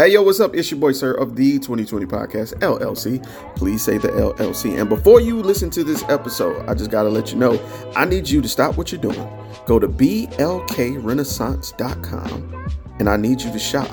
[0.00, 0.54] Hey, yo, what's up?
[0.54, 3.20] It's your boy, sir, of the 2020 podcast, LLC.
[3.56, 4.78] Please say the LLC.
[4.78, 7.60] And before you listen to this episode, I just got to let you know
[7.96, 9.28] I need you to stop what you're doing.
[9.66, 13.88] Go to blkrenaissance.com and I need you to shop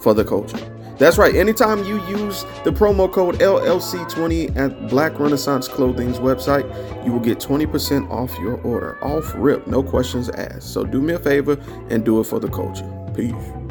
[0.00, 0.56] for the culture.
[0.96, 1.34] That's right.
[1.34, 6.64] Anytime you use the promo code LLC20 at Black Renaissance Clothing's website,
[7.04, 8.96] you will get 20% off your order.
[9.04, 10.72] Off rip, no questions asked.
[10.72, 11.58] So do me a favor
[11.90, 12.90] and do it for the culture.
[13.14, 13.61] Peace.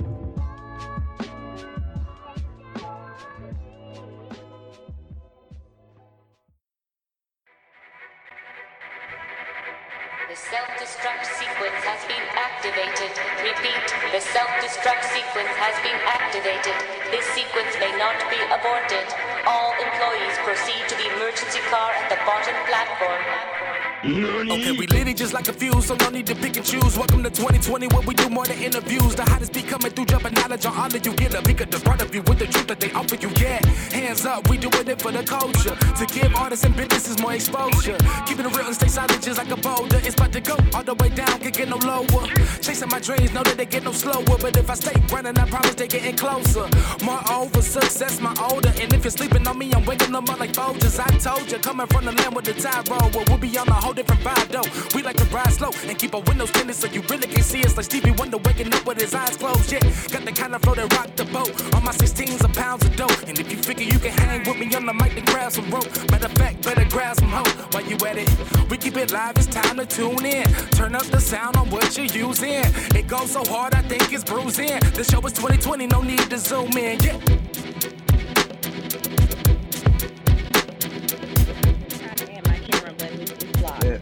[24.11, 26.97] Okay, we lit it just like a fuse, so no need to pick and choose.
[26.97, 29.15] Welcome to 2020, where we do more than interviews.
[29.15, 31.13] The hottest be coming through, jumping knowledge on all of you.
[31.13, 33.29] Get a peek the front of you with the truth that they offer you.
[33.39, 35.75] Yeah, hands up, we doing it for the culture.
[35.95, 37.97] To give artists and businesses more exposure.
[38.25, 40.01] Keeping it real and stay solid just like a boulder.
[40.03, 42.27] It's about to go all the way down, can't get no lower.
[42.59, 44.25] Chasing my dreams, know that they get no slower.
[44.25, 46.67] But if I stay running, I promise they getting closer.
[47.05, 48.73] Moreover, success my older.
[48.75, 50.99] And if you're sleeping on me, I'm waking them up like Folgers.
[50.99, 53.09] I told you, coming from the land with the tide roll.
[53.29, 54.95] We'll be on the whole different vibe, though.
[54.95, 57.63] We like to ride slow and keep our windows tinted so you really can see
[57.63, 59.71] us like Stevie Wonder waking up with his eyes closed.
[59.71, 59.79] Yeah,
[60.11, 61.51] got the kind of flow that rock the boat.
[61.75, 63.15] On my 16s of pounds of dough.
[63.27, 65.69] And if you figure you can hang with me on the mic, then grab some
[65.69, 65.89] rope.
[66.09, 68.29] Matter of fact, better grab some hope while you at it.
[68.69, 70.47] We keep it live, it's time to tune in.
[70.71, 72.63] Turn up the sound on what you're using.
[72.95, 74.79] It goes so hard, I think it's bruising.
[74.97, 76.99] The show is 2020, no need to zoom in.
[77.01, 77.70] Yeah.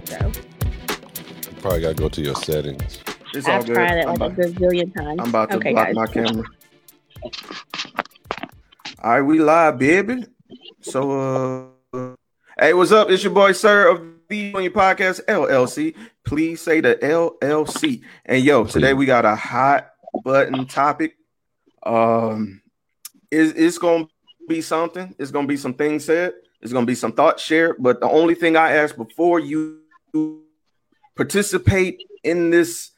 [0.10, 0.92] Blocked, Yeah.
[1.42, 3.00] so Probably gotta go to your settings.
[3.34, 3.76] It's I've good.
[3.76, 5.20] tried it I'm like a about, gazillion times.
[5.22, 5.96] I'm about to okay, block guys.
[5.96, 6.44] my camera.
[9.02, 10.26] All right, we live, baby.
[10.82, 12.16] So, uh,
[12.60, 13.10] hey, what's up?
[13.10, 15.96] It's your boy, sir, of the on your podcast, LLC.
[16.26, 18.02] Please say the LLC.
[18.26, 19.92] And yo, today we got a hot
[20.24, 21.16] button topic.
[21.84, 22.62] Um,
[23.32, 24.08] it's, it's gonna
[24.48, 25.16] be something.
[25.20, 26.34] It's gonna be some things said.
[26.62, 27.78] It's gonna be some thoughts shared.
[27.80, 29.79] But the only thing I ask before you
[31.16, 32.92] participate in this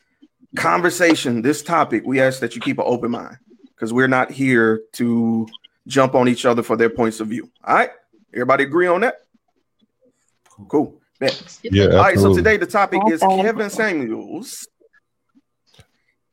[0.55, 3.37] conversation, this topic, we ask that you keep an open mind
[3.75, 5.47] because we're not here to
[5.87, 7.49] jump on each other for their points of view.
[7.63, 7.89] All right,
[8.33, 9.15] everybody agree on that?
[10.67, 11.01] Cool.
[11.19, 11.59] Bet.
[11.63, 14.67] Yeah, All right, so today the topic is Kevin Samuels,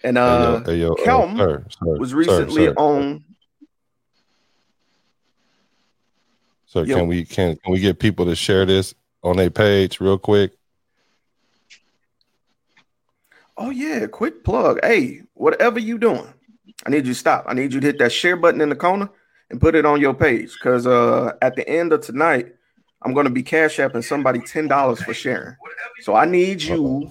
[0.03, 3.25] and Hey, uh, yo, hey, yo, uh, Kelm sir, sir, was recently sir, on.
[6.67, 6.97] Sir, Yo.
[6.97, 10.58] can we can can we get people to share this on their page real quick?
[13.61, 14.79] Oh yeah, quick plug.
[14.85, 16.33] Hey, whatever you doing,
[16.87, 17.45] I need you to stop.
[17.49, 19.11] I need you to hit that share button in the corner
[19.51, 20.57] and put it on your page.
[20.61, 22.55] Cause uh at the end of tonight,
[23.03, 25.57] I'm gonna be cash apping somebody ten dollars for sharing.
[26.03, 27.11] So I need you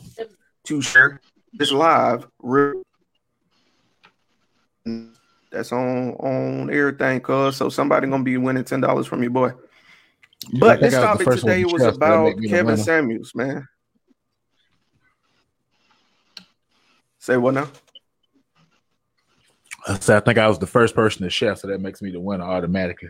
[0.63, 1.22] to share
[1.53, 2.28] this live.
[2.40, 2.81] Real-
[5.52, 9.52] That's on on everything, cuz so somebody gonna be winning ten dollars from your boy.
[10.53, 12.56] But this I was the topic today was trust, but that about make me the
[12.56, 12.78] Kevin.
[12.78, 13.68] Samuels, man.
[17.19, 17.69] Say what now?
[19.88, 22.11] I said I think I was the first person to chef, so that makes me
[22.11, 23.09] the winner automatically.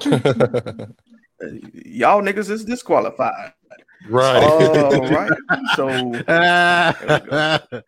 [0.00, 0.12] Y'all
[2.22, 3.52] niggas is disqualified.
[4.08, 4.42] right.
[4.42, 5.32] All right.
[5.76, 5.86] So,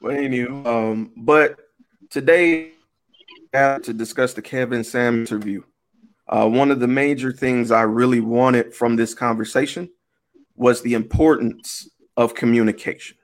[0.00, 1.58] well, anyway, um, but
[2.10, 2.70] today
[3.52, 5.62] I have to discuss the Kevin Sam interview.
[6.28, 9.90] Uh, one of the major things I really wanted from this conversation
[10.56, 13.16] was the importance of communication.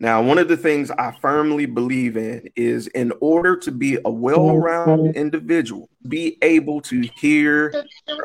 [0.00, 4.10] Now, one of the things I firmly believe in is in order to be a
[4.10, 7.72] well rounded individual, be able to hear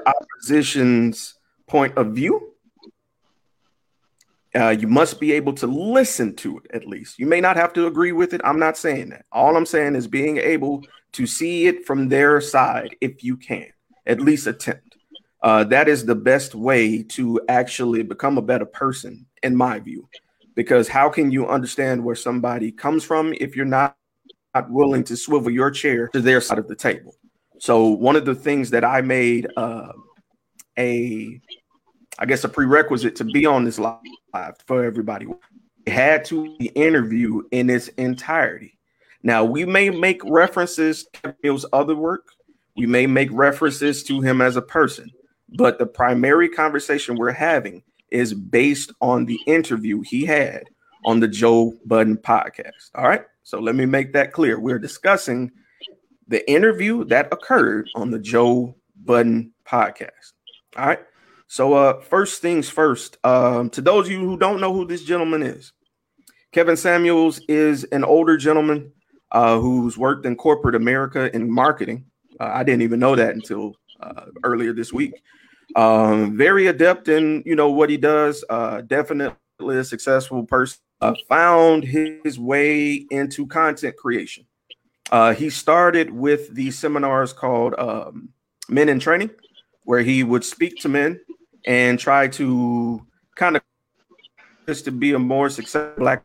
[0.05, 1.35] opposition's
[1.67, 2.53] point of view.
[4.55, 7.19] Uh, you must be able to listen to it at least.
[7.19, 8.41] You may not have to agree with it.
[8.43, 9.25] I'm not saying that.
[9.31, 10.83] All I'm saying is being able
[11.13, 13.67] to see it from their side if you can,
[14.07, 14.88] at least attempt.
[15.41, 20.07] Uh, that is the best way to actually become a better person, in my view.
[20.55, 23.95] Because how can you understand where somebody comes from if you're not,
[24.53, 27.15] not willing to swivel your chair to their side of the table?
[27.59, 29.93] So one of the things that I made uh,
[30.77, 31.39] a,
[32.17, 33.99] I guess, a prerequisite to be on this live
[34.65, 35.27] for everybody
[35.87, 38.77] had to be interviewed in its entirety.
[39.23, 42.29] Now we may make references to Emil's other work,
[42.75, 45.11] we may make references to him as a person,
[45.53, 50.63] but the primary conversation we're having is based on the interview he had
[51.05, 52.91] on the Joe Budden podcast.
[52.95, 53.23] All right.
[53.43, 54.59] So let me make that clear.
[54.59, 55.51] We're discussing
[56.27, 60.33] the interview that occurred on the Joe Budden podcast.
[60.77, 60.99] All right.
[61.47, 65.03] So uh first things first, um, to those of you who don't know who this
[65.03, 65.73] gentleman is,
[66.51, 68.91] Kevin Samuels is an older gentleman
[69.31, 72.05] uh, who's worked in corporate America in marketing.
[72.39, 75.21] Uh, I didn't even know that until uh, earlier this week.
[75.75, 78.43] Um, very adept in you know what he does.
[78.49, 79.35] Uh, definitely
[79.69, 80.79] a successful person.
[81.01, 84.45] Uh, found his way into content creation.
[85.11, 88.29] Uh, he started with the seminars called um,
[88.67, 89.29] Men in Training,
[89.83, 91.19] where he would speak to men
[91.65, 93.05] and try to
[93.35, 93.61] kind of
[94.67, 96.23] just to be a more successful black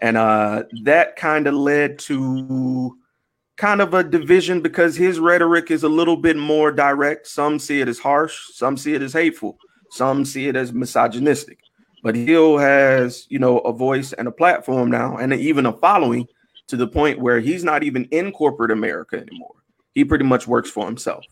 [0.00, 2.98] and uh, that kind of led to
[3.56, 7.26] kind of a division because his rhetoric is a little bit more direct.
[7.26, 9.58] Some see it as harsh, some see it as hateful,
[9.90, 11.58] some see it as misogynistic.
[12.02, 16.26] But Hill has, you know, a voice and a platform now, and even a following
[16.68, 19.54] to the point where he's not even in corporate America anymore.
[19.94, 21.24] He pretty much works for himself.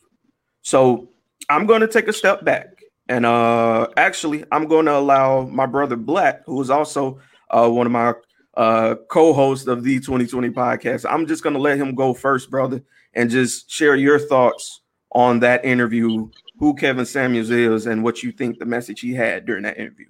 [0.62, 1.08] So
[1.50, 2.68] I'm going to take a step back,
[3.08, 7.20] and uh, actually, I'm going to allow my brother Black, who is also
[7.50, 8.14] uh, one of my
[8.54, 11.04] uh, co-host of the 2020 podcast.
[11.08, 12.82] I'm just to let him go first, brother,
[13.14, 14.80] and just share your thoughts
[15.12, 16.28] on that interview,
[16.58, 20.06] who Kevin Samuels is, and what you think the message he had during that interview.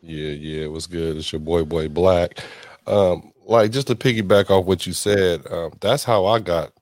[0.00, 1.16] Yeah, yeah, it was good.
[1.16, 2.38] It's your boy, boy Black.
[2.86, 6.72] Um, like just to piggyback off what you said, um, that's how I got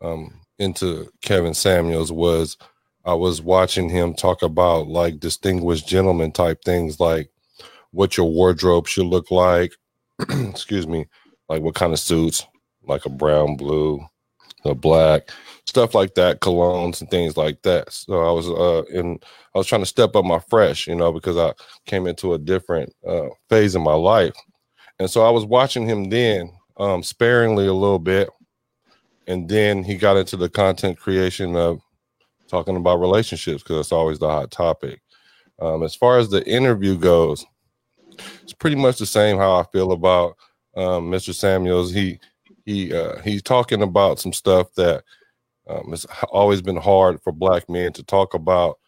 [0.00, 2.12] um, into Kevin Samuels.
[2.12, 2.56] Was
[3.04, 7.31] I was watching him talk about like distinguished gentleman type things, like
[7.92, 9.72] what your wardrobe should look like.
[10.28, 11.06] Excuse me,
[11.48, 12.46] like what kind of suits,
[12.82, 14.04] like a brown, blue,
[14.64, 15.30] a black,
[15.66, 17.92] stuff like that, colognes and things like that.
[17.92, 19.18] So I was uh in
[19.54, 21.52] I was trying to step up my fresh, you know, because I
[21.86, 24.34] came into a different uh phase in my life.
[24.98, 28.30] And so I was watching him then, um, sparingly a little bit.
[29.26, 31.80] And then he got into the content creation of
[32.48, 35.00] talking about relationships because it's always the hot topic.
[35.60, 37.44] Um, as far as the interview goes,
[38.42, 40.36] it's pretty much the same how I feel about
[40.76, 41.34] um, Mr.
[41.34, 41.92] Samuels.
[41.92, 42.18] He
[42.64, 45.04] he uh, he's talking about some stuff that
[45.68, 45.94] um,
[46.30, 48.78] always been hard for black men to talk about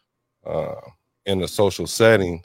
[0.44, 0.74] uh,
[1.26, 2.42] in a social setting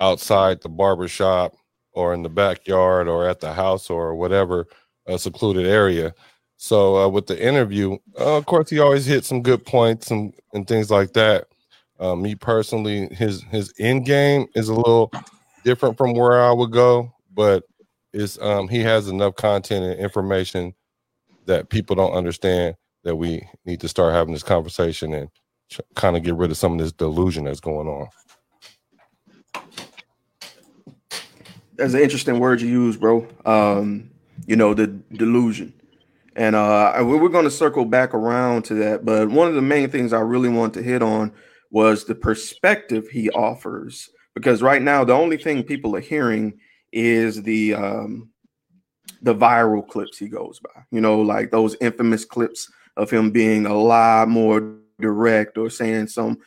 [0.00, 1.54] outside the barbershop
[1.92, 4.66] or in the backyard or at the house or whatever
[5.06, 6.14] a secluded area.
[6.56, 10.34] So uh, with the interview, uh, of course, he always hit some good points and,
[10.52, 11.46] and things like that.
[11.98, 15.10] Uh, me personally, his his end game is a little
[15.64, 17.64] different from where I would go, but
[18.12, 20.74] it's um he has enough content and information
[21.46, 22.74] that people don't understand
[23.04, 25.28] that we need to start having this conversation and
[25.70, 28.08] ch- kind of get rid of some of this delusion that's going on.
[31.76, 33.26] That's an interesting word you use, bro.
[33.46, 34.10] Um,
[34.46, 35.72] you know, the delusion.
[36.36, 39.90] And uh we're going to circle back around to that, but one of the main
[39.90, 41.32] things I really want to hit on
[41.70, 46.58] was the perspective he offers because right now the only thing people are hearing
[46.92, 48.30] is the um
[49.22, 50.82] the viral clips he goes by.
[50.90, 56.06] You know like those infamous clips of him being a lot more direct or saying
[56.06, 56.38] some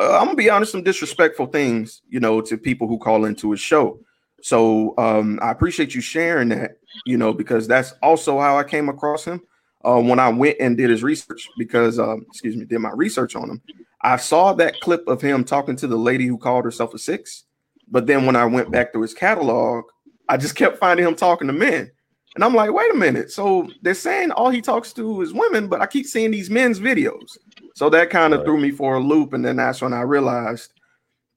[0.00, 3.50] uh, i'm gonna be honest some disrespectful things you know to people who call into
[3.50, 4.00] his show.
[4.40, 6.72] So um i appreciate you sharing that
[7.06, 9.40] you know because that's also how i came across him
[9.84, 13.36] uh, when i went and did his research because um excuse me did my research
[13.36, 13.62] on him
[14.02, 17.44] I saw that clip of him talking to the lady who called herself a six,
[17.88, 19.84] but then when I went back to his catalog,
[20.28, 21.90] I just kept finding him talking to men.
[22.34, 23.30] And I'm like, wait a minute.
[23.30, 26.80] So they're saying all he talks to is women, but I keep seeing these men's
[26.80, 27.36] videos.
[27.74, 28.46] So that kind of right.
[28.46, 29.34] threw me for a loop.
[29.34, 30.72] And then that's when I realized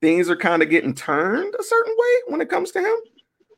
[0.01, 2.95] things are kind of getting turned a certain way when it comes to him.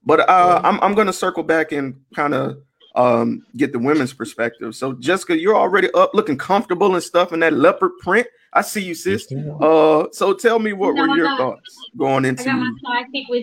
[0.03, 2.57] But uh, I'm, I'm going to circle back and kind of
[2.95, 4.75] um, get the women's perspective.
[4.75, 8.27] So, Jessica, you're already up looking comfortable and stuff in that leopard print.
[8.53, 9.31] I see you, sis.
[9.61, 12.43] Uh, so tell me what no, were your thoughts going into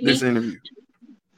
[0.03, 0.29] this me.
[0.29, 0.59] interview?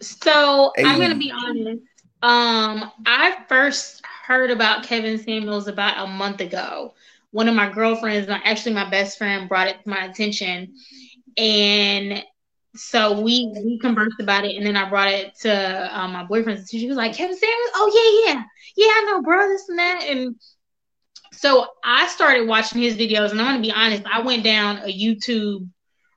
[0.00, 0.84] So hey.
[0.84, 1.82] I'm gonna be honest.
[2.22, 6.94] Um, I first heard about Kevin Samuels about a month ago.
[7.30, 10.74] One of my girlfriends, actually my best friend, brought it to my attention,
[11.36, 12.24] and
[12.74, 16.62] so we we conversed about it, and then I brought it to um, my boyfriend's
[16.62, 16.80] attention.
[16.80, 17.70] She was like, "Kevin Samuels?
[17.74, 18.42] Oh yeah, yeah,
[18.76, 20.36] yeah, I know, bro, this and that." And
[21.36, 24.92] so I started watching his videos, and I'm gonna be honest, I went down a
[24.92, 25.68] YouTube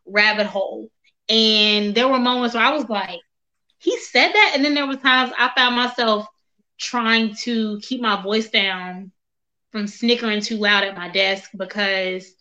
[0.05, 0.89] rabbit hole,
[1.27, 3.19] and there were moments where I was like,
[3.79, 6.27] he said that, and then there were times I found myself
[6.77, 9.11] trying to keep my voice down
[9.71, 12.33] from snickering too loud at my desk because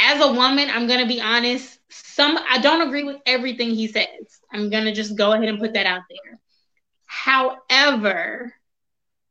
[0.00, 1.78] as a woman, I'm gonna be honest.
[1.90, 4.40] Some I don't agree with everything he says.
[4.52, 6.40] I'm gonna just go ahead and put that out there.
[7.06, 8.54] However,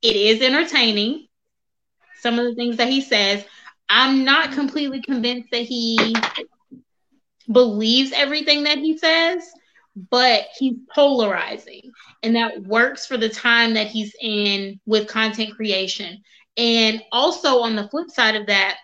[0.02, 1.28] it is entertaining.
[2.20, 3.44] Some of the things that he says,
[3.90, 6.16] I'm not completely convinced that he
[7.52, 9.44] believes everything that he says,
[10.10, 11.92] but he's polarizing,
[12.24, 16.22] and that works for the time that he's in with content creation.
[16.56, 18.78] And also on the flip side of that,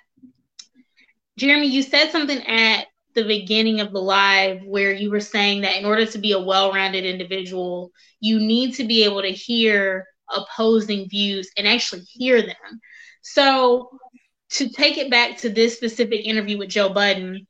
[1.37, 5.77] Jeremy, you said something at the beginning of the live where you were saying that
[5.77, 11.09] in order to be a well-rounded individual, you need to be able to hear opposing
[11.09, 12.81] views and actually hear them.
[13.21, 13.89] So
[14.51, 17.45] to take it back to this specific interview with Joe Budden,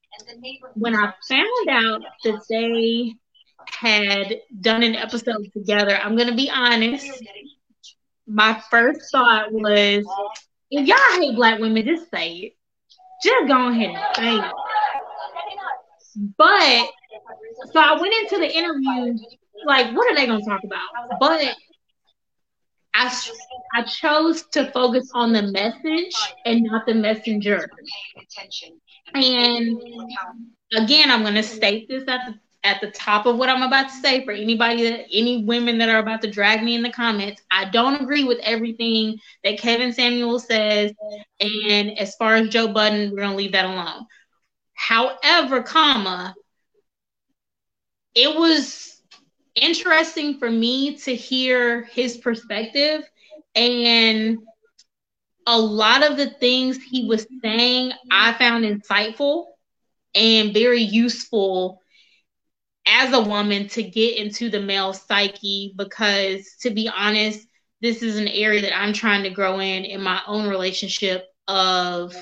[0.73, 3.13] when I found out that they
[3.69, 7.05] had done an episode together, I'm going to be honest.
[8.25, 10.05] My first thought was,
[10.71, 12.53] if y'all hate black women, just say it.
[13.23, 14.53] Just go ahead and say it.
[16.37, 16.89] But
[17.71, 19.17] so I went into the interview
[19.65, 21.19] like, what are they going to talk about?
[21.19, 21.55] But
[22.93, 23.15] I,
[23.75, 26.15] I chose to focus on the message
[26.45, 27.69] and not the messenger.
[29.13, 29.81] And
[30.75, 33.87] again, I'm going to state this at the at the top of what I'm about
[33.87, 36.91] to say for anybody that any women that are about to drag me in the
[36.91, 37.41] comments.
[37.49, 40.91] I don't agree with everything that Kevin Samuel says.
[41.39, 44.05] And as far as Joe Budden, we're gonna leave that alone.
[44.73, 46.35] However, comma,
[48.13, 48.96] it was
[49.61, 53.03] interesting for me to hear his perspective
[53.55, 54.39] and
[55.45, 59.45] a lot of the things he was saying I found insightful
[60.13, 61.81] and very useful
[62.87, 67.45] as a woman to get into the male psyche because to be honest
[67.81, 72.15] this is an area that i'm trying to grow in in my own relationship of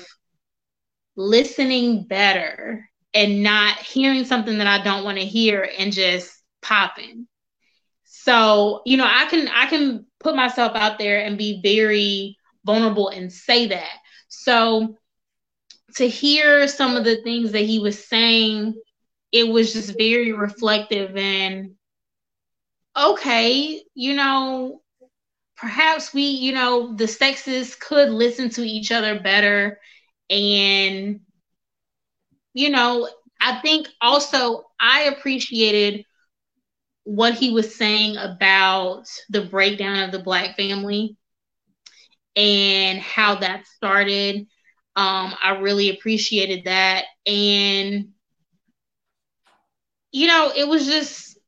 [1.16, 6.32] listening better and not hearing something that i don't want to hear and just
[6.62, 7.26] popping
[8.04, 13.08] so you know i can i can put myself out there and be very vulnerable
[13.08, 13.98] and say that
[14.28, 14.96] so
[15.94, 18.74] to hear some of the things that he was saying
[19.32, 21.76] it was just very reflective and
[22.96, 24.80] okay, you know,
[25.56, 29.78] perhaps we, you know, the sexes could listen to each other better.
[30.30, 31.20] And,
[32.54, 33.08] you know,
[33.40, 36.05] I think also I appreciated
[37.06, 41.16] what he was saying about the breakdown of the black family
[42.34, 44.40] and how that started.
[44.96, 47.04] Um, I really appreciated that.
[47.24, 48.08] And
[50.10, 51.38] you know, it was just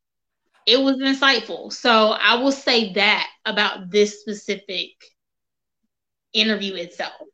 [0.65, 1.73] it was insightful.
[1.73, 4.91] So I will say that about this specific
[6.31, 7.27] interview itself.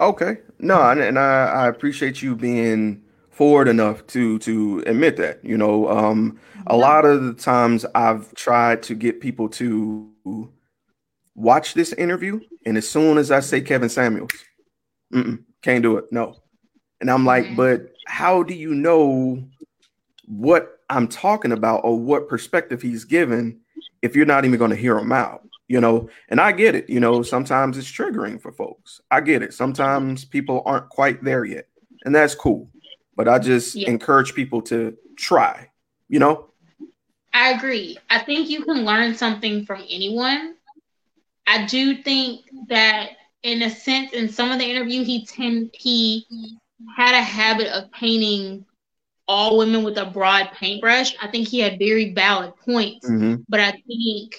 [0.00, 0.38] Okay.
[0.58, 3.05] No, and, I, I appreciate you being
[3.36, 5.44] forward enough to to admit that.
[5.44, 10.10] You know, um, a lot of the times I've tried to get people to
[11.34, 14.30] watch this interview, and as soon as I say Kevin Samuels,
[15.62, 16.06] can't do it.
[16.10, 16.36] No,
[17.00, 17.56] and I'm like, mm-hmm.
[17.56, 19.44] but how do you know
[20.26, 23.60] what I'm talking about or what perspective he's given
[24.00, 25.42] if you're not even going to hear him out?
[25.68, 26.88] You know, and I get it.
[26.88, 29.00] You know, sometimes it's triggering for folks.
[29.10, 29.52] I get it.
[29.52, 31.66] Sometimes people aren't quite there yet,
[32.06, 32.70] and that's cool.
[33.16, 33.88] But I just yeah.
[33.88, 35.70] encourage people to try,
[36.08, 36.50] you know?
[37.32, 37.98] I agree.
[38.08, 40.54] I think you can learn something from anyone.
[41.46, 43.10] I do think that
[43.42, 46.26] in a sense in some of the interview he tend he
[46.96, 48.64] had a habit of painting
[49.28, 51.14] all women with a broad paintbrush.
[51.20, 53.42] I think he had very valid points, mm-hmm.
[53.48, 54.36] but I think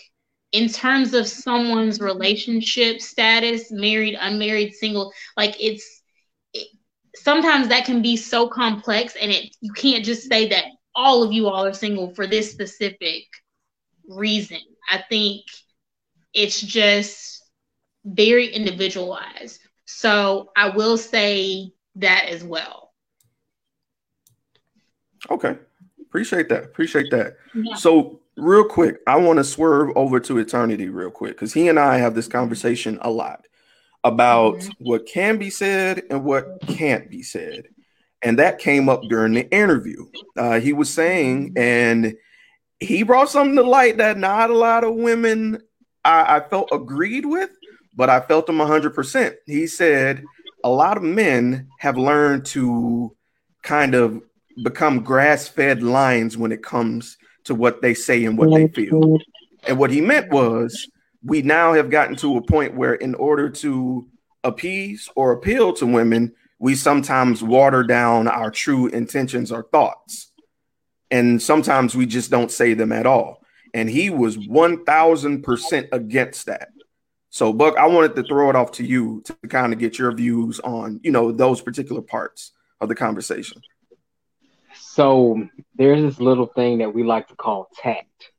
[0.52, 5.97] in terms of someone's relationship status, married, unmarried, single, like it's it,
[7.28, 10.64] sometimes that can be so complex, and it you can't just say that
[10.96, 13.26] all of you all are single for this specific
[14.08, 14.62] reason.
[14.90, 15.42] I think
[16.34, 17.44] it's just
[18.06, 19.60] very individualized.
[19.84, 22.94] So I will say that as well.
[25.30, 25.58] Okay.
[26.02, 26.64] Appreciate that.
[26.64, 27.36] Appreciate that.
[27.54, 27.76] Yeah.
[27.76, 31.78] So, real quick, I want to swerve over to eternity real quick because he and
[31.78, 33.46] I have this conversation a lot
[34.08, 34.72] about mm-hmm.
[34.80, 37.66] what can be said and what can't be said.
[38.22, 40.06] And that came up during the interview.
[40.36, 42.16] Uh, he was saying, and
[42.80, 45.62] he brought something to light that not a lot of women
[46.04, 47.52] I, I felt agreed with,
[47.96, 49.36] but I felt him 100%.
[49.46, 50.24] He said,
[50.64, 53.16] a lot of men have learned to
[53.62, 54.22] kind of
[54.64, 59.20] become grass fed lions when it comes to what they say and what they feel.
[59.68, 60.90] And what he meant was
[61.28, 64.08] we now have gotten to a point where, in order to
[64.46, 70.32] appease or appeal to women, we sometimes water down our true intentions or thoughts.
[71.12, 73.44] And sometimes we just don't say them at all.
[73.74, 76.70] And he was 1000% against that.
[77.30, 80.14] So, Buck, I wanted to throw it off to you to kind of get your
[80.14, 83.62] views on, you know, those particular parts of the conversation.
[84.80, 88.32] So, there's this little thing that we like to call tact.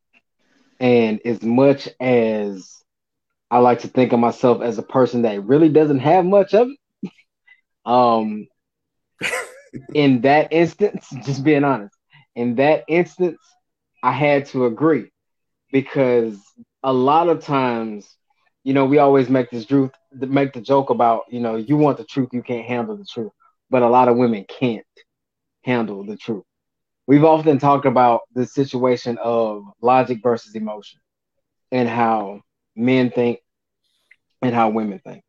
[0.80, 2.77] And as much as
[3.50, 6.68] I like to think of myself as a person that really doesn't have much of
[6.68, 7.10] it,
[7.86, 8.46] um,
[9.94, 11.96] in that instance, just being honest,
[12.34, 13.38] in that instance,
[14.02, 15.10] I had to agree
[15.72, 16.38] because
[16.82, 18.16] a lot of times,
[18.64, 21.98] you know, we always make this truth, make the joke about, you know, you want
[21.98, 23.32] the truth, you can't handle the truth,
[23.70, 24.84] but a lot of women can't
[25.64, 26.44] handle the truth.
[27.06, 31.00] We've often talked about the situation of logic versus emotion
[31.72, 32.40] and how
[32.78, 33.40] men think
[34.40, 35.24] and how women think.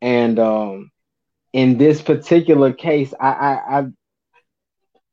[0.00, 0.90] And um,
[1.52, 3.86] in this particular case, I, I, I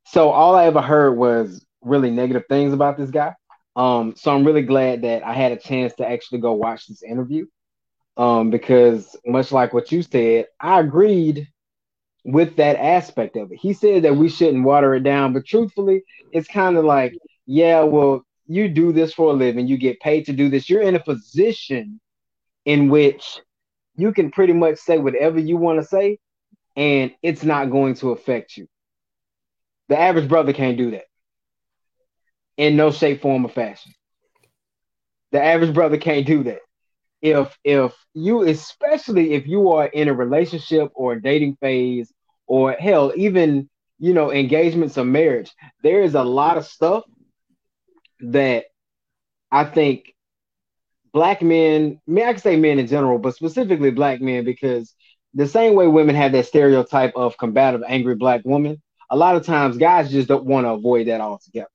[0.05, 3.33] so all I ever heard was really negative things about this guy.
[3.75, 7.03] Um, so I'm really glad that I had a chance to actually go watch this
[7.03, 7.45] interview.
[8.15, 11.47] Um, because much like what you said, I agreed
[12.23, 13.57] with that aspect of it.
[13.59, 17.81] He said that we shouldn't water it down, but truthfully, it's kind of like, yeah,
[17.81, 20.69] well, you do this for a living, you get paid to do this.
[20.69, 21.99] You're in a position
[22.65, 23.39] in which
[23.95, 26.19] you can pretty much say whatever you want to say,
[26.75, 28.67] and it's not going to affect you.
[29.89, 31.05] The average brother can't do that
[32.57, 33.93] in no shape, form, or fashion.
[35.31, 36.59] The average brother can't do that.
[37.21, 42.11] If if you, especially if you are in a relationship or a dating phase,
[42.47, 43.69] or hell, even
[43.99, 45.51] you know engagements or marriage,
[45.83, 47.03] there is a lot of stuff
[48.31, 48.65] that
[49.51, 50.13] I think
[51.13, 54.93] black men, I, mean, I can say men in general, but specifically black men, because
[55.33, 59.45] the same way women have that stereotype of combative, angry black woman, a lot of
[59.45, 61.67] times guys just don't want to avoid that altogether.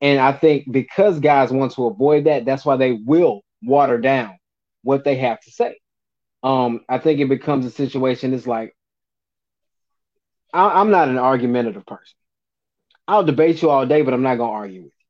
[0.00, 4.36] And I think because guys want to avoid that, that's why they will water down
[4.82, 5.78] what they have to say.
[6.42, 8.34] Um, I think it becomes a situation.
[8.34, 8.76] It's like
[10.52, 12.14] I, am not an argumentative person.
[13.08, 15.03] I'll debate you all day, but I'm not gonna argue with you.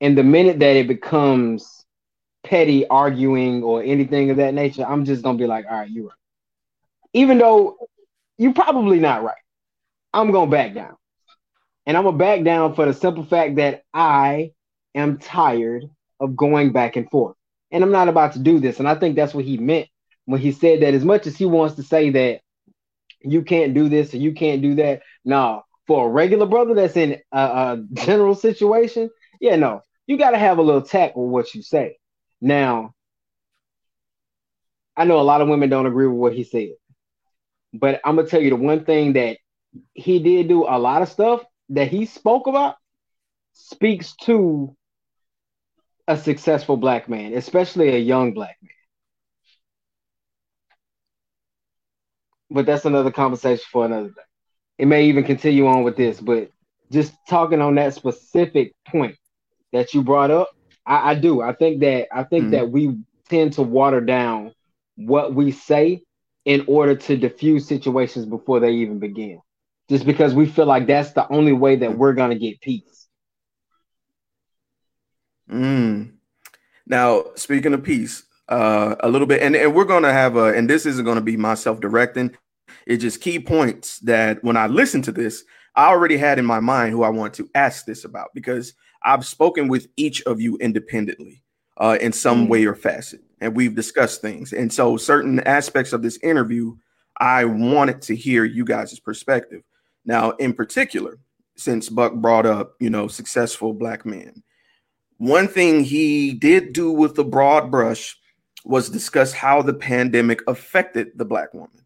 [0.00, 1.84] And the minute that it becomes
[2.44, 6.06] petty arguing or anything of that nature, I'm just gonna be like, all right, you're
[6.06, 6.14] right.
[7.12, 7.76] Even though
[8.36, 9.34] you're probably not right,
[10.12, 10.96] I'm gonna back down.
[11.86, 14.52] And I'm gonna back down for the simple fact that I
[14.94, 15.88] am tired
[16.20, 17.36] of going back and forth.
[17.70, 18.78] And I'm not about to do this.
[18.78, 19.88] And I think that's what he meant
[20.26, 22.40] when he said that as much as he wants to say that
[23.20, 25.02] you can't do this or you can't do that.
[25.24, 30.30] No, for a regular brother that's in a, a general situation, yeah, no, you got
[30.32, 31.98] to have a little tact with what you say.
[32.40, 32.94] Now,
[34.96, 36.70] I know a lot of women don't agree with what he said,
[37.72, 39.38] but I'm gonna tell you the one thing that
[39.94, 42.76] he did do a lot of stuff that he spoke about
[43.52, 44.74] speaks to
[46.08, 48.70] a successful black man, especially a young black man.
[52.50, 54.22] But that's another conversation for another day.
[54.78, 56.50] It may even continue on with this, but
[56.90, 59.16] just talking on that specific point
[59.72, 60.50] that you brought up,
[60.86, 61.40] I, I do.
[61.42, 64.54] I think that I think mm that we tend to water down
[64.96, 66.02] what we say
[66.46, 69.38] in order to diffuse situations before they even begin
[69.88, 73.08] just because we feel like that's the only way that we're going to get peace.
[75.50, 76.12] Mm.
[76.86, 80.54] Now, speaking of peace, uh, a little bit, and, and we're going to have a,
[80.54, 82.36] and this isn't going to be myself directing.
[82.86, 86.60] It's just key points that when I listen to this, I already had in my
[86.60, 90.56] mind who I want to ask this about because I've spoken with each of you
[90.58, 91.42] independently
[91.76, 92.48] uh, in some mm.
[92.48, 94.52] way or facet, and we've discussed things.
[94.52, 96.76] And so, certain aspects of this interview,
[97.18, 99.62] I wanted to hear you guys' perspective.
[100.04, 101.18] Now, in particular,
[101.56, 104.42] since Buck brought up, you know, successful black men,
[105.18, 108.16] one thing he did do with the broad brush
[108.64, 111.84] was discuss how the pandemic affected the black woman,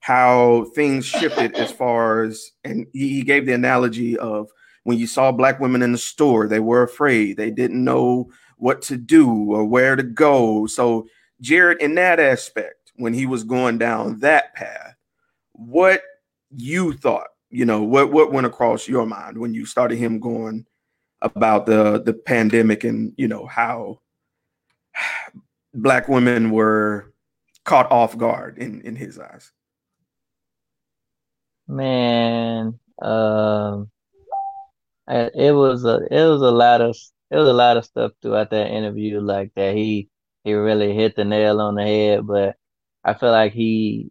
[0.00, 4.48] how things shifted as far as, and he gave the analogy of
[4.84, 8.82] when you saw black women in the store, they were afraid, they didn't know what
[8.82, 10.66] to do or where to go.
[10.66, 11.06] So,
[11.40, 14.94] Jared, in that aspect, when he was going down that path,
[15.52, 16.02] what
[16.50, 20.64] you thought you know what what went across your mind when you started him going
[21.22, 24.00] about the the pandemic and you know how
[25.74, 27.12] black women were
[27.64, 29.52] caught off guard in in his eyes
[31.68, 33.90] man um
[35.10, 36.96] it was a it was a lot of
[37.30, 40.08] it was a lot of stuff throughout that interview like that he
[40.44, 42.26] he really hit the nail on the head.
[42.26, 42.56] But
[43.04, 44.10] I feel like he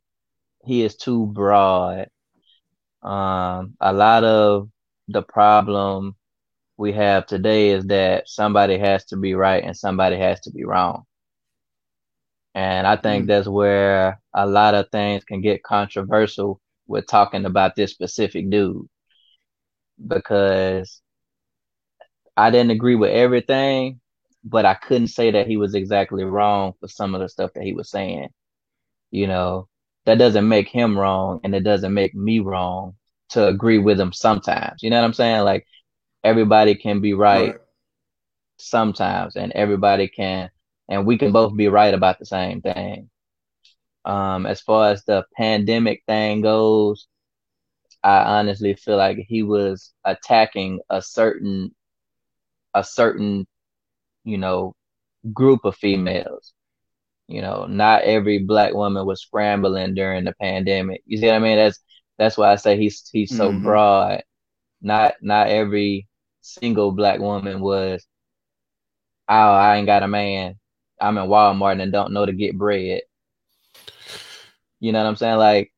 [0.66, 2.10] he is too broad.
[3.02, 4.70] Um, a lot of
[5.08, 6.16] the problem
[6.78, 10.66] we have today is that somebody has to be right and somebody has to be
[10.66, 11.04] wrong.
[12.56, 13.28] And I think mm.
[13.28, 18.88] that's where a lot of things can get controversial with talking about this specific dude
[20.06, 21.02] because
[22.38, 24.00] I didn't agree with everything,
[24.44, 27.64] but I couldn't say that he was exactly wrong for some of the stuff that
[27.64, 28.30] he was saying.
[29.12, 29.68] You know,
[30.06, 32.96] that doesn't make him wrong and it doesn't make me wrong
[33.30, 34.82] to agree with him sometimes.
[34.82, 35.44] You know what I'm saying?
[35.44, 35.68] Like
[36.24, 37.56] everybody can be right, right.
[38.58, 40.50] sometimes and everybody can
[40.88, 43.10] and we can both be right about the same thing.
[44.06, 47.08] Um, as far as the pandemic thing goes,
[48.04, 51.76] I honestly feel like he was attacking a certain
[52.74, 53.48] a certain,
[54.24, 54.76] you know,
[55.34, 56.54] group of females.
[57.28, 61.04] You know, not every black woman was scrambling during the pandemic.
[61.06, 61.58] You see what I mean?
[61.58, 61.80] That's
[62.18, 63.64] that's why I say he's he's so mm-hmm.
[63.64, 64.24] broad.
[64.82, 66.08] Not not every
[66.42, 68.06] single black woman was.
[69.28, 70.56] Oh, I ain't got a man.
[71.00, 73.02] I'm in Walmart and don't know to get bread.
[74.80, 75.38] You know what I'm saying?
[75.38, 75.72] Like,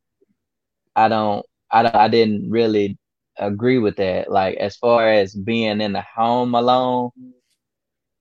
[0.95, 2.97] I don't, I I didn't really
[3.38, 4.29] agree with that.
[4.31, 7.12] Like, as far as being in the home alone,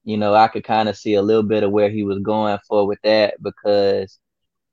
[0.04, 2.58] you know, I could kind of see a little bit of where he was going
[2.68, 4.18] for with that because,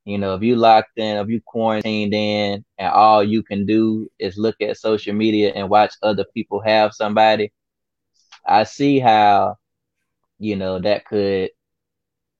[0.06, 4.08] you know, if you locked in, if you quarantined in, and all you can do
[4.20, 7.52] is look at social media and watch other people have somebody,
[8.46, 9.58] I see how,
[10.40, 11.50] you know, that could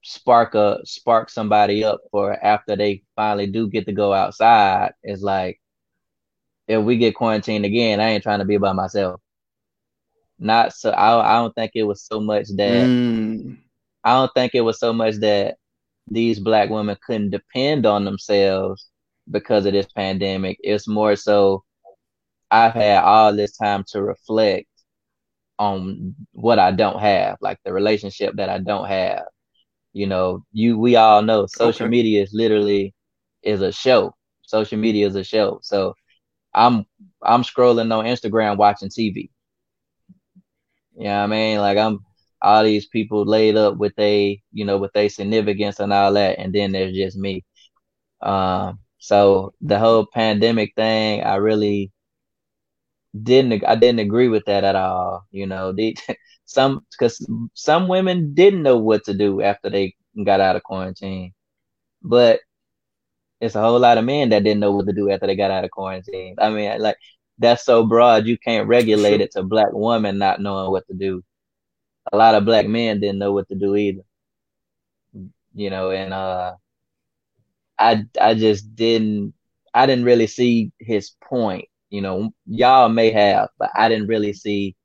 [0.02, 5.22] spark a spark somebody up for after they finally do get to go outside is
[5.22, 5.60] like
[6.68, 9.20] if we get quarantined again, I ain't trying to be by myself.
[10.38, 13.58] Not so I I don't think it was so much that mm.
[14.04, 15.56] I don't think it was so much that
[16.10, 18.86] these black women couldn't depend on themselves
[19.30, 20.58] because of this pandemic.
[20.62, 21.64] It's more so
[22.50, 24.68] I've had all this time to reflect
[25.58, 29.24] on what I don't have, like the relationship that I don't have
[29.92, 31.90] you know, you we all know social okay.
[31.90, 32.94] media is literally
[33.42, 34.14] is a show.
[34.42, 35.58] Social media is a show.
[35.62, 35.94] So
[36.54, 36.86] I'm
[37.22, 39.30] I'm scrolling on Instagram watching TV.
[40.96, 41.58] You know what I mean?
[41.58, 42.00] Like I'm
[42.42, 46.38] all these people laid up with a you know with a significance and all that,
[46.38, 47.44] and then there's just me.
[48.22, 51.92] Um, so the whole pandemic thing, I really
[53.22, 55.26] didn't I didn't agree with that at all.
[55.30, 55.96] You know, the,
[56.44, 61.32] some because some women didn't know what to do after they got out of quarantine,
[62.02, 62.40] but
[63.40, 65.50] it's a whole lot of men that didn't know what to do after they got
[65.50, 66.36] out of quarantine.
[66.38, 66.96] I mean, like
[67.38, 71.22] that's so broad you can't regulate it to black women not knowing what to do.
[72.12, 74.02] A lot of black men didn't know what to do either.
[75.54, 76.56] You know, and uh
[77.78, 79.34] I I just didn't
[79.74, 81.66] I didn't really see his point.
[81.90, 84.76] You know, y'all may have, but I didn't really see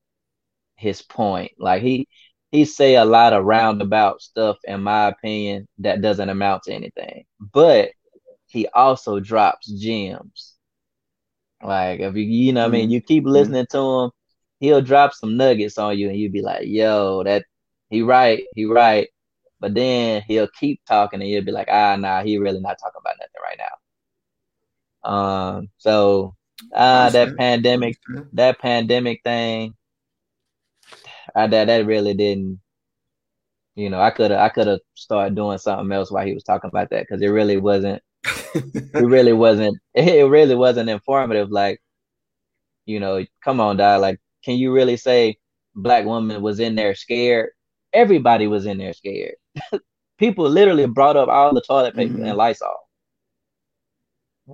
[0.78, 1.54] his point.
[1.60, 2.08] Like he
[2.52, 7.26] he say a lot of roundabout stuff, in my opinion, that doesn't amount to anything.
[7.40, 7.92] But
[8.54, 10.54] he also drops gems.
[11.62, 12.76] Like if you you know mm-hmm.
[12.76, 12.92] I mean, mm-hmm.
[12.92, 13.34] you keep mm-hmm.
[13.34, 14.12] listening to him,
[14.60, 17.46] he'll drop some nuggets on you, and you'll be like, "Yo, that
[17.90, 19.10] he right, he right."
[19.60, 23.00] But then he'll keep talking, and you'll be like, "Ah, nah, he really not talking
[23.02, 26.36] about nothing right now." Um, so
[26.74, 27.98] uh that pandemic,
[28.34, 29.74] that pandemic thing,
[31.36, 32.60] I that that really didn't.
[33.76, 36.44] You know, I could have I could have started doing something else while he was
[36.44, 38.04] talking about that because it really wasn't.
[38.26, 39.78] It really wasn't.
[39.96, 41.52] It really wasn't informative.
[41.52, 41.80] Like,
[42.86, 44.02] you know, come on, dog.
[44.02, 45.38] Like, can you really say
[45.76, 47.52] black woman was in there scared?
[47.94, 49.36] Everybody was in there scared.
[50.18, 52.26] People literally brought up all the toilet paper mm-hmm.
[52.26, 52.76] and Lysol.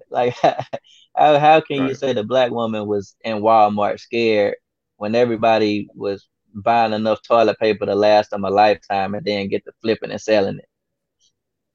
[0.10, 1.89] Like, how, how can right.
[1.89, 4.55] you say the black woman was in Walmart scared
[4.97, 9.63] when everybody was buying enough toilet paper to last them a lifetime and then get
[9.65, 10.69] to flipping and selling it.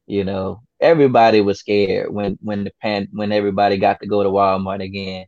[0.06, 4.28] You know, everybody was scared when when the pan when everybody got to go to
[4.28, 5.26] Walmart again.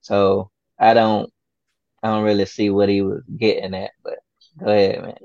[0.00, 1.30] So I don't
[2.02, 4.18] I don't really see what he was getting at, but
[4.58, 5.16] go ahead, man.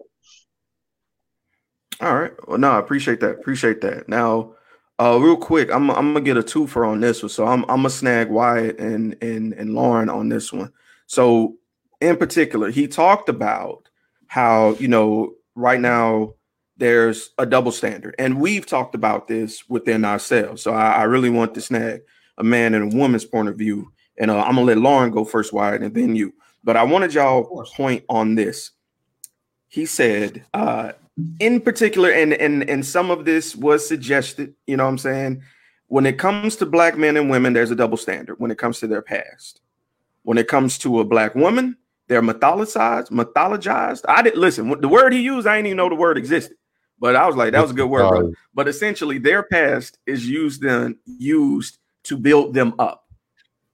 [2.02, 2.34] All right.
[2.48, 3.40] Well, no, I appreciate that.
[3.40, 4.10] Appreciate that.
[4.10, 4.56] Now,
[5.00, 7.30] uh, real quick, I'm I'm gonna get a twofer on this one.
[7.30, 10.72] So I'm I'm gonna snag Wyatt and and and Lauren on this one.
[11.08, 11.56] So
[12.02, 13.88] in particular, he talked about
[14.28, 16.34] how, you know, right now
[16.82, 18.16] there's a double standard.
[18.18, 20.64] And we've talked about this within ourselves.
[20.64, 22.02] So I, I really want to snag
[22.40, 23.94] a man and a woman's point of view.
[24.18, 26.34] And uh, I'm going to let Lauren go first, Wyatt, and then you.
[26.64, 28.72] But I wanted y'all point on this.
[29.68, 30.94] He said, uh,
[31.40, 34.56] in particular, and and and some of this was suggested.
[34.66, 35.44] You know, what I'm saying
[35.88, 38.80] when it comes to black men and women, there's a double standard when it comes
[38.80, 39.62] to their past.
[40.24, 44.02] When it comes to a black woman, they're mythologized, mythologized.
[44.08, 44.82] I didn't listen.
[44.82, 46.58] The word he used, I didn't even know the word existed.
[47.02, 48.08] But I was like, that was a good word.
[48.08, 48.34] Bro.
[48.54, 53.08] But essentially, their past is used then used to build them up.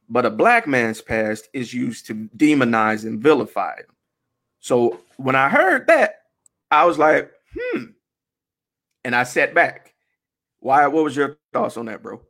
[0.07, 3.85] But a black man's past is used to demonize and vilify him.
[4.61, 6.21] So when I heard that,
[6.71, 7.83] I was like, hmm.
[9.03, 9.93] And I sat back.
[10.61, 10.87] Why?
[10.87, 12.21] What was your thoughts on that, bro?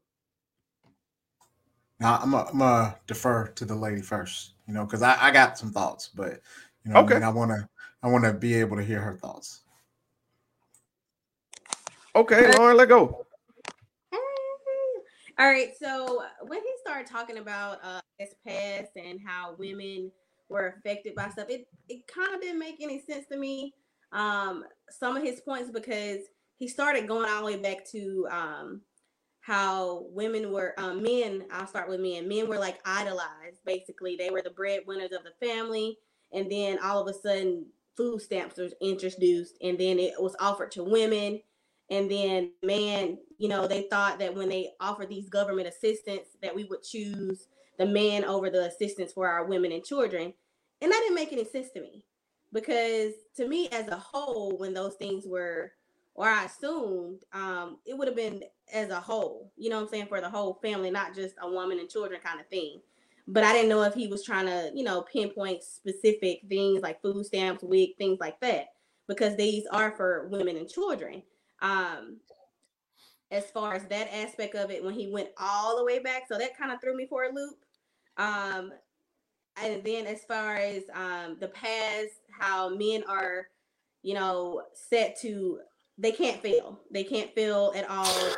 [1.99, 5.71] Now I'm gonna defer to the lady first, you know, because I, I got some
[5.71, 6.41] thoughts, but
[6.83, 7.15] you know, okay.
[7.15, 7.69] I, mean, I wanna
[8.03, 9.61] I wanna be able to hear her thoughts.
[12.17, 13.27] Okay, Lauren, let go.
[15.37, 15.69] All right.
[15.79, 20.11] So when he started talking about uh, his past and how women
[20.49, 23.75] were affected by stuff, it it kind of didn't make any sense to me.
[24.13, 26.21] Um, some of his points because
[26.57, 28.81] he started going all the way back to um,
[29.41, 31.43] how women were um, men.
[31.51, 32.27] I'll start with men.
[32.27, 33.59] Men were like idolized.
[33.63, 35.99] Basically, they were the breadwinners of the family,
[36.33, 40.71] and then all of a sudden, food stamps was introduced, and then it was offered
[40.71, 41.41] to women
[41.89, 46.55] and then, man, you know, they thought that when they offered these government assistance, that
[46.55, 47.47] we would choose
[47.77, 50.33] the man over the assistance for our women and children.
[50.81, 52.03] And that didn't make any sense to me
[52.51, 55.71] because to me, as a whole, when those things were,
[56.15, 60.07] or I assumed, um, it would have been as a whole, you know I'm saying,
[60.07, 62.81] for the whole family, not just a woman and children kind of thing.
[63.29, 67.01] But I didn't know if he was trying to, you know, pinpoint specific things like
[67.01, 68.69] food stamps, WIC, things like that,
[69.07, 71.21] because these are for women and children.
[71.61, 72.17] Um,
[73.29, 76.37] as far as that aspect of it, when he went all the way back, so
[76.37, 77.57] that kind of threw me for a loop.
[78.17, 78.71] Um,
[79.61, 83.47] and then as far as um, the past, how men are,
[84.03, 85.59] you know, set to
[85.97, 86.79] they can't fail.
[86.91, 88.35] They can't fail at all.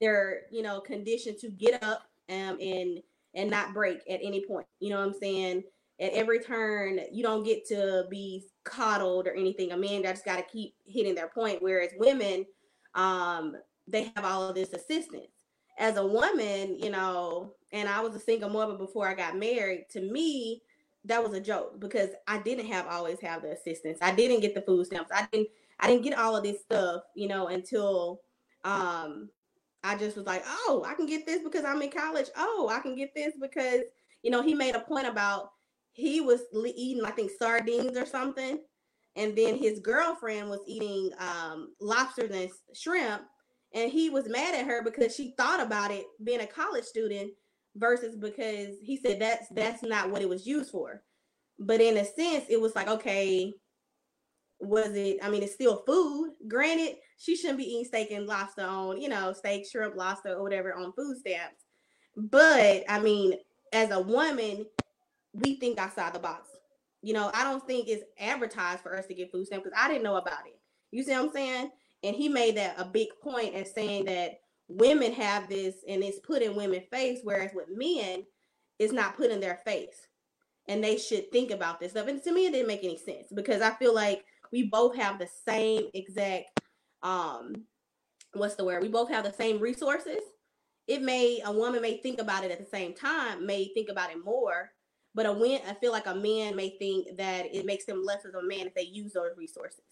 [0.00, 3.00] They're, you know, conditioned to get up um, and
[3.34, 4.66] and not break at any point.
[4.80, 5.62] You know what I'm saying?
[6.00, 9.72] At every turn, you don't get to be coddled or anything.
[9.72, 11.62] A man just got to keep hitting their point.
[11.62, 12.46] Whereas women,
[12.94, 15.26] um, they have all of this assistance.
[15.78, 19.86] As a woman, you know, and I was a single mother before I got married.
[19.92, 20.62] To me,
[21.04, 23.98] that was a joke because I didn't have always have the assistance.
[24.02, 25.10] I didn't get the food stamps.
[25.14, 25.48] I didn't.
[25.80, 28.22] I didn't get all of this stuff, you know, until
[28.64, 29.28] um,
[29.84, 32.26] I just was like, oh, I can get this because I'm in college.
[32.36, 33.82] Oh, I can get this because
[34.22, 35.52] you know he made a point about
[35.98, 36.42] he was
[36.76, 38.60] eating, I think, sardines or something.
[39.16, 43.22] And then his girlfriend was eating um, lobsters and shrimp.
[43.74, 47.32] And he was mad at her because she thought about it being a college student
[47.74, 51.02] versus because he said that's that's not what it was used for.
[51.58, 53.52] But in a sense, it was like, okay,
[54.60, 55.18] was it?
[55.20, 56.30] I mean, it's still food.
[56.46, 60.44] Granted, she shouldn't be eating steak and lobster on, you know, steak, shrimp, lobster, or
[60.44, 61.64] whatever on food stamps.
[62.16, 63.34] But I mean,
[63.72, 64.64] as a woman,
[65.32, 66.48] we think outside the box.
[67.02, 69.88] You know, I don't think it's advertised for us to get food stamps because I
[69.88, 70.58] didn't know about it.
[70.90, 71.70] You see what I'm saying?
[72.02, 76.18] And he made that a big point as saying that women have this and it's
[76.20, 78.24] put in women's face, whereas with men,
[78.78, 80.06] it's not put in their face.
[80.68, 82.08] And they should think about this stuff.
[82.08, 85.18] And to me, it didn't make any sense because I feel like we both have
[85.18, 86.60] the same exact
[87.02, 87.54] um
[88.34, 88.82] what's the word?
[88.82, 90.20] We both have the same resources.
[90.86, 94.10] It may a woman may think about it at the same time, may think about
[94.10, 94.70] it more,
[95.18, 98.24] but a win, I feel like a man may think that it makes them less
[98.24, 99.82] of a man if they use those resources.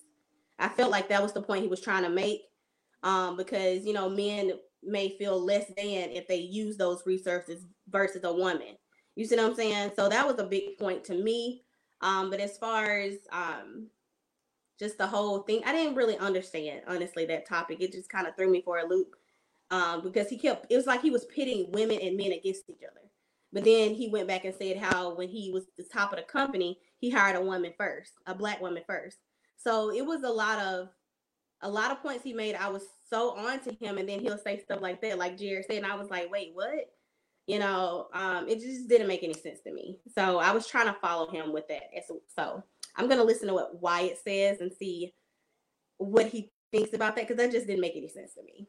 [0.56, 2.42] I felt like that was the point he was trying to make,
[3.02, 4.52] um, because you know men
[4.84, 8.76] may feel less than if they use those resources versus a woman.
[9.16, 9.90] You see what I'm saying?
[9.96, 11.64] So that was a big point to me.
[12.02, 13.88] Um, but as far as um,
[14.78, 17.78] just the whole thing, I didn't really understand honestly that topic.
[17.80, 19.16] It just kind of threw me for a loop
[19.72, 20.66] um, because he kept.
[20.70, 23.05] It was like he was pitting women and men against each other.
[23.56, 26.24] But then he went back and said how when he was the top of the
[26.24, 29.16] company, he hired a woman first, a black woman first.
[29.56, 30.90] So it was a lot of
[31.62, 32.54] a lot of points he made.
[32.54, 35.64] I was so on to him, and then he'll say stuff like that, like Jared
[35.64, 36.90] said, and I was like, wait, what?
[37.46, 40.00] You know, um, it just didn't make any sense to me.
[40.14, 41.84] So I was trying to follow him with that.
[42.36, 42.62] So
[42.94, 45.14] I'm gonna listen to what Wyatt says and see
[45.96, 48.68] what he thinks about that because that just didn't make any sense to me.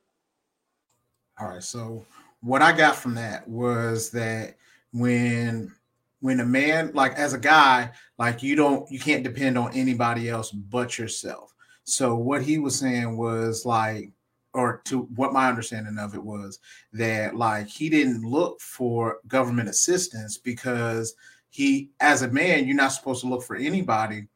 [1.38, 1.62] All right.
[1.62, 2.06] So
[2.40, 4.56] what I got from that was that
[4.94, 5.72] when
[6.20, 10.30] when a man like as a guy like you don't you can't depend on anybody
[10.30, 14.12] else but yourself so what he was saying was like
[14.54, 16.60] or to what my understanding of it was
[16.94, 21.14] that like he didn't look for government assistance because
[21.50, 24.28] he as a man you're not supposed to look for anybody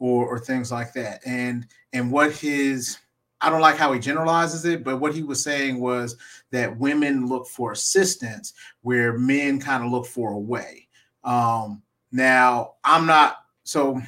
[0.00, 1.20] or or things like that.
[1.24, 2.98] And and what his
[3.40, 6.16] I don't like how he generalizes it, but what he was saying was
[6.50, 10.88] that women look for assistance where men kind of look for a way.
[11.24, 14.00] Um, now, I'm not so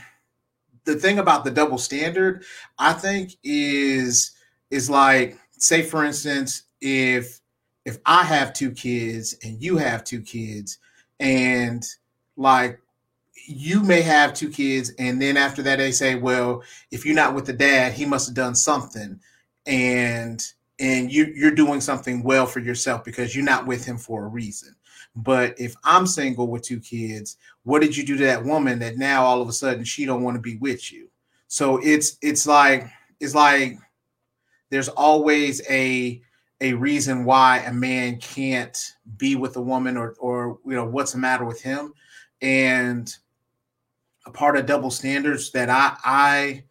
[0.85, 2.45] the thing about the double standard,
[2.79, 4.33] I think, is
[4.71, 7.41] is like, say, for instance, if
[7.85, 10.79] if I have two kids and you have two kids,
[11.21, 11.85] and
[12.37, 12.81] like
[13.47, 17.35] you may have two kids, and then after that they say, well, if you're not
[17.35, 19.19] with the dad, he must have done something,
[19.67, 20.45] and
[20.79, 24.29] and you you're doing something well for yourself because you're not with him for a
[24.29, 24.75] reason.
[25.15, 28.97] But if I'm single with two kids, what did you do to that woman that
[28.97, 31.09] now all of a sudden she don't want to be with you?
[31.49, 32.87] So it's it's like
[33.21, 33.79] it's like
[34.71, 36.23] there's always a
[36.61, 41.13] a reason why a man can't be with a woman or or you know what's
[41.13, 41.93] the matter with him
[42.41, 43.17] and
[44.27, 46.65] a part of double standards that I I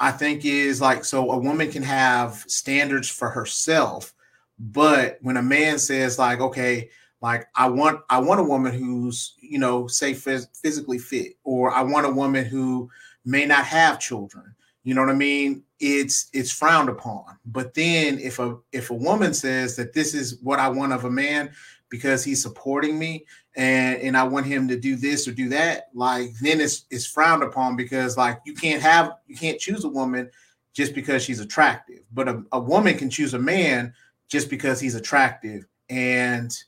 [0.00, 4.14] I think is like so a woman can have standards for herself
[4.58, 9.34] but when a man says like okay like I want I want a woman who's
[9.40, 12.90] you know say phys- physically fit or I want a woman who
[13.24, 14.54] may not have children
[14.84, 15.64] you know what I mean?
[15.80, 17.38] It's it's frowned upon.
[17.46, 21.06] But then if a if a woman says that this is what I want of
[21.06, 21.52] a man
[21.88, 23.24] because he's supporting me
[23.56, 27.06] and and I want him to do this or do that like then it's it's
[27.06, 30.30] frowned upon because like you can't have you can't choose a woman
[30.72, 33.92] just because she's attractive but a, a woman can choose a man
[34.28, 36.64] just because he's attractive and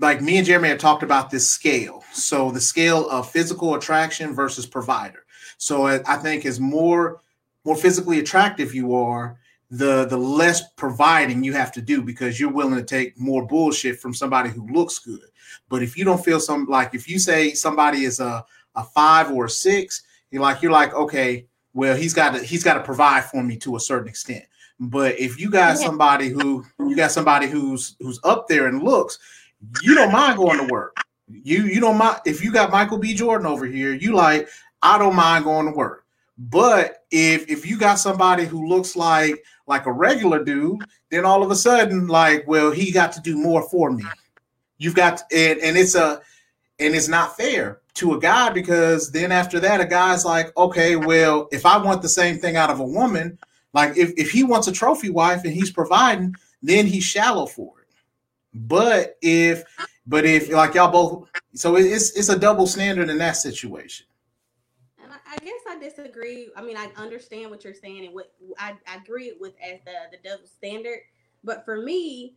[0.00, 2.04] like me and Jeremy have talked about this scale.
[2.12, 5.24] So the scale of physical attraction versus provider.
[5.58, 7.20] So uh, I think as more
[7.64, 9.37] more physically attractive you are,
[9.70, 14.00] the the less providing you have to do because you're willing to take more bullshit
[14.00, 15.20] from somebody who looks good.
[15.68, 19.30] But if you don't feel some like if you say somebody is a a five
[19.30, 22.82] or a six, you're like you're like okay, well he's got to he's got to
[22.82, 24.44] provide for me to a certain extent.
[24.80, 29.18] But if you got somebody who you got somebody who's who's up there and looks,
[29.82, 30.96] you don't mind going to work.
[31.28, 33.12] You you don't mind if you got Michael B.
[33.12, 34.48] Jordan over here, you like,
[34.82, 36.06] I don't mind going to work.
[36.38, 41.42] But if if you got somebody who looks like like a regular dude, then all
[41.42, 44.04] of a sudden, like, well, he got to do more for me.
[44.78, 46.20] You've got and, and it's a
[46.80, 50.96] and it's not fair to a guy because then after that, a guy's like, okay,
[50.96, 53.38] well, if I want the same thing out of a woman,
[53.74, 57.80] like if, if he wants a trophy wife and he's providing, then he's shallow for
[57.80, 57.88] it.
[58.54, 59.64] But if,
[60.06, 64.06] but if like y'all both, so it's it's a double standard in that situation.
[65.02, 66.50] And I, I guess Disagree.
[66.56, 69.92] I mean, I understand what you're saying and what I, I agree with as the
[70.10, 70.98] the double standard.
[71.44, 72.36] But for me,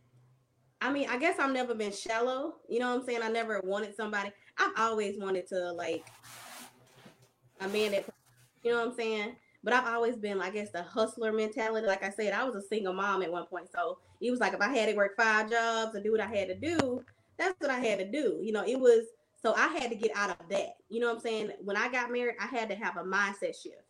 [0.80, 2.54] I mean, I guess I've never been shallow.
[2.68, 3.22] You know what I'm saying?
[3.22, 4.32] I never wanted somebody.
[4.58, 6.04] I've always wanted to like
[7.60, 8.04] a man that,
[8.64, 9.36] you know what I'm saying?
[9.64, 11.86] But I've always been, I guess, the hustler mentality.
[11.86, 13.68] Like I said, I was a single mom at one point.
[13.72, 16.26] So it was like if I had to work five jobs and do what I
[16.26, 17.04] had to do,
[17.38, 18.40] that's what I had to do.
[18.42, 19.04] You know, it was
[19.42, 20.76] so I had to get out of that.
[20.88, 21.50] You know what I'm saying?
[21.64, 23.82] When I got married, I had to have a mindset shift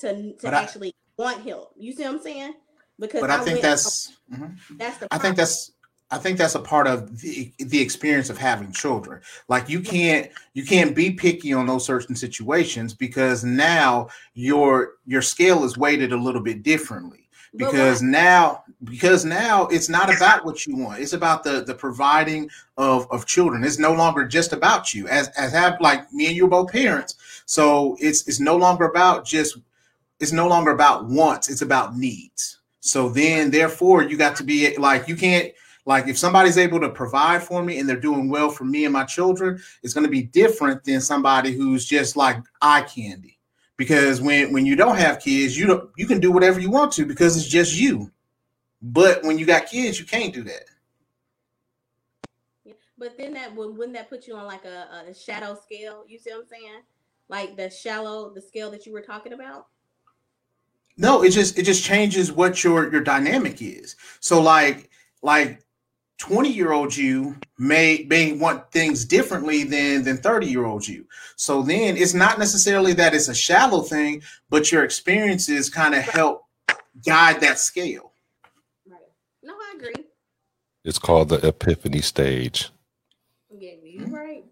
[0.00, 1.72] to to actually want help.
[1.76, 2.54] You see what I'm saying?
[2.98, 4.76] Because but I, I think that's mm-hmm.
[4.76, 5.72] that's the I think that's
[6.10, 9.22] I think that's a part of the, the experience of having children.
[9.48, 15.22] Like you can't you can't be picky on those certain situations because now your your
[15.22, 17.21] scale is weighted a little bit differently.
[17.54, 21.00] Because now because now it's not about what you want.
[21.00, 23.62] It's about the the providing of of children.
[23.62, 25.06] It's no longer just about you.
[25.08, 27.16] As as have like me and you both parents.
[27.44, 29.58] So it's it's no longer about just
[30.18, 31.50] it's no longer about wants.
[31.50, 32.60] It's about needs.
[32.80, 35.52] So then therefore you got to be like you can't
[35.84, 38.92] like if somebody's able to provide for me and they're doing well for me and
[38.92, 43.38] my children, it's going to be different than somebody who's just like eye candy.
[43.82, 46.92] Because when when you don't have kids, you don't you can do whatever you want
[46.92, 48.12] to because it's just you.
[48.80, 50.66] But when you got kids, you can't do that.
[52.96, 56.04] But then that wouldn't that put you on like a, a shadow scale?
[56.06, 56.82] You see what I'm saying?
[57.28, 59.66] Like the shallow, the scale that you were talking about.
[60.96, 63.96] No, it just it just changes what your your dynamic is.
[64.20, 64.90] So like
[65.22, 65.60] like
[66.22, 71.04] 20 year old you may may want things differently than than 30 year old you.
[71.34, 76.02] So then it's not necessarily that it's a shallow thing but your experiences kind of
[76.02, 76.44] help
[77.04, 78.12] guide that scale.
[78.88, 79.00] Right.
[79.42, 80.04] No i agree.
[80.84, 82.70] It's called the epiphany stage.
[83.50, 84.14] Yeah you're mm-hmm.
[84.14, 84.44] right.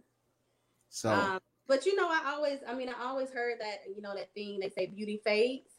[0.88, 4.12] So um, but you know i always i mean i always heard that you know
[4.16, 5.70] that thing they say beauty fades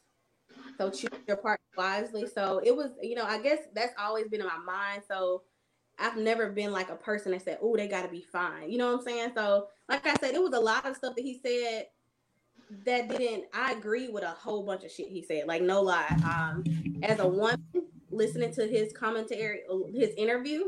[0.78, 2.26] so choose your part wisely.
[2.26, 5.02] So it was you know i guess that's always been in my mind.
[5.06, 5.42] So
[6.02, 8.78] I've never been like a person that said, "Oh, they got to be fine." You
[8.78, 9.32] know what I'm saying?
[9.34, 11.86] So, like I said, it was a lot of stuff that he said
[12.84, 13.44] that didn't.
[13.54, 15.46] I agree with a whole bunch of shit he said.
[15.46, 16.06] Like no lie.
[16.24, 16.64] Um,
[17.02, 17.62] as a woman
[18.10, 19.60] listening to his commentary,
[19.94, 20.64] his interview,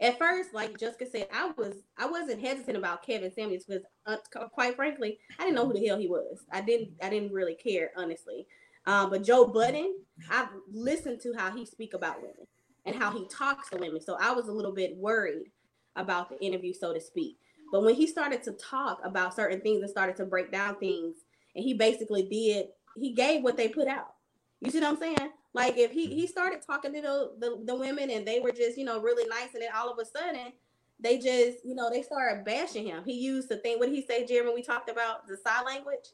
[0.00, 4.16] at first, like Jessica said, I was I wasn't hesitant about Kevin Samuels because, uh,
[4.48, 6.44] quite frankly, I didn't know who the hell he was.
[6.52, 8.46] I didn't I didn't really care honestly.
[8.86, 9.96] Um, but Joe Budden,
[10.30, 12.46] I've listened to how he speak about women
[12.88, 15.50] and how he talks to women, so I was a little bit worried
[15.96, 17.36] about the interview, so to speak.
[17.70, 21.16] But when he started to talk about certain things and started to break down things,
[21.54, 24.14] and he basically did, he gave what they put out.
[24.60, 25.30] You see what I'm saying?
[25.54, 28.76] Like if he he started talking to the, the, the women and they were just
[28.76, 30.52] you know really nice, and then all of a sudden
[31.00, 33.02] they just you know they started bashing him.
[33.04, 33.78] He used the thing.
[33.78, 34.54] What did he say, Jeremy?
[34.54, 36.12] We talked about the sign language.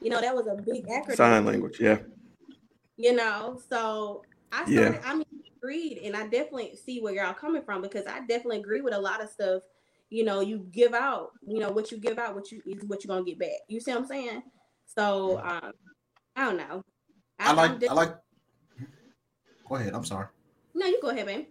[0.00, 1.16] You know that was a big acronym.
[1.16, 1.98] Sign language, yeah.
[2.96, 4.22] You know, so
[4.52, 5.00] I started.
[5.02, 5.10] Yeah.
[5.10, 5.26] I mean,
[5.68, 8.98] agreed, and I definitely see where y'all coming from because I definitely agree with a
[8.98, 9.62] lot of stuff.
[10.10, 11.32] You know, you give out.
[11.46, 13.60] You know what you give out, what you is what you're gonna get back.
[13.68, 14.42] You see what I'm saying?
[14.86, 15.72] So um,
[16.34, 16.82] I don't know.
[17.38, 17.84] I, I like.
[17.84, 18.16] I like
[19.68, 19.94] Go ahead.
[19.94, 20.28] I'm sorry.
[20.74, 21.46] No, you go ahead, man.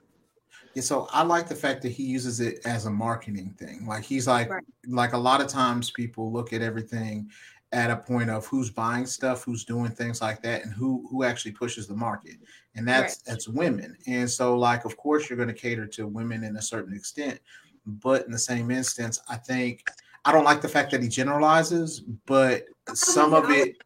[0.73, 3.85] Yeah, so I like the fact that he uses it as a marketing thing.
[3.85, 4.63] Like he's like, right.
[4.87, 7.29] like a lot of times people look at everything
[7.71, 11.23] at a point of who's buying stuff, who's doing things like that, and who who
[11.23, 12.37] actually pushes the market,
[12.75, 13.23] and that's right.
[13.25, 13.97] that's women.
[14.07, 17.39] And so, like, of course, you're going to cater to women in a certain extent,
[17.85, 19.83] but in the same instance, I think
[20.25, 23.77] I don't like the fact that he generalizes, but some of it,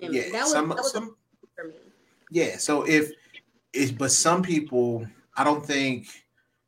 [0.00, 1.16] yeah, some, some,
[2.30, 2.56] yeah.
[2.56, 3.12] So if
[3.72, 5.06] is but some people
[5.36, 6.08] i don't think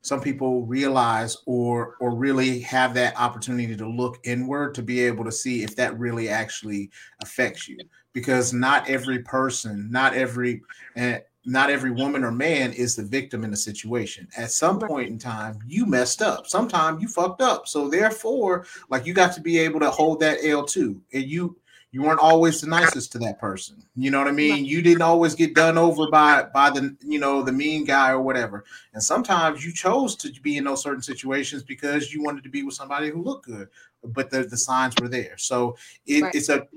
[0.01, 5.23] some people realize or or really have that opportunity to look inward to be able
[5.23, 6.89] to see if that really actually
[7.21, 7.77] affects you.
[8.13, 10.61] Because not every person not every
[10.97, 14.27] uh, not every woman or man is the victim in a situation.
[14.37, 16.47] At some point in time you messed up.
[16.47, 17.67] Sometime you fucked up.
[17.67, 21.01] So therefore like you got to be able to hold that l too.
[21.13, 21.57] And you
[21.91, 23.83] you weren't always the nicest to that person.
[23.95, 24.63] You know what I mean?
[24.63, 28.21] You didn't always get done over by by the you know the mean guy or
[28.21, 28.63] whatever.
[28.93, 32.63] And sometimes you chose to be in those certain situations because you wanted to be
[32.63, 33.67] with somebody who looked good,
[34.03, 35.37] but the, the signs were there.
[35.37, 35.75] So
[36.05, 36.33] it, right.
[36.33, 36.67] it's a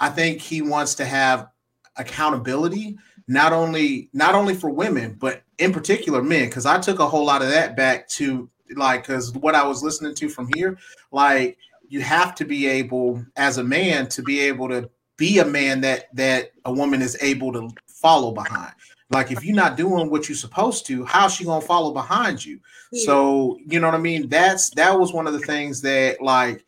[0.00, 1.48] I think he wants to have
[1.96, 2.98] accountability
[3.28, 7.24] not only not only for women but in particular men because I took a whole
[7.24, 10.76] lot of that back to like because what I was listening to from here
[11.10, 11.56] like
[11.88, 15.80] you have to be able as a man to be able to be a man
[15.80, 18.72] that that a woman is able to follow behind.
[19.10, 22.60] Like if you're not doing what you're supposed to how's she gonna follow behind you?
[22.92, 23.06] Yeah.
[23.06, 24.28] so you know what i mean?
[24.28, 26.64] That's that was one of the things that like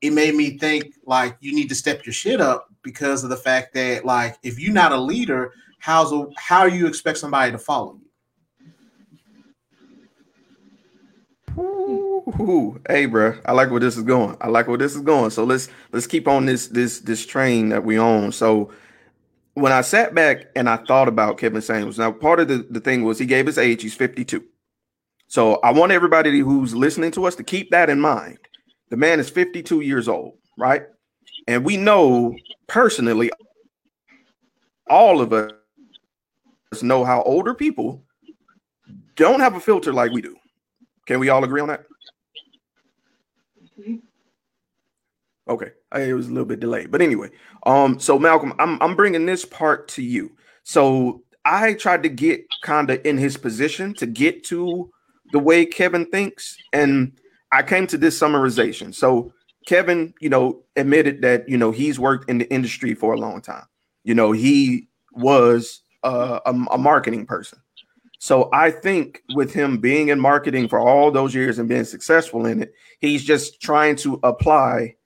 [0.00, 3.36] it made me think like you need to step your shit up because of the
[3.36, 7.58] fact that like if you're not a leader how's a, how you expect somebody to
[7.58, 8.05] follow you
[12.28, 14.36] Ooh, hey, bro, I like where this is going.
[14.40, 15.30] I like where this is going.
[15.30, 18.32] So let's let's keep on this this this train that we own.
[18.32, 18.72] So
[19.54, 22.80] when I sat back and I thought about Kevin Samuels, now part of the, the
[22.80, 24.44] thing was he gave his age, he's 52.
[25.28, 28.38] So I want everybody who's listening to us to keep that in mind.
[28.90, 30.82] The man is 52 years old, right?
[31.48, 32.34] And we know
[32.66, 33.30] personally,
[34.88, 35.52] all of us
[36.82, 38.04] know how older people
[39.14, 40.36] don't have a filter like we do.
[41.06, 41.86] Can we all agree on that?
[45.48, 47.30] Okay, it was a little bit delayed, but anyway.
[47.64, 50.32] Um, so Malcolm, I'm I'm bringing this part to you.
[50.64, 54.90] So I tried to get kind of in his position to get to
[55.32, 57.12] the way Kevin thinks, and
[57.52, 58.92] I came to this summarization.
[58.92, 59.32] So
[59.66, 63.40] Kevin, you know, admitted that you know he's worked in the industry for a long
[63.40, 63.66] time.
[64.02, 67.60] You know, he was uh, a, a marketing person.
[68.18, 72.46] So I think with him being in marketing for all those years and being successful
[72.46, 74.96] in it, he's just trying to apply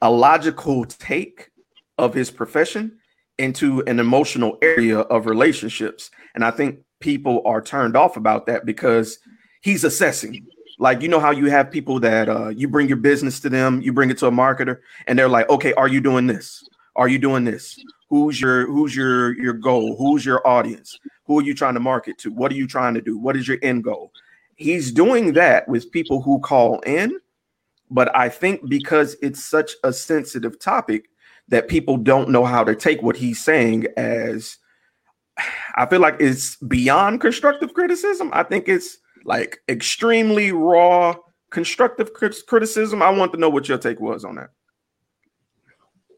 [0.00, 1.50] a logical take
[1.98, 2.98] of his profession
[3.38, 6.10] into an emotional area of relationships.
[6.34, 9.18] And I think people are turned off about that because
[9.62, 10.46] he's assessing.
[10.78, 13.82] Like, you know how you have people that uh, you bring your business to them,
[13.82, 16.62] you bring it to a marketer, and they're like, okay, are you doing this?
[16.94, 17.78] Are you doing this?
[18.08, 19.96] Who's your who's your your goal?
[19.96, 20.98] Who's your audience?
[21.26, 22.32] Who are you trying to market to?
[22.32, 23.18] What are you trying to do?
[23.18, 24.12] What is your end goal?
[24.54, 27.18] He's doing that with people who call in,
[27.90, 31.10] but I think because it's such a sensitive topic
[31.48, 34.56] that people don't know how to take what he's saying as
[35.76, 38.30] I feel like it's beyond constructive criticism.
[38.32, 41.14] I think it's like extremely raw
[41.50, 43.02] constructive criticism.
[43.02, 44.50] I want to know what your take was on that.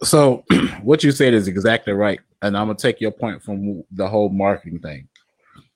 [0.02, 0.44] So,
[0.82, 4.28] what you said is exactly right and I'm gonna take your point from the whole
[4.28, 5.08] marketing thing.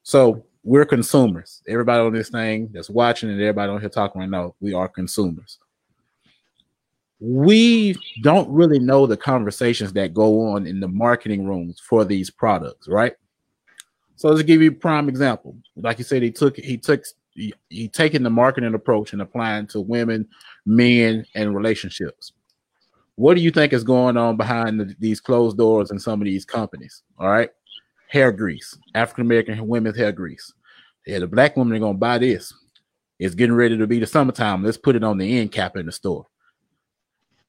[0.02, 1.62] So we're consumers.
[1.68, 4.88] Everybody on this thing that's watching and everybody on here talking right now, we are
[4.88, 5.58] consumers.
[7.20, 12.28] we don't really know the conversations that go on in the marketing rooms for these
[12.28, 13.14] products, right?
[14.16, 15.56] So let's give you prime example.
[15.76, 19.66] Like you said, he took he took he, he taking the marketing approach and applying
[19.68, 20.28] to women,
[20.66, 22.32] men, and relationships.
[23.16, 26.26] What do you think is going on behind the, these closed doors in some of
[26.26, 27.02] these companies?
[27.18, 27.50] All right,
[28.08, 30.52] hair grease, African American women's hair grease.
[31.06, 32.52] Yeah, the black women are gonna buy this.
[33.18, 34.64] It's getting ready to be the summertime.
[34.64, 36.26] Let's put it on the end cap in the store.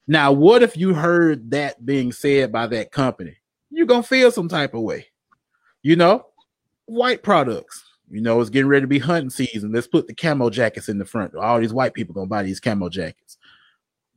[0.08, 3.38] Now, what if you heard that being said by that company?
[3.72, 5.08] You're gonna feel some type of way.
[5.82, 6.28] You know,
[6.86, 7.84] white products.
[8.10, 9.72] You know, it's getting ready to be hunting season.
[9.72, 11.36] Let's put the camo jackets in the front.
[11.36, 13.38] All these white people gonna buy these camo jackets.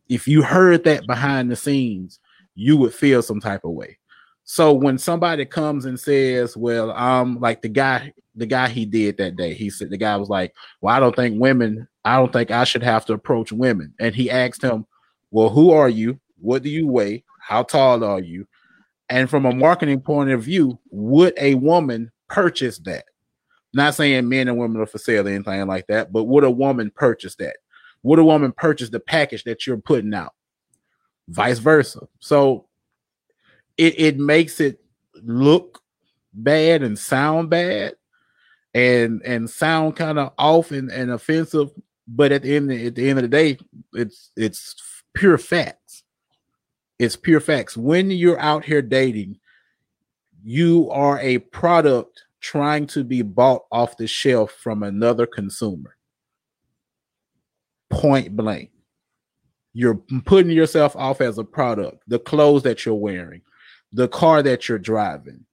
[0.08, 2.18] If you heard that behind the scenes,
[2.54, 3.98] you would feel some type of way.
[4.44, 9.18] So when somebody comes and says, "Well, um, like the guy, the guy he did
[9.18, 12.32] that day," he said the guy was like, "Well, I don't think women, I don't
[12.32, 14.86] think I should have to approach women." And he asked him,
[15.30, 16.18] "Well, who are you?
[16.40, 17.24] What do you weigh?
[17.40, 18.46] How tall are you?"
[19.10, 23.04] And from a marketing point of view, would a woman purchase that?
[23.74, 26.50] Not saying men and women are for sale or anything like that, but would a
[26.50, 27.56] woman purchase that?
[28.02, 30.34] Would a woman purchase the package that you're putting out?
[31.28, 32.08] Vice versa.
[32.20, 32.66] So
[33.76, 34.80] it, it makes it
[35.22, 35.82] look
[36.32, 37.94] bad and sound bad
[38.74, 41.70] and and sound kind of off and, and offensive.
[42.06, 43.58] But at the end at the end of the day,
[43.94, 44.74] it's it's
[45.14, 46.04] pure facts.
[46.98, 47.76] It's pure facts.
[47.76, 49.38] When you're out here dating,
[50.42, 55.97] you are a product trying to be bought off the shelf from another consumer.
[57.90, 58.70] Point blank.
[59.72, 63.42] You're putting yourself off as a product, the clothes that you're wearing,
[63.92, 65.44] the car that you're driving.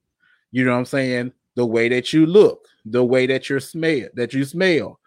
[0.50, 1.32] You know what I'm saying?
[1.54, 4.98] The way that you look, the way that you smell, that you smell,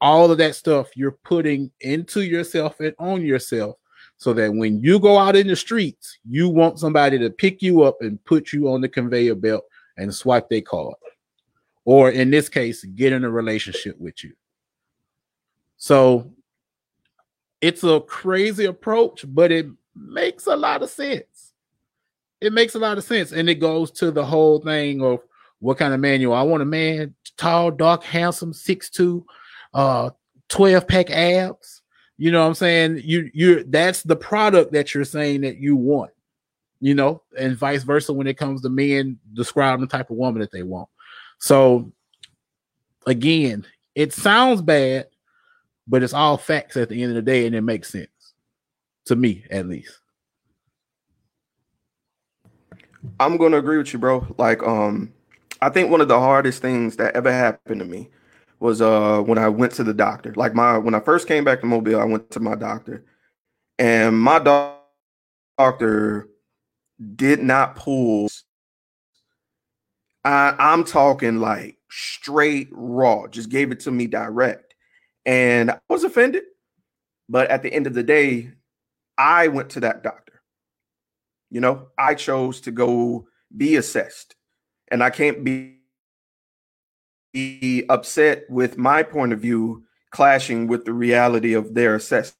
[0.00, 3.76] all of that stuff you're putting into yourself and on yourself
[4.16, 7.82] so that when you go out in the streets, you want somebody to pick you
[7.82, 9.64] up and put you on the conveyor belt
[9.96, 10.94] and swipe their card
[11.88, 14.34] or in this case, get in a relationship with you.
[15.78, 16.30] So
[17.60, 21.52] it's a crazy approach, but it makes a lot of sense.
[22.40, 23.32] It makes a lot of sense.
[23.32, 25.20] And it goes to the whole thing of
[25.58, 26.40] what kind of man you are.
[26.40, 29.24] I want a man tall, dark, handsome, 6'2,
[29.74, 30.10] uh,
[30.48, 31.82] 12 pack abs.
[32.16, 33.02] You know what I'm saying?
[33.04, 36.10] You you that's the product that you're saying that you want,
[36.80, 40.40] you know, and vice versa when it comes to men describing the type of woman
[40.40, 40.88] that they want.
[41.38, 41.92] So
[43.06, 45.06] again, it sounds bad,
[45.88, 48.08] but it's all facts at the end of the day, and it makes sense
[49.06, 49.98] to me at least.
[53.18, 54.26] I'm gonna agree with you, bro.
[54.38, 55.12] Like, um,
[55.62, 58.10] I think one of the hardest things that ever happened to me
[58.60, 60.32] was uh when I went to the doctor.
[60.34, 63.04] Like my when I first came back to Mobile, I went to my doctor,
[63.78, 64.82] and my doc-
[65.56, 66.28] doctor
[67.16, 68.28] did not pull
[70.24, 74.67] I, I'm talking like straight raw, just gave it to me direct.
[75.28, 76.44] And I was offended.
[77.28, 78.50] But at the end of the day,
[79.18, 80.40] I went to that doctor.
[81.50, 84.34] You know, I chose to go be assessed.
[84.90, 85.80] And I can't be,
[87.34, 92.34] be upset with my point of view clashing with the reality of their assessment.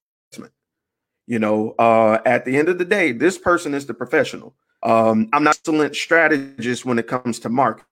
[1.27, 4.55] You know, uh, at the end of the day, this person is the professional.
[4.83, 7.85] Um, I'm not excellent strategist when it comes to marketing,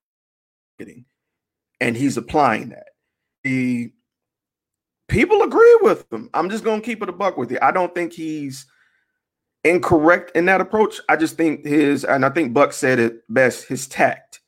[1.82, 2.86] and he's applying that.
[3.44, 3.92] The
[5.08, 6.30] people agree with him.
[6.34, 7.58] I'm just gonna keep it a buck with you.
[7.62, 8.66] I don't think he's
[9.64, 11.00] incorrect in that approach.
[11.08, 14.40] I just think his, and I think Buck said it best, his tact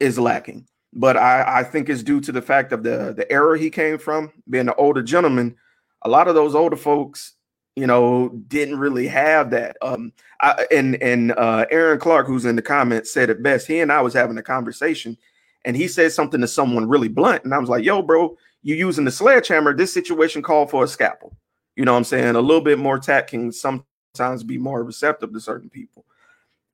[0.00, 0.66] is lacking.
[0.92, 3.98] But I, I think it's due to the fact of the the era he came
[3.98, 5.56] from, being an older gentleman.
[6.02, 7.36] A lot of those older folks
[7.76, 9.76] you know, didn't really have that.
[9.82, 13.66] Um, I, and and uh, Aaron Clark, who's in the comments, said it best.
[13.66, 15.16] He and I was having a conversation,
[15.64, 18.36] and he said something to someone really blunt, and I was like, "Yo, bro,
[18.66, 19.74] you using the sledgehammer?
[19.74, 21.36] This situation called for a scalpel."
[21.76, 22.36] You know what I'm saying?
[22.36, 26.04] A little bit more tact can sometimes be more receptive to certain people,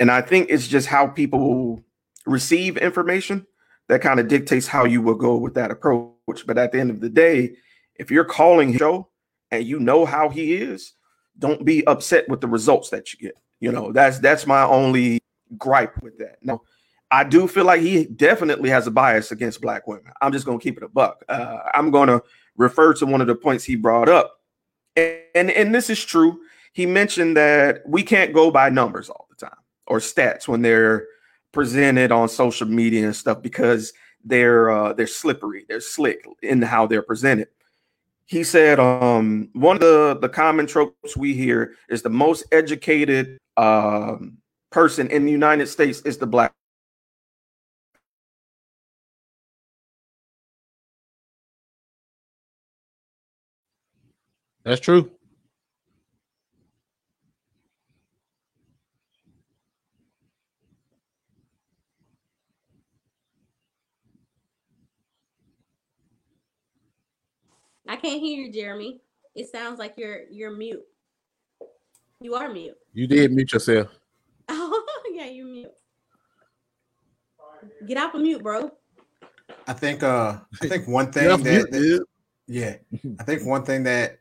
[0.01, 1.85] and I think it's just how people
[2.27, 3.47] receive information
[3.89, 6.47] that kind of dictates how you will go with that approach.
[6.47, 7.57] But at the end of the day,
[7.97, 9.09] if you're calling Joe
[9.51, 10.95] and you know how he is,
[11.39, 13.37] don't be upset with the results that you get.
[13.61, 15.21] You know, that's that's my only
[15.59, 16.39] gripe with that.
[16.43, 16.63] Now,
[17.13, 20.11] I do feel like he definitely has a bias against black women.
[20.23, 21.23] I'm just gonna keep it a buck.
[21.29, 22.23] Uh, I'm gonna
[22.57, 24.41] refer to one of the points he brought up,
[24.97, 26.41] and, and and this is true.
[26.73, 31.07] He mentioned that we can't go by numbers all the time or stats when they're
[31.53, 33.93] presented on social media and stuff because
[34.25, 37.49] they're uh, they're slippery, they're slick in how they're presented
[38.27, 43.37] he said um one of the the common tropes we hear is the most educated
[43.57, 44.39] um
[44.71, 46.55] person in the United States is the black
[54.65, 55.11] That's true.
[67.89, 69.01] I can't hear you, Jeremy.
[69.35, 70.83] It sounds like you're you're mute.
[72.21, 72.77] You are mute.
[72.93, 73.89] You did mute yourself.
[74.49, 75.73] Oh yeah, you mute.
[77.87, 78.71] Get off of mute, bro.
[79.67, 82.07] I think uh I think one thing that, that-
[82.47, 82.77] yeah,
[83.19, 84.19] I think one thing that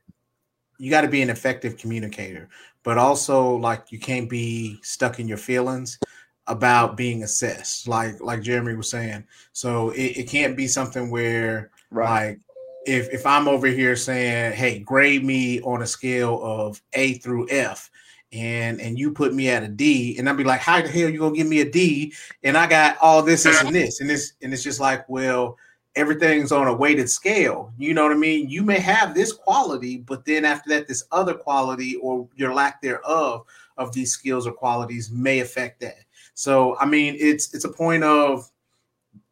[0.81, 2.49] you got to be an effective communicator,
[2.81, 5.99] but also like you can't be stuck in your feelings
[6.47, 9.23] about being assessed, like like Jeremy was saying.
[9.53, 12.39] So it, it can't be something where like
[12.87, 17.47] if if I'm over here saying, hey, grade me on a scale of A through
[17.51, 17.89] F.
[18.33, 21.09] And, and you put me at a D, and I'd be like, "How the hell
[21.09, 22.13] you gonna give me a D?"
[22.43, 25.57] And I got all this, this, and this, and this, and it's just like, well,
[25.95, 27.73] everything's on a weighted scale.
[27.77, 28.49] You know what I mean?
[28.49, 32.81] You may have this quality, but then after that, this other quality or your lack
[32.81, 33.45] thereof
[33.77, 35.99] of these skills or qualities may affect that.
[36.33, 38.49] So I mean, it's it's a point of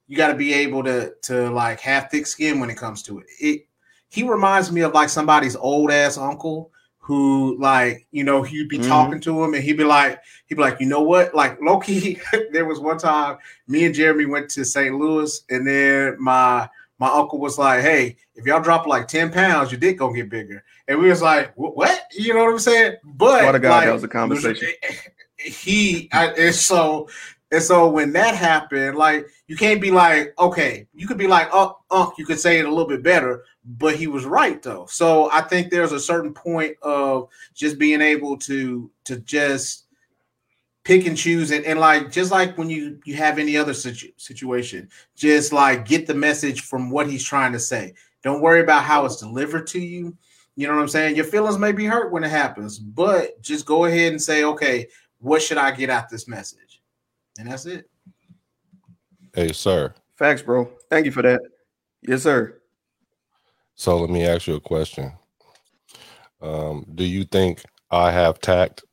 [0.08, 3.20] you got to be able to to like have thick skin when it comes to
[3.20, 3.26] it.
[3.40, 3.66] It
[4.10, 8.78] he reminds me of like somebody's old ass uncle who like you know he'd be
[8.78, 8.88] Mhm.
[8.88, 12.20] talking to him and he'd be like he'd be like you know what like Loki
[12.52, 13.38] there was one time
[13.68, 14.94] me and Jeremy went to St.
[14.96, 16.70] Louis and then my
[17.00, 20.30] my uncle was like hey if y'all drop like 10 pounds your dick gonna get
[20.30, 23.70] bigger and we was like what you know what I'm saying but What a God,
[23.70, 24.68] like, that was a conversation.
[25.38, 27.08] he I, and so
[27.52, 31.50] and so when that happened like you can't be like okay you could be like
[31.52, 33.44] oh uh, you could say it a little bit better
[33.78, 34.86] but he was right though.
[34.88, 39.86] So i think there's a certain point of just being able to to just
[40.84, 44.12] pick and choose and, and like just like when you you have any other situ-
[44.18, 47.94] situation just like get the message from what he's trying to say.
[48.24, 50.16] Don't worry about how it's delivered to you.
[50.56, 51.16] You know what i'm saying?
[51.16, 54.88] Your feelings may be hurt when it happens but just go ahead and say okay
[55.20, 56.69] what should i get out this message
[57.40, 57.86] and that's it
[59.34, 59.94] Hey, sir.
[60.18, 60.70] Facts, bro.
[60.90, 61.40] Thank you for that.
[62.02, 62.60] Yes, sir.
[63.76, 65.14] So let me ask you a question.
[66.42, 68.84] Um, do you think I have tact?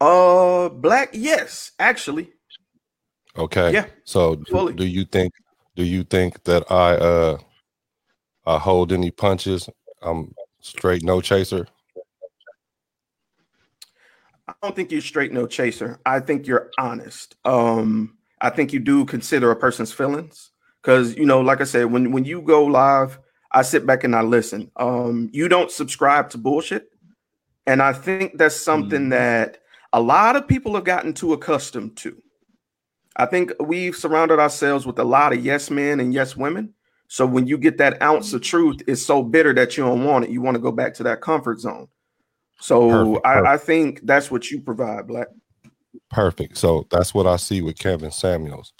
[0.00, 1.10] Uh, black.
[1.12, 2.32] Yes, actually.
[3.36, 3.72] Okay.
[3.72, 4.74] Yeah, So do, fully.
[4.74, 5.32] do you think
[5.74, 7.38] do you think that I uh
[8.46, 9.68] I hold any punches?
[10.00, 11.66] I'm straight no chaser.
[14.46, 16.00] I don't think you're straight no chaser.
[16.04, 17.36] I think you're honest.
[17.44, 20.50] Um, I think you do consider a person's feelings
[20.82, 23.18] because you know, like I said, when when you go live,
[23.52, 24.70] I sit back and I listen.
[24.76, 26.90] Um, you don't subscribe to bullshit,
[27.66, 29.58] and I think that's something that
[29.94, 32.20] a lot of people have gotten too accustomed to.
[33.16, 36.74] I think we've surrounded ourselves with a lot of yes men and yes women.
[37.06, 40.24] So when you get that ounce of truth, it's so bitter that you don't want
[40.24, 40.30] it.
[40.30, 41.88] You want to go back to that comfort zone.
[42.64, 45.28] So Perfect, I, I think that's what you provide, Black.
[46.10, 46.56] Perfect.
[46.56, 48.72] So that's what I see with Kevin Samuels.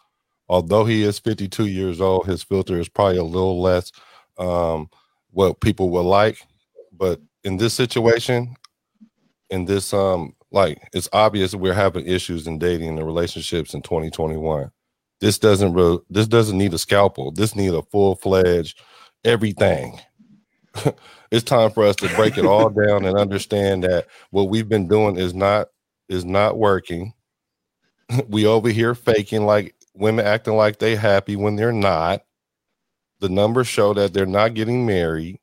[0.48, 3.92] Although he is 52 years old, his filter is probably a little less
[4.38, 4.88] um,
[5.32, 6.38] what people would like.
[6.92, 8.56] But in this situation,
[9.50, 14.70] in this um, like it's obvious we're having issues in dating and relationships in 2021.
[15.20, 17.32] This doesn't real this doesn't need a scalpel.
[17.32, 18.80] This need a full fledged
[19.26, 20.00] everything.
[21.30, 24.88] it's time for us to break it all down and understand that what we've been
[24.88, 25.68] doing is not
[26.08, 27.12] is not working
[28.28, 32.22] we over here faking like women acting like they happy when they're not.
[33.20, 35.38] The numbers show that they're not getting married.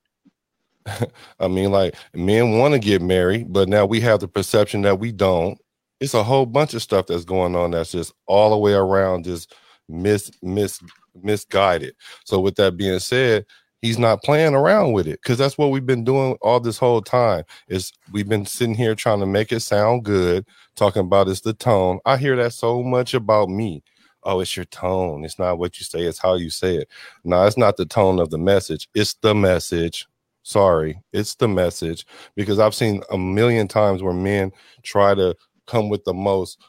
[1.40, 5.00] I mean, like men want to get married, but now we have the perception that
[5.00, 5.60] we don't.
[6.00, 9.26] It's a whole bunch of stuff that's going on that's just all the way around
[9.26, 9.54] just
[9.88, 10.80] mis mis
[11.16, 11.96] misguided.
[12.26, 13.46] So with that being said,
[13.82, 17.02] he's not playing around with it because that's what we've been doing all this whole
[17.02, 17.44] time.
[17.68, 21.54] Is we've been sitting here trying to make it sound good, talking about it's the
[21.54, 22.00] tone.
[22.06, 23.84] I hear that so much about me.
[24.24, 25.26] Oh, it's your tone.
[25.26, 26.90] It's not what you say, it's how you say it.
[27.24, 28.88] No, it's not the tone of the message.
[28.94, 30.08] It's the message.
[30.44, 32.06] Sorry, it's the message
[32.36, 34.52] because I've seen a million times where men
[34.84, 35.36] try to
[35.68, 36.60] come with the most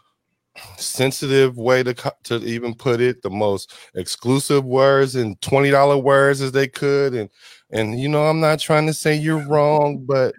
[0.76, 1.94] sensitive way to
[2.24, 7.14] to even put it, the most exclusive words and twenty dollar words as they could,
[7.14, 7.30] and
[7.70, 10.34] and you know I'm not trying to say you're wrong, but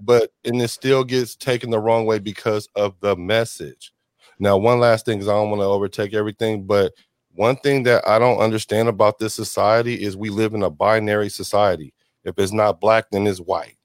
[0.00, 3.92] but and it still gets taken the wrong way because of the message.
[4.38, 6.92] Now, one last thing is I don't want to overtake everything, but
[7.34, 11.28] one thing that I don't understand about this society is we live in a binary
[11.28, 11.92] society.
[12.24, 13.76] If it's not black, then it's white.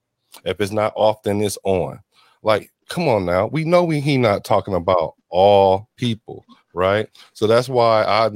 [0.44, 2.00] If it's not off, then it's on.
[2.42, 3.48] Like, come on now.
[3.48, 7.08] We know we he not talking about all people, right?
[7.34, 8.30] So that's why I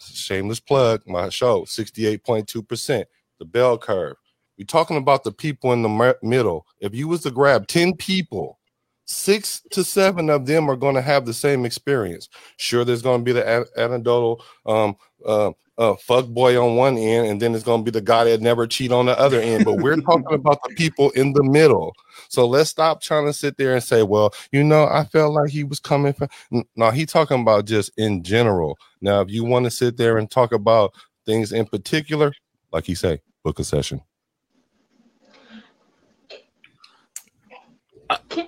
[0.00, 3.04] shameless plug my show, 68.2%,
[3.38, 4.16] the bell curve.
[4.58, 6.66] We're talking about the people in the middle.
[6.80, 8.58] If you was to grab 10 people,
[9.06, 12.28] six to seven of them are going to have the same experience.
[12.58, 14.96] Sure, there's going to be the anecdotal um,
[15.26, 15.50] uh,
[15.80, 18.42] uh, fuck boy on one end, and then it's going to be the guy that
[18.42, 19.64] never cheat on the other end.
[19.64, 21.94] But we're talking about the people in the middle.
[22.28, 25.48] So let's stop trying to sit there and say, well, you know, I felt like
[25.48, 26.28] he was coming from.
[26.76, 28.78] No, he talking about just in general.
[29.00, 30.92] Now, if you want to sit there and talk about
[31.24, 32.34] things in particular,
[32.72, 34.02] like he say, book a session.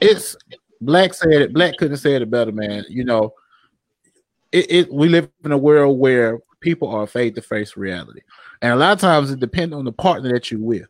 [0.02, 0.36] It's
[0.82, 1.54] Black said it.
[1.54, 2.84] Black couldn't say it better, man.
[2.90, 3.32] You know,
[4.50, 8.20] it, it we live in a world where people are afraid to face reality,
[8.62, 10.88] and a lot of times it depends on the partner that you're with.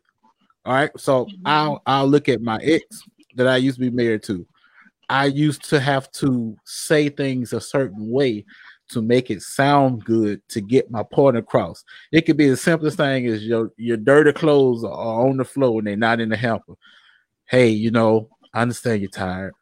[0.65, 1.41] All right, so mm-hmm.
[1.45, 3.03] I'll I'll look at my ex
[3.35, 4.45] that I used to be married to.
[5.09, 8.45] I used to have to say things a certain way
[8.89, 11.83] to make it sound good to get my point across.
[12.11, 15.79] It could be the simplest thing is your your dirty clothes are on the floor
[15.79, 16.73] and they're not in the hamper.
[17.45, 19.53] Hey, you know, I understand you're tired,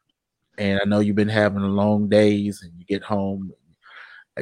[0.58, 3.52] and I know you've been having long days, and you get home.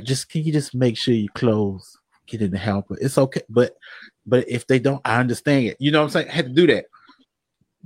[0.03, 2.97] Just can you just make sure your clothes get in the hamper?
[3.01, 3.77] It's okay, but
[4.27, 5.77] but if they don't, I understand it.
[5.81, 6.29] You know what I'm saying?
[6.29, 6.87] I had to do that.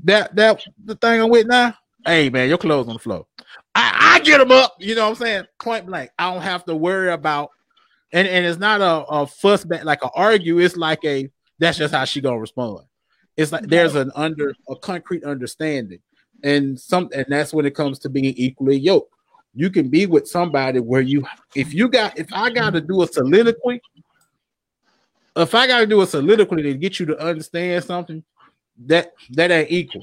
[0.04, 1.74] That that the thing I'm with now.
[2.04, 3.26] Hey man, your clothes on the floor.
[3.74, 4.76] I, I get them up.
[4.78, 5.44] You know what I'm saying?
[5.58, 6.10] Point blank.
[6.18, 7.50] I don't have to worry about.
[8.12, 10.58] And and it's not a, a fuss back like a argue.
[10.58, 12.84] It's like a that's just how she gonna respond.
[13.36, 16.00] It's like there's an under a concrete understanding,
[16.42, 19.13] and some and that's when it comes to being equally yoked.
[19.54, 21.24] You can be with somebody where you
[21.54, 23.80] if you got if I got to do a soliloquy
[25.36, 28.22] if I got to do a soliloquy to get you to understand something,
[28.86, 30.02] that that ain't equal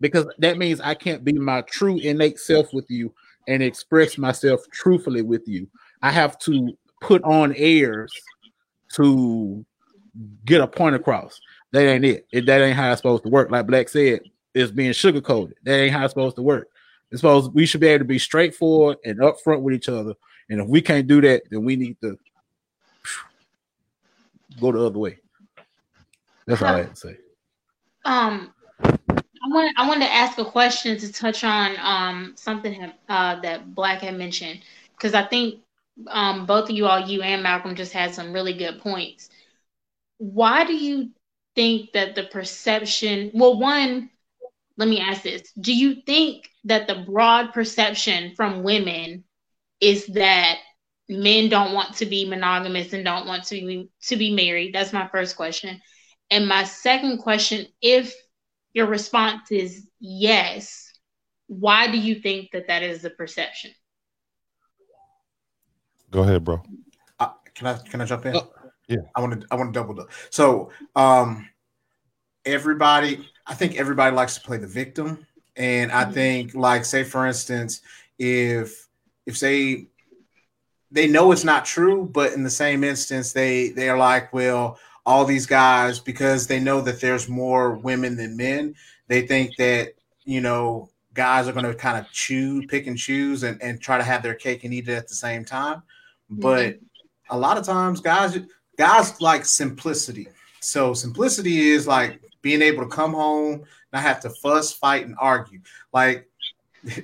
[0.00, 3.12] because that means I can't be my true innate self with you
[3.48, 5.68] and express myself truthfully with you.
[6.02, 8.12] I have to put on airs
[8.94, 9.64] to
[10.44, 11.40] get a point across.
[11.72, 12.26] That ain't it.
[12.32, 13.50] it that ain't how it's supposed to work.
[13.50, 14.20] Like Black said,
[14.54, 15.54] it's being sugarcoated.
[15.64, 16.68] That ain't how it's supposed to work.
[17.10, 20.14] It's supposed we should be able to be straightforward and upfront with each other.
[20.48, 22.18] And if we can't do that, then we need to
[24.60, 25.18] go the other way.
[26.46, 27.16] That's all I have to say.
[28.04, 28.52] Um,
[29.46, 33.74] I want I wanted to ask a question to touch on um something uh, that
[33.74, 34.60] Black had mentioned
[34.96, 35.60] because I think
[36.08, 39.30] um both of you all, you and Malcolm, just had some really good points.
[40.18, 41.10] Why do you
[41.54, 43.30] think that the perception?
[43.34, 44.10] Well, one,
[44.76, 49.24] let me ask this: Do you think that the broad perception from women
[49.80, 50.58] is that
[51.08, 54.74] men don't want to be monogamous and don't want to be to be married?
[54.74, 55.80] That's my first question.
[56.30, 58.14] And my second question, if
[58.72, 60.92] your response is yes,
[61.46, 63.70] why do you think that that is the perception?
[66.10, 66.62] Go ahead, bro.
[67.18, 68.36] Uh, can I can I jump in?
[68.36, 68.42] Uh,
[68.88, 70.06] yeah, I want to I want to double the.
[70.30, 71.48] So, um,
[72.44, 75.26] everybody, I think everybody likes to play the victim,
[75.56, 76.12] and I mm-hmm.
[76.12, 77.80] think, like, say for instance,
[78.18, 78.88] if
[79.26, 79.86] if say
[80.90, 84.78] they know it's not true, but in the same instance, they they are like, well,
[85.04, 88.74] all these guys because they know that there's more women than men.
[89.08, 89.94] They think that
[90.24, 93.96] you know guys are going to kind of chew, pick and choose, and, and try
[93.96, 95.82] to have their cake and eat it at the same time.
[96.28, 97.36] But mm-hmm.
[97.36, 98.38] a lot of times, guys
[98.76, 100.28] guys like simplicity.
[100.60, 105.16] So simplicity is like being able to come home, not have to fuss, fight, and
[105.18, 105.58] argue.
[105.92, 106.28] Like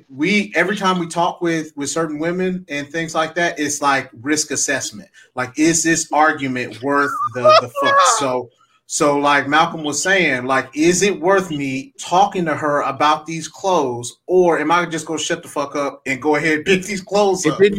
[0.09, 4.09] we every time we talk with with certain women and things like that, it's like
[4.20, 5.09] risk assessment.
[5.34, 8.16] Like, is this argument worth the the fuss?
[8.20, 8.51] So
[8.86, 13.49] so like Malcolm was saying, like, is it worth me talking to her about these
[13.49, 16.84] clothes, or am I just gonna shut the fuck up and go ahead and pick
[16.84, 17.74] these clothes up and,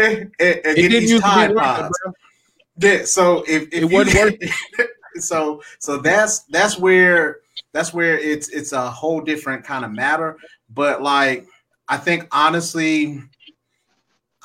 [0.00, 2.00] and, and get these Tide Pods?
[2.78, 3.04] Yeah.
[3.04, 4.88] So if, if it wasn't worth
[5.18, 7.40] so so that's that's where
[7.72, 10.36] that's where it's it's a whole different kind of matter
[10.74, 11.46] but like,
[11.88, 13.22] I think honestly,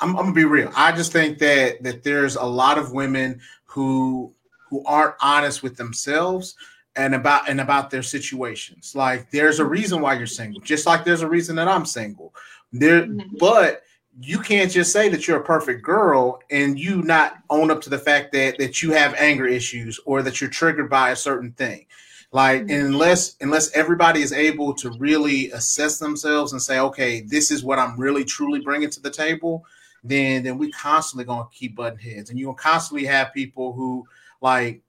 [0.01, 0.71] I'm, I'm, gonna be real.
[0.75, 4.33] I just think that that there's a lot of women who
[4.69, 6.55] who aren't honest with themselves
[6.95, 8.93] and about and about their situations.
[8.95, 12.33] Like, there's a reason why you're single, just like there's a reason that I'm single.
[12.71, 13.37] There, mm-hmm.
[13.39, 13.81] but
[14.21, 17.89] you can't just say that you're a perfect girl and you not own up to
[17.89, 21.51] the fact that that you have anger issues or that you're triggered by a certain
[21.53, 21.85] thing
[22.31, 22.85] like mm-hmm.
[22.85, 27.79] unless unless everybody is able to really assess themselves and say okay this is what
[27.79, 29.63] i'm really truly bringing to the table
[30.03, 34.05] then then we constantly gonna keep butting heads, and you'll constantly have people who
[34.41, 34.81] like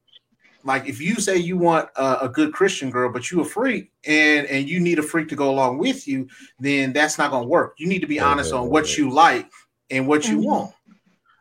[0.65, 3.91] like if you say you want a, a, good Christian girl, but you a freak
[4.05, 7.47] and and you need a freak to go along with you, then that's not gonna
[7.47, 7.75] work.
[7.79, 9.51] You need to be honest on what you like
[9.91, 10.47] and what you mm-hmm.
[10.47, 10.75] want.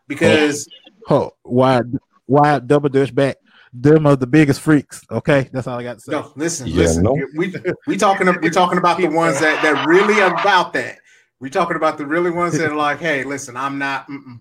[0.07, 0.67] Because
[1.09, 1.81] oh, why
[2.25, 3.37] why double dutch back?
[3.71, 5.05] Them are the biggest freaks.
[5.11, 6.11] Okay, that's all I got to say.
[6.11, 7.03] No, listen, yeah, listen.
[7.03, 7.17] No.
[7.35, 7.53] We
[7.85, 10.97] we talking we talking about the ones that that really about that.
[11.39, 14.07] We talking about the really ones that are like, hey, listen, I'm not.
[14.07, 14.39] Mm-mm,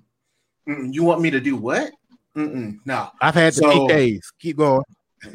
[0.68, 1.90] mm-mm, you want me to do what?
[2.36, 4.32] Mm-mm, no, I've had the so, days.
[4.38, 4.84] Keep going.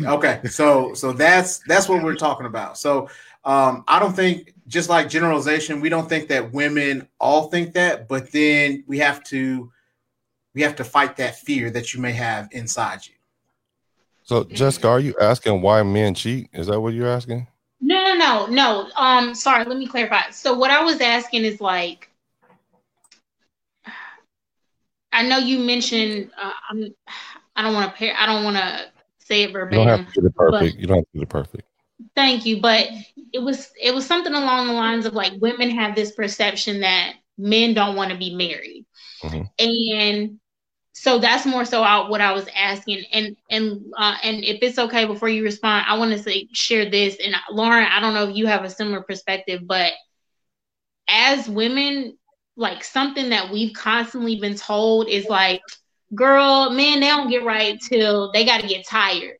[0.06, 2.78] okay, so so that's that's what we're talking about.
[2.78, 3.10] So
[3.46, 8.08] um, I don't think just like generalization, we don't think that women all think that,
[8.08, 9.72] but then we have to
[10.54, 13.14] we have to fight that fear that you may have inside you.
[14.24, 16.50] So, Jessica, are you asking why men cheat?
[16.54, 17.48] Is that what you're asking?
[17.82, 18.90] No, no, no, no.
[18.96, 20.30] Um, sorry, let me clarify.
[20.32, 22.10] So, what I was asking is like,
[25.14, 26.32] I know you mentioned.
[26.42, 26.94] Uh, I'm.
[27.56, 28.16] I don't want to pair.
[28.18, 28.86] I don't want to
[29.20, 29.80] say it verbatim.
[29.80, 30.78] You don't have to get it perfect.
[30.78, 31.64] You don't have to get it perfect.
[32.16, 32.88] Thank you, but
[33.32, 37.14] it was it was something along the lines of like women have this perception that
[37.38, 38.86] men don't want to be married,
[39.22, 39.44] mm-hmm.
[39.60, 40.40] and
[40.94, 43.04] so that's more so out what I was asking.
[43.12, 46.90] And and uh, and if it's okay before you respond, I want to say share
[46.90, 47.18] this.
[47.24, 49.94] And Lauren, I don't know if you have a similar perspective, but
[51.08, 52.18] as women,
[52.56, 55.62] like something that we've constantly been told is like,
[56.14, 59.38] girl, man, they don't get right till they got to get tired.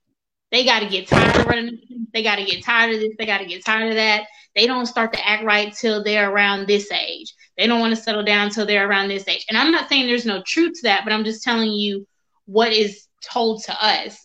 [0.52, 1.80] They got to get tired of running.
[2.14, 3.14] They got to get tired of this.
[3.18, 4.26] They got to get tired of that.
[4.56, 7.34] They don't start to act right till they're around this age.
[7.58, 9.46] They don't want to settle down until they're around this age.
[9.50, 12.08] And I'm not saying there's no truth to that, but I'm just telling you
[12.46, 14.18] what is told to us.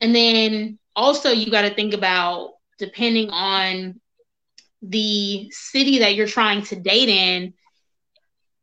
[0.00, 4.00] And then also, you got to think about depending on
[4.82, 7.54] the city that you're trying to date in,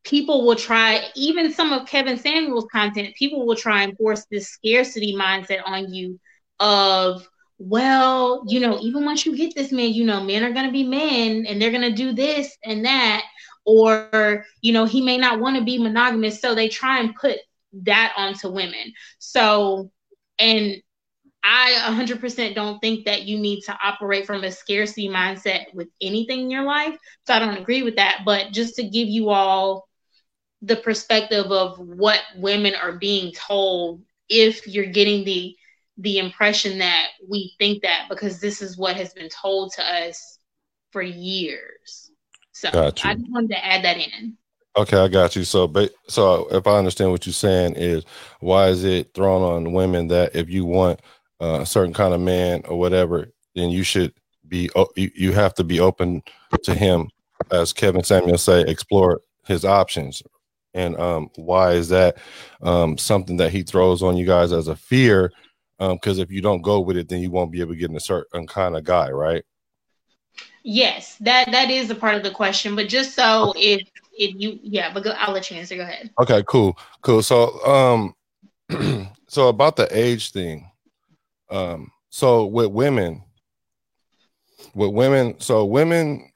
[0.08, 4.50] people will try, even some of Kevin Samuels' content, people will try and force this
[4.50, 6.20] scarcity mindset on you
[6.60, 7.28] of,
[7.60, 10.72] well, you know, even once you get this man, you know, men are going to
[10.72, 13.24] be men and they're going to do this and that
[13.68, 17.38] or you know he may not want to be monogamous so they try and put
[17.74, 18.94] that onto women.
[19.20, 19.92] So
[20.40, 20.76] and
[21.44, 26.42] i 100% don't think that you need to operate from a scarcity mindset with anything
[26.42, 29.87] in your life so i don't agree with that but just to give you all
[30.62, 35.56] the perspective of what women are being told if you're getting the
[36.00, 40.38] the impression that we think that because this is what has been told to us
[40.92, 42.12] for years
[42.58, 44.36] so I just wanted to add that in.
[44.76, 45.44] Okay, I got you.
[45.44, 48.04] So, but so if I understand what you're saying is,
[48.40, 51.00] why is it thrown on women that if you want
[51.40, 54.12] uh, a certain kind of man or whatever, then you should
[54.48, 56.24] be you, you have to be open
[56.64, 57.10] to him,
[57.52, 60.24] as Kevin Samuel say, explore his options.
[60.78, 62.18] And um, why is that
[62.62, 65.32] um, something that he throws on you guys as a fear?
[65.80, 67.90] Because um, if you don't go with it, then you won't be able to get
[67.90, 69.44] in a certain kind of guy, right?
[70.64, 72.76] Yes, that that is a part of the question.
[72.76, 75.76] But just so if if you yeah, but go, I'll let you answer.
[75.76, 76.12] Go ahead.
[76.20, 77.24] Okay, cool, cool.
[77.24, 78.14] So um,
[79.28, 80.70] so about the age thing,
[81.50, 83.24] um, so with women,
[84.76, 86.32] with women, so women.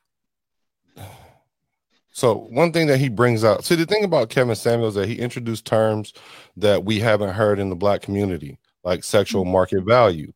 [2.11, 5.09] So one thing that he brings out, see the thing about Kevin Samuels is that
[5.09, 6.13] he introduced terms
[6.57, 9.53] that we haven't heard in the black community, like sexual mm-hmm.
[9.53, 10.31] market value.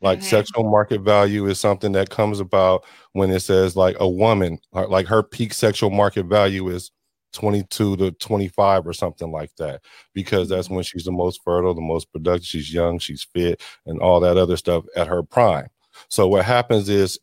[0.00, 0.28] Like mm-hmm.
[0.28, 5.06] sexual market value is something that comes about when it says like a woman, like
[5.08, 6.92] her peak sexual market value is
[7.32, 9.82] 22 to 25 or something like that,
[10.14, 10.76] because that's mm-hmm.
[10.76, 14.36] when she's the most fertile, the most productive, she's young, she's fit, and all that
[14.36, 15.66] other stuff at her prime.
[16.08, 17.18] So what happens is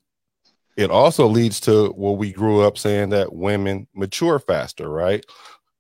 [0.77, 5.25] it also leads to what we grew up saying that women mature faster, right?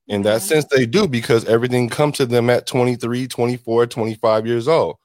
[0.07, 0.47] In that mm-hmm.
[0.47, 4.97] sense, they do because everything comes to them at 23, 24, 25 years old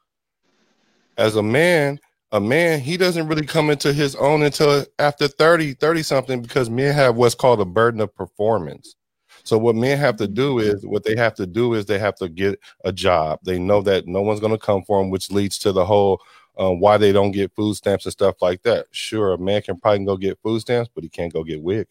[1.20, 2.00] as a man,
[2.32, 6.70] a man, he doesn't really come into his own until after 30, 30 something, because
[6.70, 8.96] men have what's called a burden of performance.
[9.44, 12.14] So what men have to do is what they have to do is they have
[12.16, 13.40] to get a job.
[13.44, 16.20] They know that no one's going to come for them, which leads to the whole
[16.60, 18.84] um, why they don't get food stamps and stuff like that.
[18.90, 21.88] Sure, a man can probably go get food stamps, but he can't go get WIC.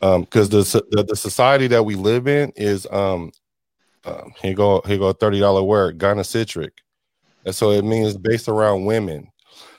[0.00, 3.32] Because um, the, the, the society that we live in is um,
[4.04, 6.70] uh, here go here go thirty dollar word gynocentric.
[7.44, 9.28] And so it means based around women.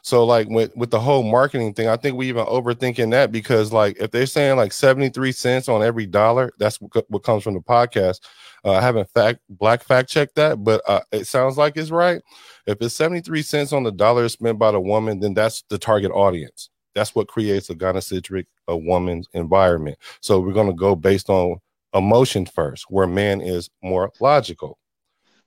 [0.03, 3.73] So like with with the whole marketing thing, I think we even overthinking that because
[3.73, 7.55] like if they're saying like 73 cents on every dollar, that's what, what comes from
[7.55, 8.19] the podcast.
[8.65, 12.21] Uh, I haven't fact black fact checked that, but uh, it sounds like it's right.
[12.65, 16.11] If it's 73 cents on the dollar spent by the woman, then that's the target
[16.11, 16.69] audience.
[16.95, 19.99] That's what creates a gynocentric a woman's environment.
[20.21, 21.57] So we're gonna go based on
[21.93, 24.79] emotion first, where man is more logical.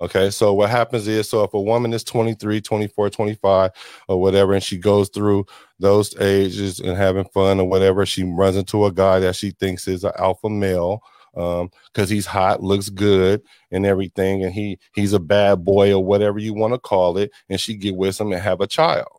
[0.01, 3.73] Okay, so what happens is so if a woman is 23, 24, 25,
[4.07, 5.45] or whatever, and she goes through
[5.81, 9.89] those ages and having fun or whatever, she runs into a guy that she thinks
[9.89, 11.03] is an alpha male
[11.37, 16.05] um because he's hot looks good and everything and he he's a bad boy or
[16.05, 19.19] whatever you want to call it and she get with him and have a child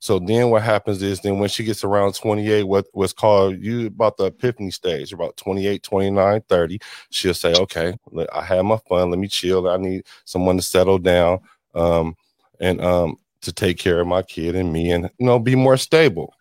[0.00, 3.86] so then what happens is then when she gets around 28, what was called you
[3.86, 6.78] about the epiphany stage, about 28, 29, 30,
[7.10, 7.96] she'll say, okay,
[8.32, 9.10] I had my fun.
[9.10, 9.68] Let me chill.
[9.68, 11.40] I need someone to settle down
[11.74, 12.16] um,
[12.60, 15.76] and um, to take care of my kid and me and, you know, be more
[15.76, 16.34] stable.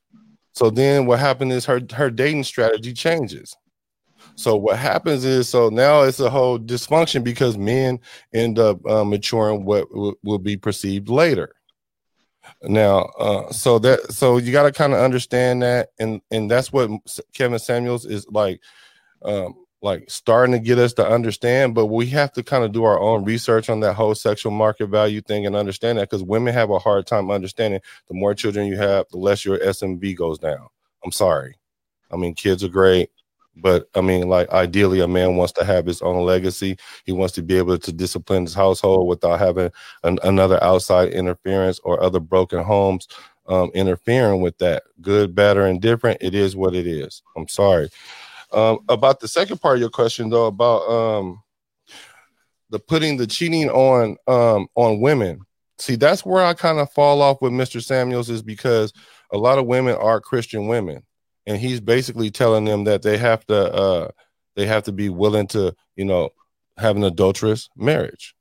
[0.53, 3.55] So then what happened is her, her dating strategy changes.
[4.35, 7.99] So what happens is, so now it's a whole dysfunction because men
[8.33, 11.53] end up uh, maturing what w- will be perceived later.
[12.63, 16.71] Now, uh, so that so you got to kind of understand that, and and that's
[16.71, 16.89] what
[17.33, 18.61] Kevin Samuels is like,
[19.23, 21.75] um, like starting to get us to understand.
[21.75, 24.87] But we have to kind of do our own research on that whole sexual market
[24.87, 27.81] value thing and understand that because women have a hard time understanding.
[28.07, 30.67] The more children you have, the less your SMV goes down.
[31.03, 31.55] I'm sorry.
[32.11, 33.09] I mean, kids are great.
[33.61, 36.77] But I mean, like ideally, a man wants to have his own legacy.
[37.05, 39.71] He wants to be able to discipline his household without having
[40.03, 43.07] an, another outside interference or other broken homes
[43.47, 44.83] um, interfering with that.
[45.01, 47.21] Good, bad, or indifferent, it is what it is.
[47.35, 47.89] I'm sorry.
[48.51, 51.41] Um, about the second part of your question, though, about um,
[52.69, 55.41] the putting the cheating on um, on women.
[55.79, 57.83] See, that's where I kind of fall off with Mr.
[57.83, 58.93] Samuels is because
[59.31, 61.03] a lot of women are Christian women
[61.47, 64.09] and he's basically telling them that they have to uh
[64.55, 66.29] they have to be willing to you know
[66.77, 68.35] have an adulterous marriage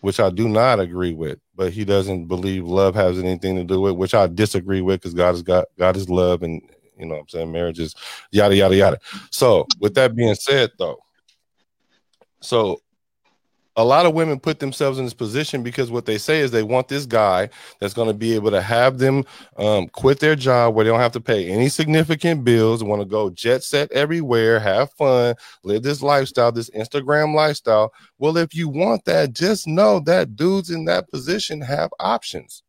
[0.00, 1.38] which i do not agree with.
[1.54, 5.14] But he doesn't believe love has anything to do with which i disagree with because
[5.14, 6.62] god has got god is love and
[6.96, 7.94] you know i'm saying marriage is
[8.30, 8.98] yada yada yada.
[9.30, 10.98] So with that being said though
[12.40, 12.80] so
[13.76, 16.62] a lot of women put themselves in this position because what they say is they
[16.62, 17.48] want this guy
[17.78, 19.24] that's going to be able to have them
[19.58, 23.06] um, quit their job where they don't have to pay any significant bills, want to
[23.06, 27.92] go jet set everywhere, have fun, live this lifestyle, this Instagram lifestyle.
[28.18, 32.62] Well, if you want that, just know that dudes in that position have options.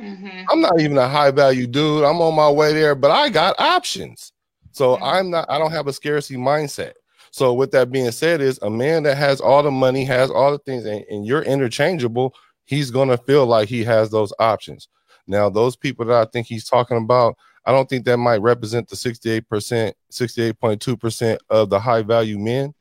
[0.00, 0.44] Mm-hmm.
[0.50, 2.04] I'm not even a high value dude.
[2.04, 4.32] I'm on my way there, but I got options.
[4.72, 5.04] So mm-hmm.
[5.04, 6.92] I'm not, I don't have a scarcity mindset.
[7.30, 10.52] So with that being said, is a man that has all the money, has all
[10.52, 14.88] the things, and, and you're interchangeable, he's gonna feel like he has those options.
[15.26, 18.88] Now, those people that I think he's talking about, I don't think that might represent
[18.88, 22.74] the 68%, 68.2% of the high value men.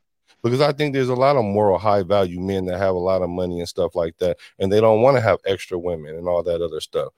[0.43, 3.22] Because I think there's a lot of moral high value men that have a lot
[3.22, 6.28] of money and stuff like that, and they don't want to have extra women and
[6.28, 7.12] all that other stuff.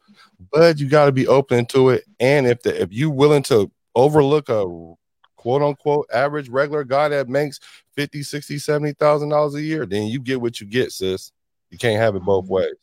[0.52, 2.06] But you got to be open to it.
[2.20, 4.96] And if the if you willing to overlook a
[5.40, 7.62] quote unquote average regular guy that makes
[7.96, 11.32] 50, 60, 70,000 dollars a year, then you get what you get, sis.
[11.70, 12.54] You can't have it both mm-hmm.
[12.56, 12.76] ways.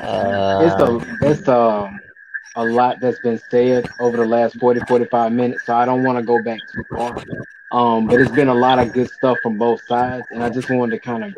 [0.00, 2.00] Uh, it's a it's a,
[2.56, 6.16] a lot that's been said over the last 40 45 minutes so i don't want
[6.16, 7.16] to go back too far
[7.72, 10.70] um but it's been a lot of good stuff from both sides and i just
[10.70, 11.34] wanted to kind of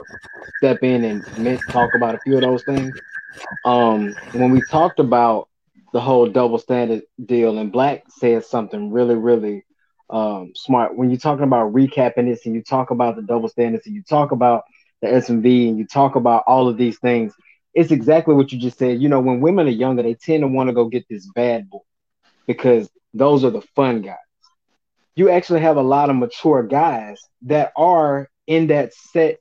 [0.59, 2.95] step in and talk about a few of those things
[3.64, 5.49] um when we talked about
[5.93, 7.59] the whole double standard deal.
[7.59, 9.64] And Black says something really, really
[10.11, 10.97] um, smart.
[10.97, 14.03] When you're talking about recapping this and you talk about the double standards and you
[14.03, 14.64] talk about
[15.01, 17.34] the SMV and you talk about all of these things,
[17.74, 19.01] it's exactly what you just said.
[19.01, 21.70] You know, when women are younger, they tend to want to go get this bad
[21.70, 21.80] boy
[22.47, 24.16] because those are the fun guys.
[25.14, 29.38] You actually have a lot of mature guys that are in that set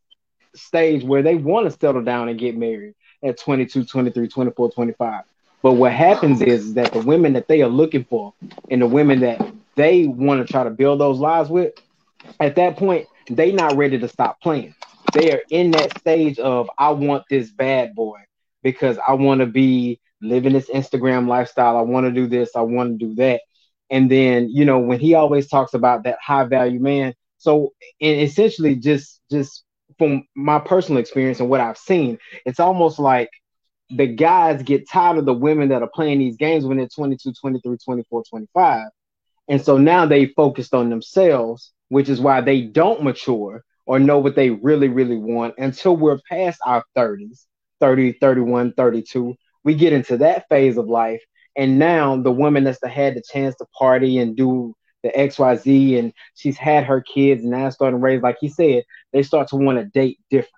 [0.56, 2.94] stage where they want to settle down and get married
[3.24, 5.24] at 22, 23, 24, 25.
[5.64, 8.34] But what happens is that the women that they are looking for
[8.70, 9.42] and the women that
[9.76, 11.74] they want to try to build those lives with,
[12.40, 14.74] at that point, they're not ready to stop playing.
[15.14, 18.20] They are in that stage of I want this bad boy
[18.64, 21.78] because I want to be living this Instagram lifestyle.
[21.78, 22.56] I want to do this.
[22.56, 23.42] I want to do that.
[23.90, 28.22] And then, you know, when he always talks about that high value man, so and
[28.22, 29.64] essentially just just
[29.98, 33.30] from my personal experience and what I've seen, it's almost like
[33.96, 37.34] the guys get tired of the women that are playing these games when they're 22,
[37.34, 38.88] 23, 24, 25.
[39.48, 44.20] And so now they focused on themselves, which is why they don't mature or know
[44.20, 47.46] what they really, really want until we're past our 30s,
[47.80, 49.36] 30, 31, 32.
[49.64, 51.22] We get into that phase of life.
[51.58, 54.74] And now the woman that's had the chance to party and do
[55.04, 58.84] the XYZ and she's had her kids and now starting to raise, like he said,
[59.12, 60.54] they start to want to date different.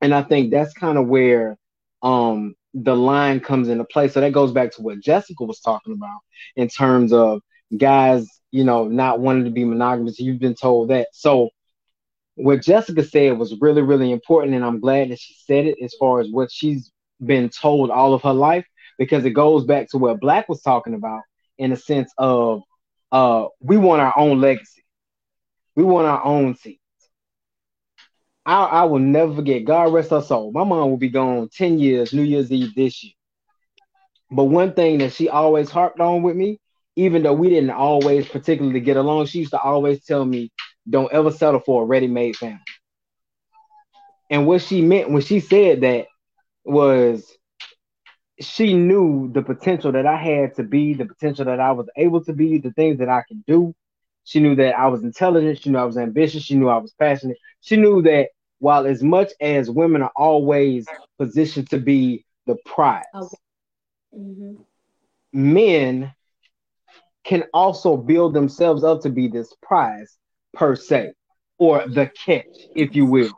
[0.00, 1.58] And I think that's kind of where
[2.04, 4.08] um the line comes into play.
[4.08, 6.20] So that goes back to what Jessica was talking about
[6.56, 7.40] in terms of
[7.76, 10.18] guys, you know, not wanting to be monogamous.
[10.20, 11.08] You've been told that.
[11.12, 11.50] So
[12.36, 15.94] what Jessica said was really, really important, and I'm glad that she said it as
[15.98, 16.90] far as what she's
[17.24, 18.66] been told all of her life,
[18.98, 21.22] because it goes back to what Black was talking about
[21.58, 22.62] in a sense of
[23.12, 24.84] uh we want our own legacy.
[25.76, 26.83] We want our own seats.
[28.46, 30.52] I, I will never forget, God rest her soul.
[30.52, 33.12] My mom will be gone 10 years, New Year's Eve this year.
[34.30, 36.60] But one thing that she always harped on with me,
[36.96, 40.50] even though we didn't always particularly get along, she used to always tell me,
[40.88, 42.60] don't ever settle for a ready-made family.
[44.30, 46.06] And what she meant when she said that
[46.64, 47.30] was
[48.40, 52.24] she knew the potential that I had to be, the potential that I was able
[52.24, 53.74] to be, the things that I could do.
[54.24, 55.60] She knew that I was intelligent.
[55.60, 56.42] She knew I was ambitious.
[56.42, 57.36] She knew I was passionate.
[57.60, 58.28] She knew that
[58.64, 60.86] while as much as women are always
[61.18, 63.36] positioned to be the prize, Okay.
[64.18, 64.54] Mm-hmm.
[65.32, 66.12] men
[67.24, 70.16] can also build themselves up to be this prize
[70.54, 71.12] per se,
[71.58, 73.32] or the catch, if you will.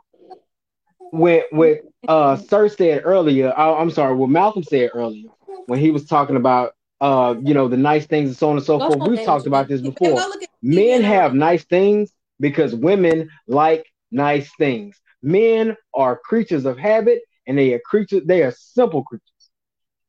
[1.11, 5.29] When what uh Sir said earlier, oh, I'm sorry, what Malcolm said earlier
[5.65, 8.65] when he was talking about uh you know the nice things and so on and
[8.65, 9.01] so Go forth.
[9.01, 10.19] on, We've talked about this before.
[10.61, 14.99] Men have nice things because women like nice things.
[15.21, 19.23] Men are creatures of habit and they are creatures, they are simple creatures.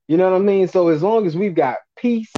[0.07, 0.69] You know what I mean?
[0.69, 2.33] So as long as we've got peace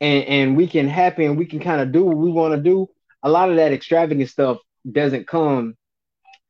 [0.00, 2.60] and, and we can happy and we can kind of do what we want to
[2.60, 2.88] do,
[3.22, 4.58] a lot of that extravagant stuff
[4.90, 5.74] doesn't come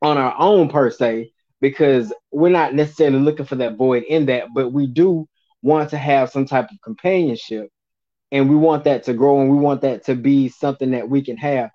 [0.01, 4.47] on our own per se, because we're not necessarily looking for that void in that,
[4.53, 5.25] but we do
[5.61, 7.69] want to have some type of companionship
[8.33, 11.21] and we want that to grow and we want that to be something that we
[11.21, 11.69] can have.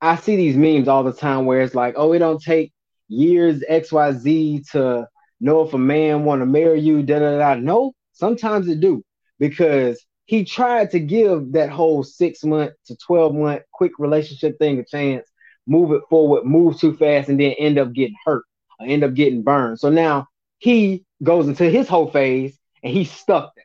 [0.00, 2.72] I see these memes all the time where it's like, oh, it don't take
[3.08, 5.08] years XYZ to
[5.40, 7.54] know if a man want to marry you, da da da.
[7.54, 9.02] No, sometimes it do
[9.38, 14.78] because he tried to give that whole six month to 12 month quick relationship thing
[14.78, 15.26] a chance,
[15.66, 18.44] move it forward, move too fast, and then end up getting hurt
[18.78, 19.78] or end up getting burned.
[19.78, 20.26] So now
[20.58, 23.64] he goes into his whole phase and he's stuck there.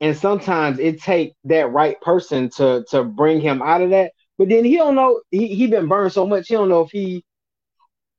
[0.00, 4.12] And sometimes it take that right person to to bring him out of that.
[4.38, 6.90] But then he don't know he he been burned so much he don't know if
[6.90, 7.24] he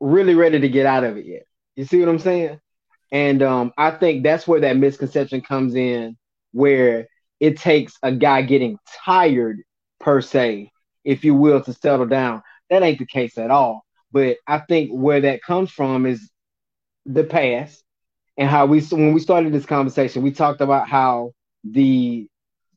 [0.01, 1.43] really ready to get out of it yet.
[1.75, 2.59] You see what I'm saying?
[3.11, 6.17] And um, I think that's where that misconception comes in,
[6.51, 7.07] where
[7.39, 9.61] it takes a guy getting tired
[9.99, 10.71] per se,
[11.05, 12.41] if you will, to settle down.
[12.69, 13.83] That ain't the case at all.
[14.11, 16.29] But I think where that comes from is
[17.05, 17.83] the past
[18.37, 21.31] and how we when we started this conversation, we talked about how
[21.63, 22.27] the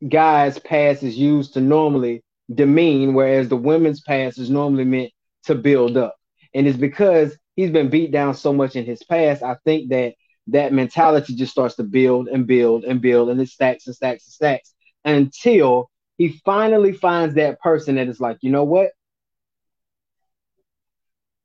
[0.06, 2.22] guy's past is used to normally
[2.52, 5.12] demean, whereas the women's past is normally meant
[5.44, 6.14] to build up.
[6.55, 9.42] And it's because he's been beat down so much in his past.
[9.42, 10.14] I think that
[10.48, 14.26] that mentality just starts to build and build and build, and it stacks and stacks
[14.26, 14.74] and stacks
[15.05, 18.90] until he finally finds that person that is like, you know what?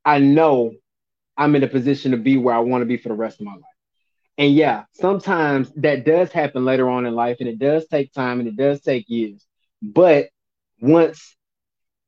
[0.05, 0.71] I know
[1.37, 3.45] I'm in a position to be where I want to be for the rest of
[3.45, 3.61] my life.
[4.37, 8.39] And yeah, sometimes that does happen later on in life, and it does take time
[8.39, 9.45] and it does take years.
[9.81, 10.29] But
[10.81, 11.35] once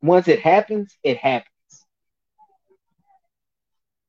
[0.02, 1.51] once it happens, it happens.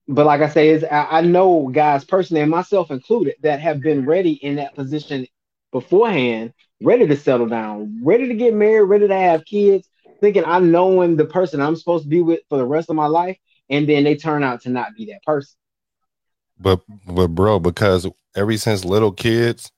[0.09, 3.80] But like I say, is I, I know guys personally, and myself included, that have
[3.80, 5.26] been ready in that position
[5.70, 9.88] beforehand, ready to settle down, ready to get married, ready to have kids,
[10.20, 13.07] thinking I'm knowing the person I'm supposed to be with for the rest of my
[13.07, 13.38] life,
[13.70, 15.57] and then they turn out to not be that person.
[16.59, 19.70] But but bro, because ever since little kids,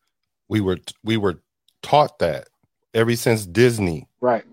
[0.49, 1.43] we were we were
[1.83, 2.49] taught that
[2.93, 4.09] ever since Disney.
[4.21, 4.45] Right.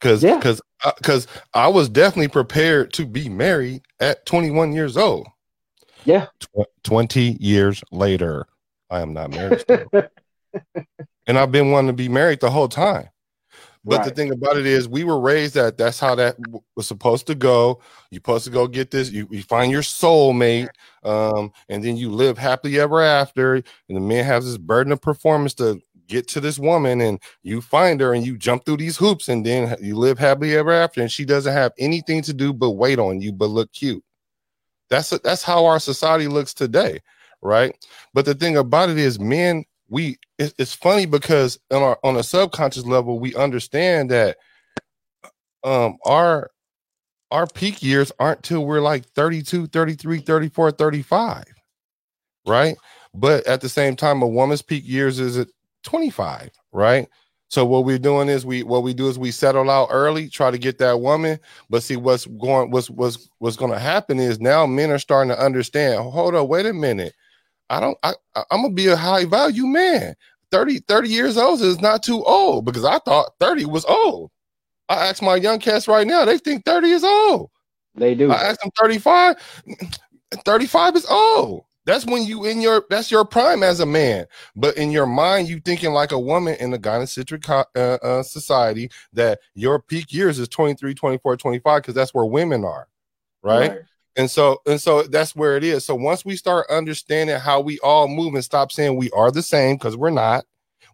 [0.00, 0.60] Cause cause
[0.96, 5.26] because I was definitely prepared to be married at 21 years old.
[6.04, 6.26] Yeah.
[6.40, 8.46] Tw- 20 years later,
[8.90, 9.64] I am not married
[11.26, 13.08] and I've been wanting to be married the whole time.
[13.84, 16.36] But the thing about it is, we were raised that that's how that
[16.76, 17.80] was supposed to go.
[18.10, 19.10] You're supposed to go get this.
[19.10, 20.68] You, you find your soulmate,
[21.04, 23.54] um, and then you live happily ever after.
[23.54, 27.60] And the man has this burden of performance to get to this woman, and you
[27.60, 31.00] find her, and you jump through these hoops, and then you live happily ever after.
[31.00, 34.02] And she doesn't have anything to do but wait on you, but look cute.
[34.90, 37.00] That's that's how our society looks today,
[37.42, 37.74] right?
[38.14, 42.16] But the thing about it is, men, we it- it's funny because on our on
[42.16, 44.38] a subconscious level, we understand that
[45.64, 46.50] um our
[47.30, 51.44] our peak years aren't till we're like 32, 33, 34, 35,
[52.46, 52.76] right?
[53.14, 55.48] But at the same time, a woman's peak years is at
[55.84, 57.08] 25, right?
[57.50, 60.50] So what we're doing is we what we do is we settle out early, try
[60.50, 61.38] to get that woman.
[61.70, 65.30] But see what's going what's what's what's going to happen is now men are starting
[65.34, 66.02] to understand.
[66.02, 67.14] Hold on, wait a minute.
[67.70, 68.12] I don't I
[68.50, 70.14] I'm gonna be a high value man.
[70.50, 74.30] 30 30 years old is not too old because I thought 30 was old.
[74.88, 77.50] I ask my young cats right now, they think 30 is old.
[77.94, 78.30] They do.
[78.30, 79.36] I ask them 35.
[80.44, 81.64] 35 is old.
[81.88, 84.26] That's when you in your that's your prime as a man.
[84.54, 88.90] But in your mind, you thinking like a woman in a gynocentric uh, uh, society
[89.14, 92.88] that your peak years is 23, 24, 25 because that's where women are,
[93.42, 93.70] right?
[93.70, 93.80] Right.
[94.16, 95.86] And so and so that's where it is.
[95.86, 99.42] So once we start understanding how we all move and stop saying we are the
[99.42, 100.44] same because we're not.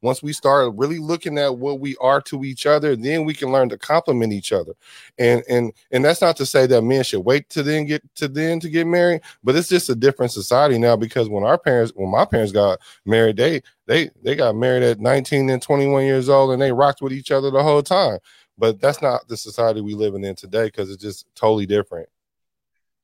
[0.05, 3.51] Once we start really looking at what we are to each other, then we can
[3.51, 4.75] learn to compliment each other.
[5.19, 8.29] And and and that's not to say that men should wait to then get to
[8.29, 11.91] then to get married, but it's just a different society now because when our parents,
[11.97, 16.29] when my parents got married, they they they got married at 19 and 21 years
[16.29, 18.19] old and they rocked with each other the whole time.
[18.59, 22.09] But that's not the society we living in today because it's just totally different.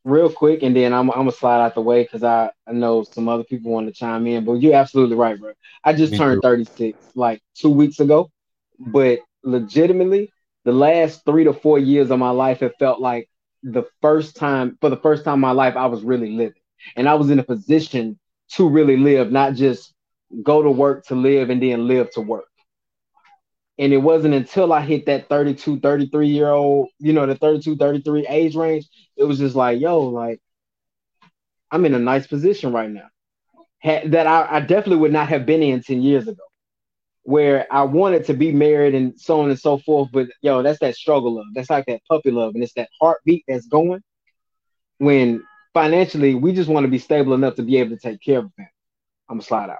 [0.04, 3.04] Real quick, and then I'm, I'm gonna slide out the way because I, I know
[3.04, 4.44] some other people want to chime in.
[4.44, 5.52] But you're absolutely right, bro.
[5.84, 6.42] I just Me turned too.
[6.42, 8.30] 36 like two weeks ago,
[8.78, 10.32] but legitimately,
[10.64, 13.28] the last three to four years of my life, it felt like
[13.62, 16.62] the first time for the first time in my life I was really living,
[16.96, 18.18] and I was in a position
[18.52, 19.94] to really live, not just
[20.42, 22.49] go to work to live and then live to work.
[23.80, 27.76] And it wasn't until I hit that 32, 33 year old, you know, the 32,
[27.76, 28.86] 33 age range,
[29.16, 30.38] it was just like, yo, like,
[31.70, 33.08] I'm in a nice position right now.
[33.78, 36.42] Had, that I, I definitely would not have been in 10 years ago,
[37.22, 40.10] where I wanted to be married and so on and so forth.
[40.12, 41.46] But yo, that's that struggle love.
[41.54, 42.54] That's like that puppy love.
[42.54, 44.02] And it's that heartbeat that's going
[44.98, 45.42] when
[45.72, 48.50] financially we just want to be stable enough to be able to take care of
[48.58, 48.68] them.
[49.30, 49.78] I'm gonna slide out.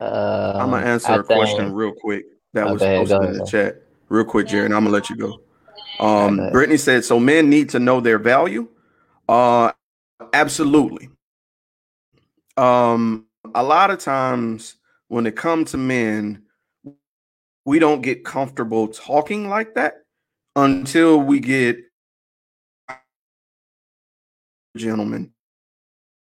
[0.00, 0.10] Um,
[0.56, 3.82] I'm gonna answer I a question real quick that was posted in the chat.
[4.08, 5.40] Real quick, Jared, I'm gonna let you go.
[6.00, 8.68] Um, Brittany said, so men need to know their value.
[9.28, 9.72] Uh,
[10.32, 11.08] absolutely.
[12.56, 14.76] Um, a lot of times
[15.08, 16.42] when it comes to men,
[17.64, 20.02] we don't get comfortable talking like that
[20.54, 21.78] until we get
[24.76, 25.32] gentlemen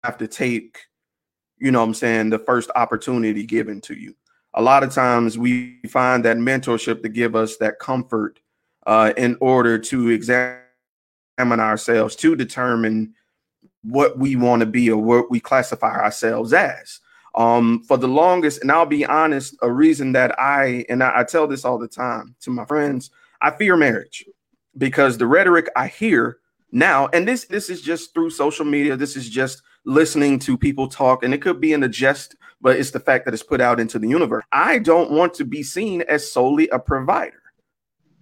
[0.03, 0.80] have to take
[1.62, 4.16] you know what I'm saying, the first opportunity given to you.
[4.56, 8.40] A lot of times we find that mentorship to give us that comfort
[8.88, 10.60] uh, in order to examine
[11.40, 13.14] ourselves to determine
[13.84, 17.00] what we want to be or what we classify ourselves as.
[17.36, 21.24] Um, for the longest, and I'll be honest, a reason that I and I, I
[21.24, 23.10] tell this all the time to my friends,
[23.42, 24.26] I fear marriage
[24.78, 26.40] because the rhetoric I hear
[26.74, 30.88] now, and this this is just through social media, this is just listening to people
[30.88, 33.62] talk, and it could be in a jest, but it's the fact that it's put
[33.62, 34.44] out into the universe.
[34.52, 37.41] I don't want to be seen as solely a provider.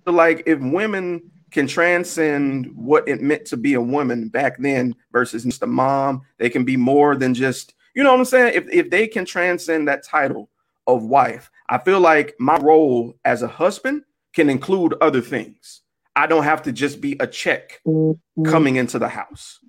[0.05, 4.95] So like if women can transcend what it meant to be a woman back then
[5.11, 8.53] versus just a mom, they can be more than just, you know what I'm saying?
[8.55, 10.49] If if they can transcend that title
[10.87, 14.03] of wife, I feel like my role as a husband
[14.33, 15.81] can include other things.
[16.15, 18.43] I don't have to just be a check mm-hmm.
[18.43, 19.59] coming into the house.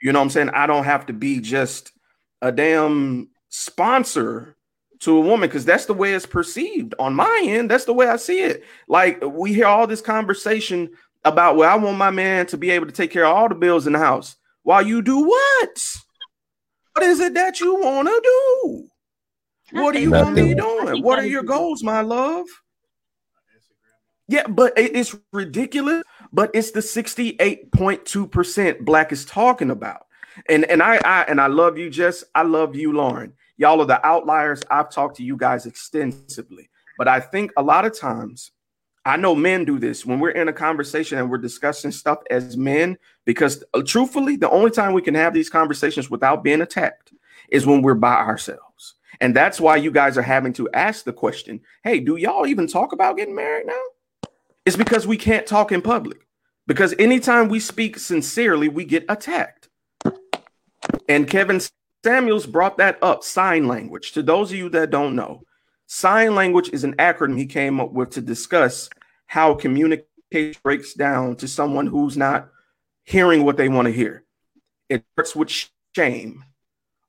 [0.00, 0.50] You know what I'm saying?
[0.50, 1.92] I don't have to be just
[2.40, 4.56] a damn sponsor
[5.00, 7.70] to a woman because that's the way it's perceived on my end.
[7.70, 8.64] That's the way I see it.
[8.88, 10.90] Like we hear all this conversation
[11.24, 13.54] about, well, I want my man to be able to take care of all the
[13.54, 14.36] bills in the house.
[14.62, 15.96] While you do what?
[16.94, 18.88] What is it that you want to do?
[19.72, 21.02] What are you going to be doing?
[21.02, 22.46] What are your goals, my love?
[24.28, 26.02] Yeah, but it's ridiculous.
[26.32, 30.06] But it's the 68.2% black is talking about.
[30.48, 32.22] And and I, I and I love you, Jess.
[32.34, 33.32] I love you, Lauren.
[33.56, 34.62] Y'all are the outliers.
[34.70, 36.70] I've talked to you guys extensively.
[36.96, 38.52] But I think a lot of times,
[39.04, 42.56] I know men do this when we're in a conversation and we're discussing stuff as
[42.56, 47.12] men, because uh, truthfully, the only time we can have these conversations without being attacked
[47.48, 48.94] is when we're by ourselves.
[49.20, 52.66] And that's why you guys are having to ask the question hey, do y'all even
[52.66, 53.82] talk about getting married now?
[54.70, 56.28] It's because we can't talk in public.
[56.68, 59.68] Because anytime we speak sincerely, we get attacked.
[61.08, 61.60] And Kevin
[62.04, 64.12] Samuels brought that up sign language.
[64.12, 65.42] To those of you that don't know,
[65.88, 68.88] sign language is an acronym he came up with to discuss
[69.26, 72.48] how communication breaks down to someone who's not
[73.02, 74.22] hearing what they want to hear.
[74.88, 75.50] It starts with
[75.96, 76.44] shame.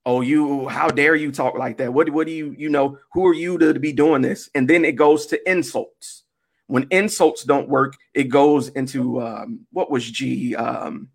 [0.04, 1.94] Oh, you, how dare you talk like that?
[1.94, 4.50] What, what do you, you know, who are you to, to be doing this?
[4.56, 6.21] And then it goes to insults.
[6.72, 10.56] When insults don't work, it goes into um, what was G?
[10.56, 11.10] Um,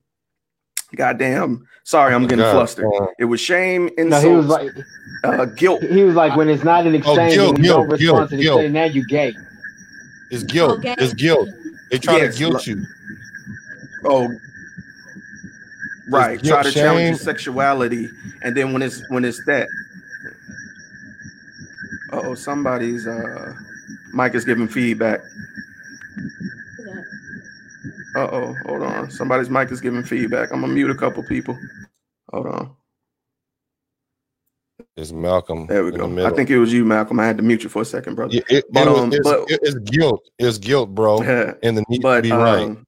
[0.94, 2.84] goddamn, sorry, I'm getting God, flustered.
[3.00, 4.70] uh, It was shame, No, he was like,
[5.24, 5.82] uh, guilt.
[5.82, 8.42] he was like, when it's not an exchange, guilt, when guilt, respond guilt, to the
[8.42, 8.60] guilt.
[8.60, 9.32] say, now you gay.
[10.30, 10.78] It's guilt.
[10.80, 10.94] Okay.
[10.98, 11.48] It's guilt.
[11.90, 12.84] They try Yes, to guilt look- you.
[14.04, 14.28] Oh,
[16.10, 16.38] right.
[16.38, 18.10] It's Try to guilt, challenge your sexuality,
[18.42, 19.68] and then when it's when it's that.
[22.12, 23.54] Oh, somebody's uh
[24.16, 25.20] mic is giving feedback.
[28.16, 29.10] Uh oh, hold on.
[29.10, 30.50] Somebody's mic is giving feedback.
[30.52, 31.56] I'm gonna mute a couple people.
[32.32, 32.76] Hold on.
[34.96, 35.66] It's Malcolm.
[35.66, 36.08] There we go.
[36.08, 37.20] the I think it was you, Malcolm.
[37.20, 38.34] I had to mute you for a second, brother.
[38.34, 40.26] Yeah, it, but it was- um, it's, but it's guilt.
[40.38, 41.20] It's guilt, bro.
[41.62, 42.62] and the need but to be right.
[42.62, 42.86] um,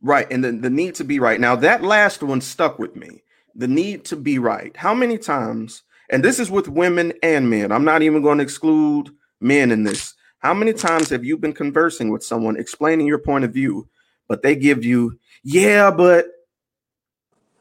[0.00, 1.38] right, and the, the need to be right.
[1.38, 3.22] Now that last one stuck with me.
[3.54, 4.76] The need to be right.
[4.76, 5.82] How many times?
[6.12, 7.72] And this is with women and men.
[7.72, 9.10] I'm not even going to exclude
[9.40, 10.14] men in this.
[10.38, 13.88] How many times have you been conversing with someone, explaining your point of view,
[14.28, 16.26] but they give you, yeah, but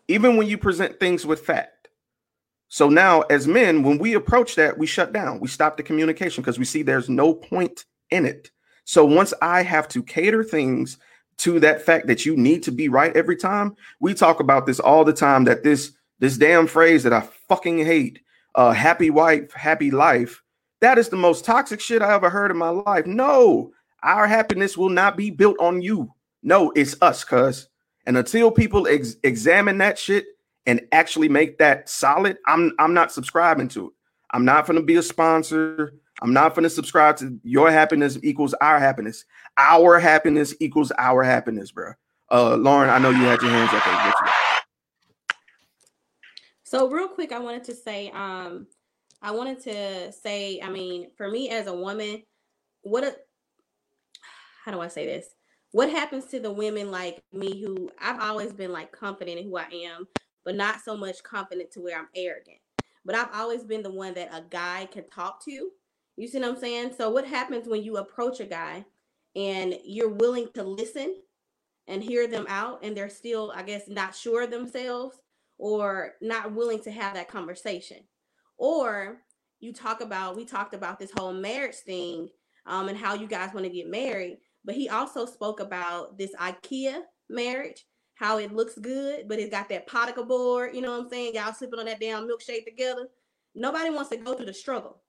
[0.10, 1.88] even when you present things with fact.
[2.68, 5.40] So now, as men, when we approach that, we shut down.
[5.40, 8.52] We stop the communication because we see there's no point in it.
[8.84, 10.98] So once I have to cater things
[11.40, 14.80] to that fact that you need to be right every time, we talk about this
[14.80, 15.45] all the time.
[15.45, 18.19] That this this damn phrase that I fucking hate,
[18.56, 20.41] uh, happy wife, happy life.
[20.82, 23.06] That is the most toxic shit I ever heard in my life.
[23.06, 23.72] No,
[24.03, 26.14] our happiness will not be built on you.
[26.44, 27.69] No, it's us, cuz.
[28.06, 30.26] And until people ex- examine that shit
[30.65, 33.94] and actually make that solid, I'm I'm not subscribing to it.
[34.32, 35.94] I'm not to be a sponsor.
[36.22, 39.26] I'm not to subscribe to your happiness equals our happiness.
[39.57, 41.94] Our happiness equals our happiness, bro.
[42.32, 44.60] Uh, Lauren, I know you had your hands up.
[46.72, 48.65] So real quick, I wanted to say, um,
[49.22, 52.23] I wanted to say, I mean, for me as a woman,
[52.84, 53.14] what a
[54.64, 55.35] how do I say this?
[55.73, 59.57] What happens to the women like me who I've always been like confident in who
[59.57, 60.07] I am,
[60.45, 62.60] but not so much confident to where I'm arrogant.
[63.03, 65.72] But I've always been the one that a guy can talk to.
[66.15, 66.93] You see what I'm saying?
[66.98, 68.85] So what happens when you approach a guy
[69.35, 71.18] and you're willing to listen
[71.89, 75.18] and hear them out and they're still, I guess, not sure of themselves
[75.61, 77.99] or not willing to have that conversation?
[78.57, 79.21] Or
[79.59, 82.29] you talk about, we talked about this whole marriage thing
[82.65, 86.31] um, and how you guys want to get married, but he also spoke about this
[86.39, 87.85] IKEA marriage,
[88.15, 91.35] how it looks good, but it's got that particle board, you know what I'm saying?
[91.35, 93.07] Y'all sipping on that damn milkshake together.
[93.53, 95.01] Nobody wants to go through the struggle.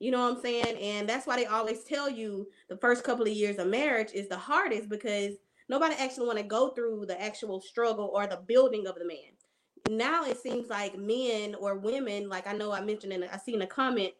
[0.00, 0.76] You know what I'm saying?
[0.78, 4.28] And that's why they always tell you the first couple of years of marriage is
[4.28, 5.36] the hardest because
[5.68, 9.35] nobody actually want to go through the actual struggle or the building of the man.
[9.88, 13.62] Now it seems like men or women, like I know I mentioned in I seen
[13.62, 14.12] a comment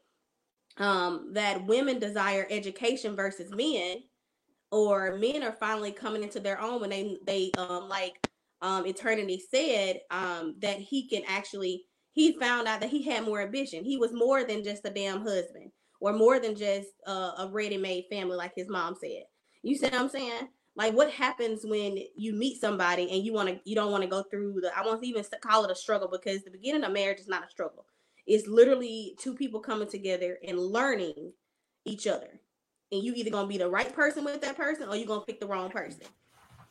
[0.79, 3.99] um that women desire education versus men
[4.71, 8.29] or men are finally coming into their own when they they um like
[8.63, 13.43] um eternity said um that he can actually he found out that he had more
[13.43, 13.85] ambition.
[13.85, 15.71] He was more than just a damn husband
[16.01, 19.25] or more than just uh, a ready-made family like his mom said.
[19.63, 23.49] You see what i'm saying like what happens when you meet somebody and you want
[23.49, 26.09] to you don't want to go through the i won't even call it a struggle
[26.09, 27.87] because the beginning of marriage is not a struggle
[28.27, 31.33] it's literally two people coming together and learning
[31.85, 32.41] each other
[32.93, 35.41] and you either gonna be the right person with that person or you're gonna pick
[35.41, 36.03] the wrong person.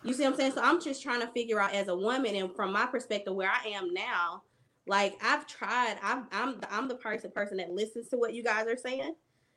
[0.04, 0.52] You see what I'm saying?
[0.54, 3.50] So I'm just trying to figure out as a woman and from my perspective where
[3.50, 4.44] I am now,
[4.86, 8.68] like I've tried, I'm I'm I'm the person person that listens to what you guys
[8.68, 9.16] are saying,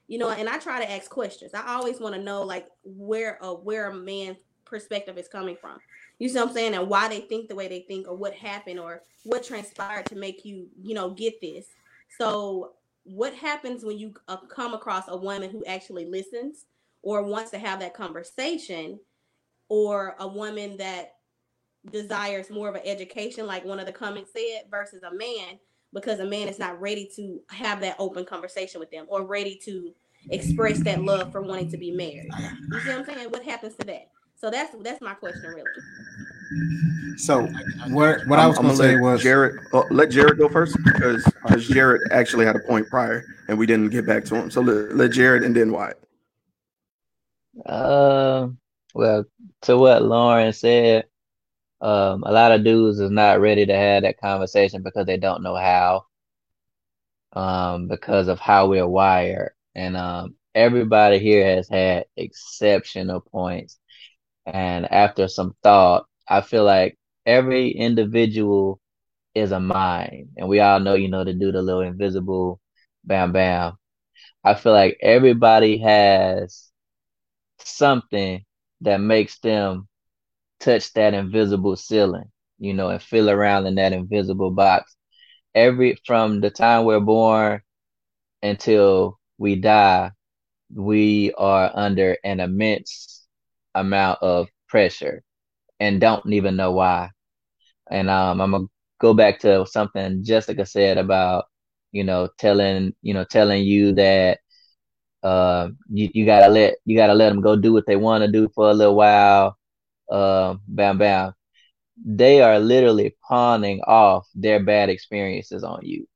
[0.09, 1.53] you know, and I try to ask questions.
[1.55, 5.79] I always want to know like where a where a man's perspective is coming from.
[6.19, 6.75] You see what I'm saying?
[6.75, 10.17] And why they think the way they think or what happened or what transpired to
[10.17, 11.67] make you, you know, get this.
[12.19, 12.73] So
[13.05, 16.65] what happens when you uh, come across a woman who actually listens
[17.03, 18.99] or wants to have that conversation
[19.69, 21.15] or a woman that
[21.91, 25.59] desires more of an education like one of the comments said versus a man
[25.93, 29.59] because a man is not ready to have that open conversation with them or ready
[29.65, 29.93] to
[30.31, 32.31] express that love for wanting to be married
[32.73, 35.65] you see what i'm saying what happens to that so that's that's my question really
[37.19, 37.49] So
[37.89, 39.59] what what I was I'm going to say was Jared.
[39.73, 43.67] Oh, let Jared go first because because Jared actually had a point prior and we
[43.67, 44.51] didn't get back to him.
[44.53, 46.01] So let, let Jared and then Wyatt.
[47.67, 48.49] Uh,
[48.95, 49.25] well,
[49.63, 51.07] to what Lauren said,
[51.81, 55.43] um, a lot of dudes is not ready to have that conversation because they don't
[55.43, 56.05] know how.
[57.33, 63.79] Um, because of how we're wired, and um, everybody here has had exceptional points.
[64.47, 68.81] And after some thought, I feel like every individual
[69.35, 72.61] is a mind, and we all know, you know, to do the little invisible
[73.05, 73.75] bam bam.
[74.45, 76.71] I feel like everybody has
[77.61, 78.45] something
[78.83, 79.88] that makes them
[80.61, 84.97] touch that invisible ceiling, you know, and feel around in that invisible box.
[85.55, 87.63] Every from the time we're born
[88.43, 90.13] until we die,
[90.75, 93.27] we are under an immense
[93.75, 95.23] amount of pressure
[95.81, 97.11] and don't even know why.
[97.91, 98.67] And um, I'm gonna
[99.01, 101.47] go back to something Jessica said about
[101.93, 104.41] you know, telling you know telling you that
[105.25, 108.33] uh you, you gotta let you gotta let them go do what they want to
[108.33, 109.58] do for a little while.
[110.11, 111.35] Uh, bam bam.
[112.05, 116.07] They are literally pawning off their bad experiences on you.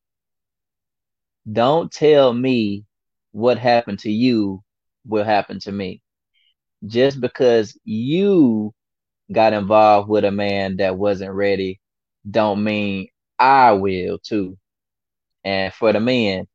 [1.51, 2.85] Don't tell me
[3.33, 4.63] what happened to you
[5.07, 6.03] will happen to me.
[6.87, 8.75] Just because you
[9.33, 11.81] got involved with a man that wasn't ready,
[12.31, 13.09] don't mean
[13.39, 14.59] I will too.
[15.45, 16.47] And for the men,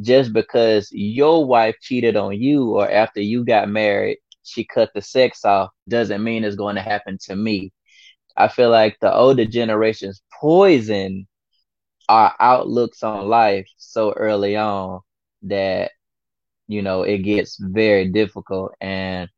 [0.00, 5.02] just because your wife cheated on you or after you got married, she cut the
[5.02, 7.72] sex off, doesn't mean it's going to happen to me.
[8.36, 11.26] I feel like the older generations poison
[12.08, 15.00] our outlooks on life so early on
[15.42, 15.92] that
[16.68, 19.28] you know it gets very difficult and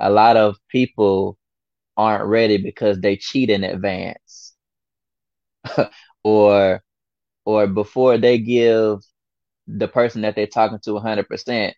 [0.00, 1.38] a lot of people
[1.96, 4.54] aren't ready because they cheat in advance
[6.24, 6.82] or
[7.44, 9.00] or before they give
[9.66, 11.74] the person that they're talking to 100%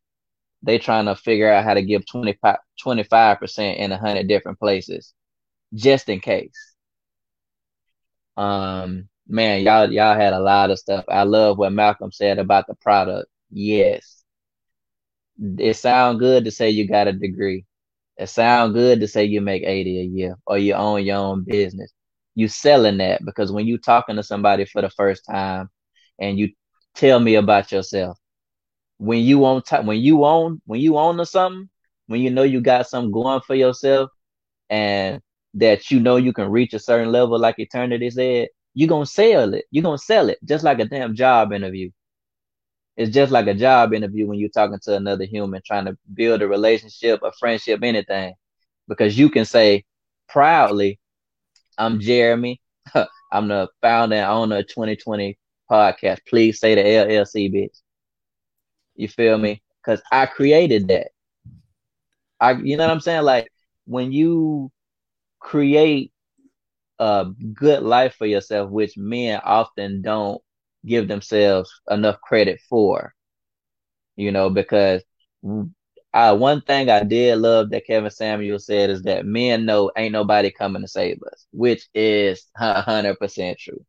[0.63, 5.15] they trying to figure out how to give 25 25% in 100 different places
[5.75, 6.75] just in case.
[8.37, 11.05] Um man y'all y'all had a lot of stuff.
[11.09, 13.29] I love what malcolm said about the product.
[13.51, 14.25] Yes.
[15.59, 17.65] It sound good to say you got a degree.
[18.19, 21.45] It sound good to say you make 80 a year or you own your own
[21.45, 21.93] business.
[22.35, 25.71] You selling that because when you talking to somebody for the first time
[26.19, 26.51] and you
[26.95, 28.19] tell me about yourself
[29.01, 31.71] when you own t- when you own when you own to something
[32.07, 34.11] when you know you got something going for yourself
[34.69, 35.23] and
[35.55, 39.55] that you know you can reach a certain level like eternity said you're gonna sell
[39.55, 39.65] it.
[39.71, 41.91] You're gonna sell it just like a damn job interview.
[42.97, 46.43] It's just like a job interview when you're talking to another human trying to build
[46.43, 48.35] a relationship a friendship anything.
[48.87, 49.85] Because you can say
[50.29, 50.99] proudly
[51.79, 52.61] i'm jeremy.
[53.33, 55.39] I'm the founder and owner of 2020
[55.71, 56.19] podcast.
[56.29, 57.81] Please say the llc bitch
[59.01, 61.09] you feel me because i created that
[62.41, 63.51] i you know what i'm saying like
[63.87, 64.71] when you
[65.41, 66.13] create
[66.99, 70.43] a good life for yourself which men often don't
[70.87, 73.15] give themselves enough credit for.
[74.17, 75.03] You know, because
[76.13, 80.13] I, one thing I did love that Kevin Samuel said is that men know ain't
[80.13, 83.85] nobody coming to save us, which is hundred percent true.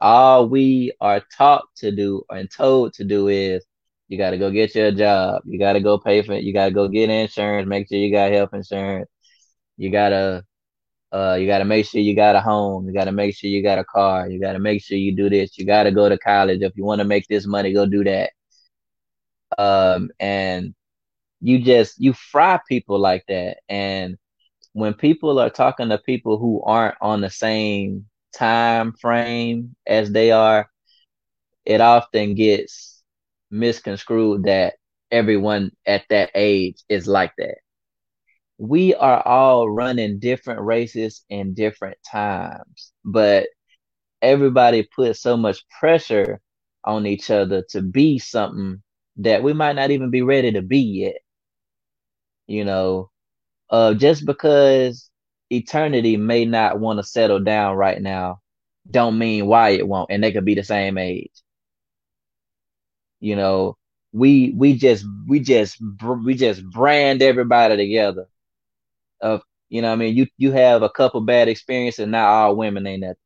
[0.00, 3.64] All we are taught to do and told to do is
[4.08, 6.52] you got to go get your job, you got to go pay for it, you
[6.52, 9.08] got to go get insurance, make sure you got health insurance,
[9.76, 10.44] you got to
[11.12, 12.88] uh, you got to make sure you got a home.
[12.88, 14.28] You got to make sure you got a car.
[14.28, 15.56] You got to make sure you do this.
[15.56, 16.60] You got to go to college.
[16.60, 18.30] If you want to make this money, go do that.
[19.56, 20.74] Um, and
[21.40, 23.58] you just, you fry people like that.
[23.68, 24.16] And
[24.72, 28.06] when people are talking to people who aren't on the same
[28.36, 30.68] time frame as they are,
[31.64, 32.93] it often gets
[33.50, 34.74] misconstrued that
[35.10, 37.56] everyone at that age is like that
[38.58, 43.48] we are all running different races in different times, but
[44.22, 46.40] everybody puts so much pressure
[46.84, 48.82] on each other to be something
[49.18, 51.16] that we might not even be ready to be yet.
[52.46, 53.10] You know,
[53.70, 55.10] uh, just because
[55.50, 58.40] eternity may not want to settle down right now,
[58.90, 61.32] don't mean why it won't, and they could be the same age.
[63.24, 63.78] You know,
[64.12, 65.78] we we just we just
[66.26, 68.26] we just brand everybody together
[69.22, 72.86] of you know I mean you you have a couple bad experiences not all women
[72.86, 73.16] ain't nothing.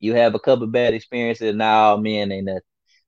[0.00, 2.62] You have a couple bad experiences not all men ain't nothing.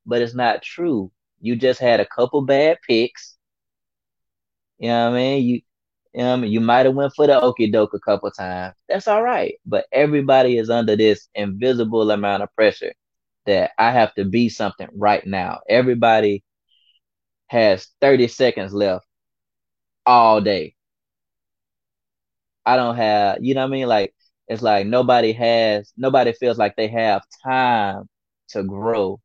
[0.07, 1.11] But it's not true.
[1.41, 3.37] You just had a couple bad picks.
[4.79, 5.45] You know what I mean?
[5.45, 5.55] You
[6.15, 6.53] you, know I mean?
[6.53, 8.77] you might have went for the okie doke a couple times.
[8.89, 9.55] That's all right.
[9.67, 12.93] But everybody is under this invisible amount of pressure
[13.51, 15.61] that I have to be something right now.
[15.69, 16.45] Everybody
[17.49, 19.07] has 30 seconds left
[20.07, 20.75] all day.
[22.67, 23.89] I don't have, you know what I mean?
[23.89, 24.15] Like
[24.49, 28.09] it's like nobody has, nobody feels like they have time
[28.51, 29.21] to grow.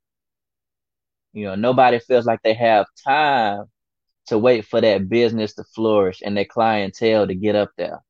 [1.34, 3.66] You know, nobody feels like they have time
[4.28, 8.02] to wait for that business to flourish and their clientele to get up there.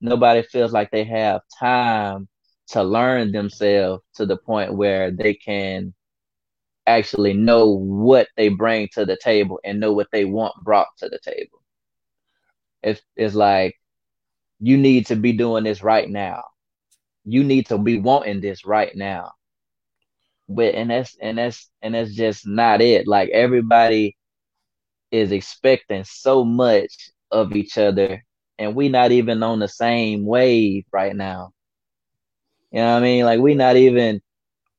[0.00, 2.28] Nobody feels like they have time
[2.70, 5.94] to learn themselves to the point where they can
[6.86, 11.08] actually know what they bring to the table and know what they want brought to
[11.08, 11.62] the table
[12.82, 13.76] it's, it's like
[14.60, 16.44] you need to be doing this right now.
[17.24, 19.32] You need to be wanting this right now.
[20.48, 23.06] But and that's and that's and that's just not it.
[23.06, 24.16] Like everybody
[25.12, 28.24] is expecting so much of each other
[28.58, 31.52] and we not even on the same wave right now.
[32.72, 33.24] You know what I mean?
[33.24, 34.20] Like we not even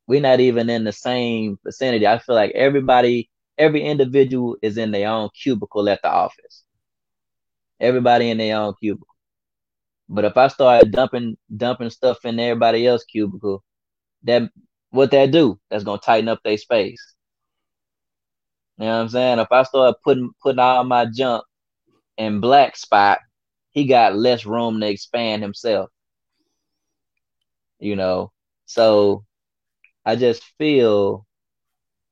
[0.08, 2.08] we're not even in the same vicinity.
[2.08, 6.64] I feel like everybody, every individual is in their own cubicle at the office.
[7.80, 9.08] Everybody in their own cubicle.
[10.10, 13.64] But if I start dumping dumping stuff in everybody else's cubicle,
[14.24, 14.52] that
[14.92, 15.60] what that do?
[15.70, 17.16] That's gonna tighten up their space.
[18.78, 19.40] You know what I'm saying?
[19.40, 21.46] If I start putting putting all my junk
[22.18, 23.20] in black spot,
[23.72, 25.90] he got less room to expand himself.
[27.82, 28.34] You know,
[28.68, 29.26] so
[30.06, 31.28] I just feel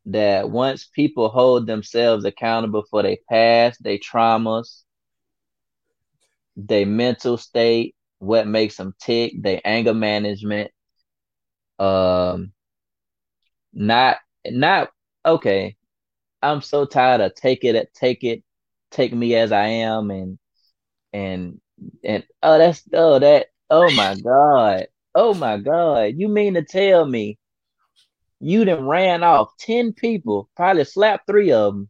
[0.08, 4.84] that once people hold themselves accountable for their past, their traumas,
[6.58, 10.72] their mental state, what makes them tick, their anger management,
[11.80, 12.54] um,
[13.74, 14.90] not not
[15.26, 15.78] okay.
[16.44, 18.44] I'm so tired of take it, take it,
[18.92, 20.40] take me as I am, and
[21.14, 21.62] and
[22.04, 26.14] and oh, that's oh that oh my god, oh my god.
[26.18, 27.38] You mean to tell me
[28.40, 31.90] you done ran off ten people, probably slapped three of them,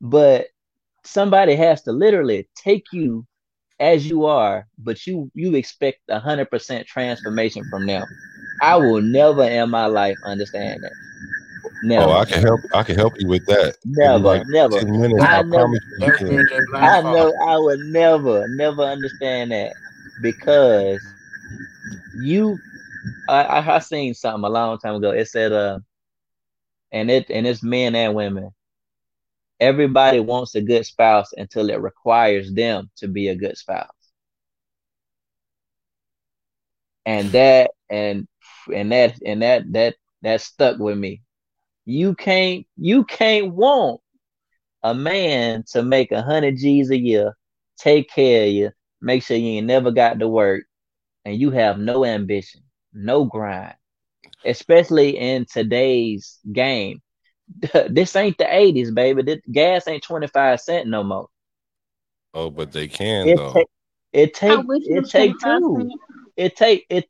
[0.00, 0.48] but
[1.04, 3.26] somebody has to literally take you
[3.78, 8.06] as you are, but you you expect a hundred percent transformation from them.
[8.60, 10.94] I will never in my life understand that.
[11.64, 12.04] Oh, never.
[12.04, 12.66] Oh, I can help.
[12.72, 13.76] I can help you with that.
[13.84, 14.84] Never, like never.
[14.84, 15.68] minutes, I, I never,
[15.98, 16.48] you, you can.
[16.74, 19.76] I know I would never, never understand that
[20.22, 21.00] because
[22.20, 22.58] you,
[23.28, 25.10] I, I, I seen something a long time ago.
[25.10, 25.80] It said, uh,
[26.92, 28.50] and it and it's men and women.
[29.60, 33.88] Everybody wants a good spouse until it requires them to be a good spouse.
[37.04, 38.26] And that and
[38.74, 41.22] and that and that that that stuck with me.
[41.84, 44.00] You can't you can't want
[44.82, 47.36] a man to make a hundred G's a year,
[47.78, 48.70] take care of you,
[49.06, 50.64] make sure you ain't never got to work,
[51.24, 52.62] and you have no ambition,
[52.94, 53.74] no grind.
[54.44, 57.02] Especially in today's game.
[57.90, 59.22] this ain't the 80s, baby.
[59.22, 61.28] This gas ain't 25 cent no more.
[62.34, 63.52] Oh, but they can It though.
[63.52, 63.68] take
[64.12, 65.92] it take it it take two.
[66.36, 67.06] It take it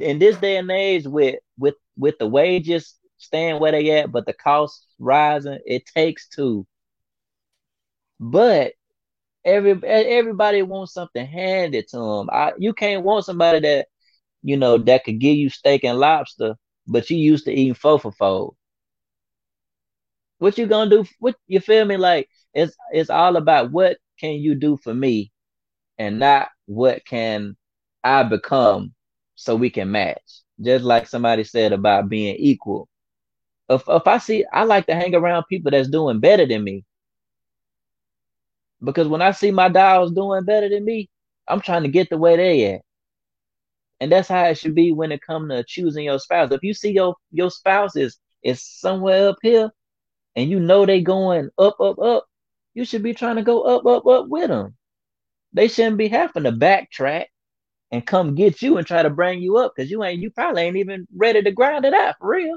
[0.00, 4.26] in this day and age with with with the wages staying where they at, but
[4.26, 5.60] the costs rising.
[5.66, 6.66] It takes two.
[8.20, 8.74] But
[9.44, 12.30] every everybody wants something handed to them.
[12.30, 13.88] I, you can't want somebody that
[14.42, 16.54] you know that could give you steak and lobster,
[16.86, 18.52] but you used to eating four for.
[20.38, 21.04] What you gonna do?
[21.18, 21.96] What you feel me?
[21.96, 25.32] Like it's it's all about what can you do for me,
[25.98, 27.56] and not what can
[28.04, 28.94] I become
[29.36, 30.42] so we can match.
[30.60, 32.88] Just like somebody said about being equal.
[33.68, 36.84] If if I see, I like to hang around people that's doing better than me.
[38.82, 41.08] Because when I see my dogs doing better than me,
[41.48, 42.82] I'm trying to get the way they at.
[44.00, 46.50] And that's how it should be when it comes to choosing your spouse.
[46.52, 49.70] If you see your your spouse is is somewhere up here,
[50.36, 52.26] and you know they going up, up, up,
[52.74, 54.76] you should be trying to go up, up, up with them.
[55.52, 57.26] They shouldn't be having to backtrack
[57.90, 60.62] and come get you and try to bring you up because you ain't you probably
[60.62, 62.56] ain't even ready to grind it out for real.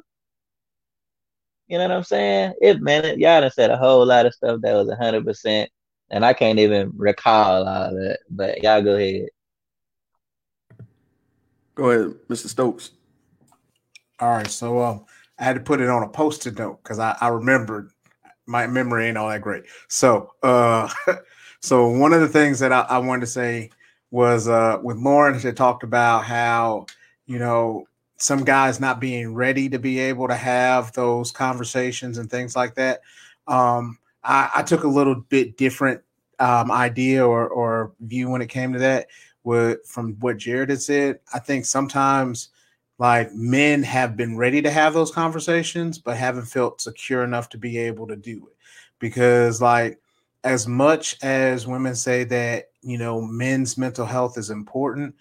[1.68, 2.54] You know what I'm saying?
[2.62, 5.72] It man, y'all done said a whole lot of stuff that was hundred percent,
[6.14, 8.20] and I can't even recall all of it.
[8.30, 9.30] But y'all go ahead.
[11.74, 12.48] Go ahead, Mr.
[12.48, 12.92] Stokes.
[14.20, 15.06] All right, so um,
[15.40, 17.90] I had to put it on a post-it note because I, I remembered
[18.46, 19.64] my memory ain't all that great.
[19.88, 20.88] So uh,
[21.62, 23.72] so one of the things that I, I wanted to say
[24.12, 26.86] was uh, with Lauren, she talked about how
[27.26, 27.88] you know
[28.18, 32.76] some guys not being ready to be able to have those conversations and things like
[32.76, 33.02] that.
[33.48, 36.02] Um, I, I took a little bit different
[36.40, 39.08] um, idea or, or view when it came to that.
[39.86, 42.50] From what Jared had said, I think sometimes
[42.98, 47.58] like men have been ready to have those conversations, but haven't felt secure enough to
[47.58, 48.56] be able to do it.
[49.00, 50.00] Because like
[50.44, 55.16] as much as women say that you know men's mental health is important,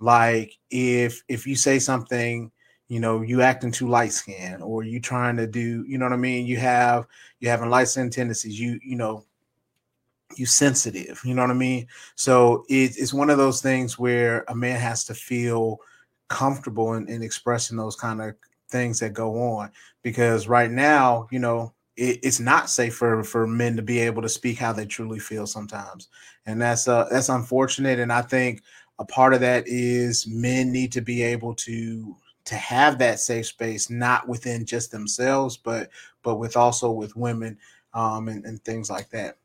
[0.00, 2.50] like if if you say something
[2.88, 6.12] you know you acting too light skinned or you trying to do you know what
[6.12, 6.46] i mean?
[6.46, 7.06] You have
[7.40, 9.24] you having light skin tendencies you you know
[10.36, 11.86] you sensitive you know what i mean?
[12.14, 15.78] So it, it's one of those things where a man has to feel
[16.28, 18.34] comfortable in, in expressing those kind of
[18.70, 19.70] things that go on
[20.02, 24.22] because right now you know it, it's not safe for for men to be able
[24.22, 26.08] to speak how they truly feel sometimes.
[26.46, 28.62] And that's uh that's unfortunate and i think
[28.98, 32.16] a part of that is men need to be able to
[32.48, 35.90] to have that safe space not within just themselves but
[36.22, 37.56] but with also with women
[37.94, 39.36] um and, and things like that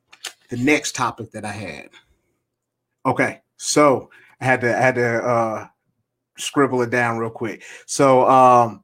[0.49, 1.89] the next topic that i had
[3.05, 4.09] okay so
[4.41, 5.67] i had to I had to uh
[6.38, 7.63] scribble it down real quick.
[7.85, 8.84] So um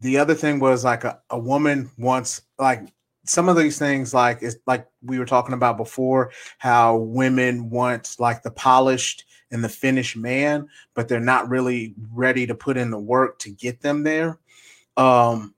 [0.00, 2.88] the other thing was like a, a woman wants like
[3.24, 8.16] some of these things like it's like we were talking about before how women want
[8.18, 12.90] like the polished and the finished man but they're not really ready to put in
[12.90, 14.38] the work to get them there.
[14.96, 15.54] Um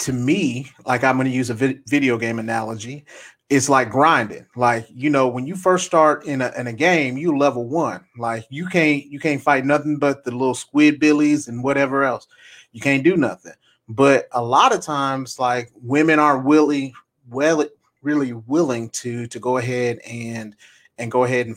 [0.00, 3.04] to me like i'm going to use a vid- video game analogy
[3.50, 4.46] it's like grinding.
[4.56, 8.04] Like you know when you first start in a, in a game you level one.
[8.16, 12.26] Like you can't you can't fight nothing but the little squid billies and whatever else.
[12.72, 13.54] You can't do nothing
[13.88, 16.92] but a lot of times like women are willing
[17.30, 17.64] well
[18.02, 20.54] really willing to to go ahead and
[20.98, 21.56] and go ahead and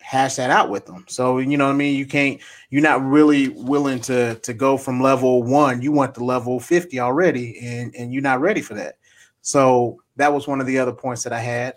[0.00, 1.04] hash that out with them.
[1.08, 1.96] So you know what i mean?
[1.96, 2.40] You can't
[2.70, 5.82] you're not really willing to to go from level one.
[5.82, 8.98] You want the level 50 already and and you're not ready for that.
[9.42, 11.74] So that was one of the other points that i had.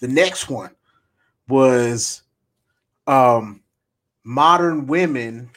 [0.00, 0.74] The next one
[1.48, 2.22] was
[3.06, 3.62] um
[4.24, 5.50] modern women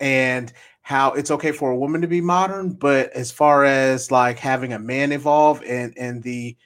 [0.00, 0.52] and
[0.82, 4.72] how it's okay for a woman to be modern, but as far as like having
[4.72, 6.56] a man evolve and and the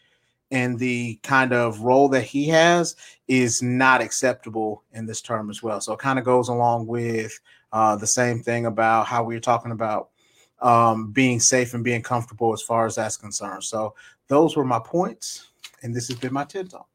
[0.50, 2.96] and the kind of role that he has
[3.28, 5.80] is not acceptable in this term as well.
[5.80, 7.38] So it kind of goes along with
[7.72, 10.10] uh, the same thing about how we were talking about
[10.62, 13.64] um, being safe and being comfortable as far as that's concerned.
[13.64, 13.94] So
[14.28, 15.48] those were my points,
[15.82, 16.88] and this has been my TED talk.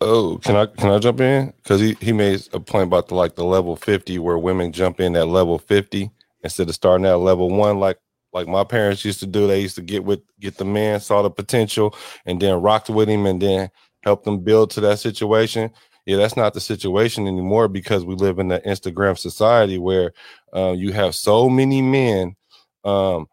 [0.00, 1.52] Oh, can I can I jump in?
[1.56, 5.00] Because he, he made a point about the like the level 50 where women jump
[5.00, 6.10] in at level 50
[6.44, 7.98] instead of starting at level one, like
[8.32, 9.46] like my parents used to do.
[9.48, 11.96] They used to get with get the man, saw the potential,
[12.26, 13.70] and then rocked with him and then
[14.04, 15.70] helped them build to that situation.
[16.06, 20.12] Yeah, that's not the situation anymore because we live in the Instagram society where
[20.54, 22.36] uh, you have so many men
[22.84, 23.26] um,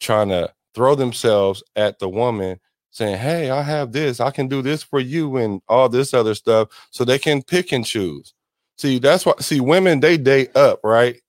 [0.00, 2.58] trying to throw themselves at the woman
[2.92, 6.34] saying, Hey, I have this, I can do this for you, and all this other
[6.34, 6.68] stuff.
[6.90, 8.34] So they can pick and choose.
[8.78, 11.20] See, that's what see, women they date up, right?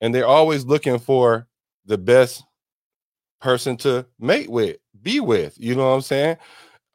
[0.00, 1.46] And they're always looking for
[1.86, 2.42] the best
[3.40, 5.54] person to mate with, be with.
[5.58, 6.36] You know what I'm saying?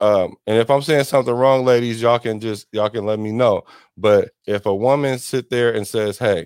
[0.01, 3.31] Um, and if I'm saying something wrong, ladies, y'all can just y'all can let me
[3.31, 3.63] know.
[3.97, 6.45] But if a woman sit there and says, Hey,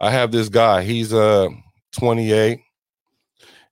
[0.00, 1.48] I have this guy, he's uh
[1.92, 2.60] 28,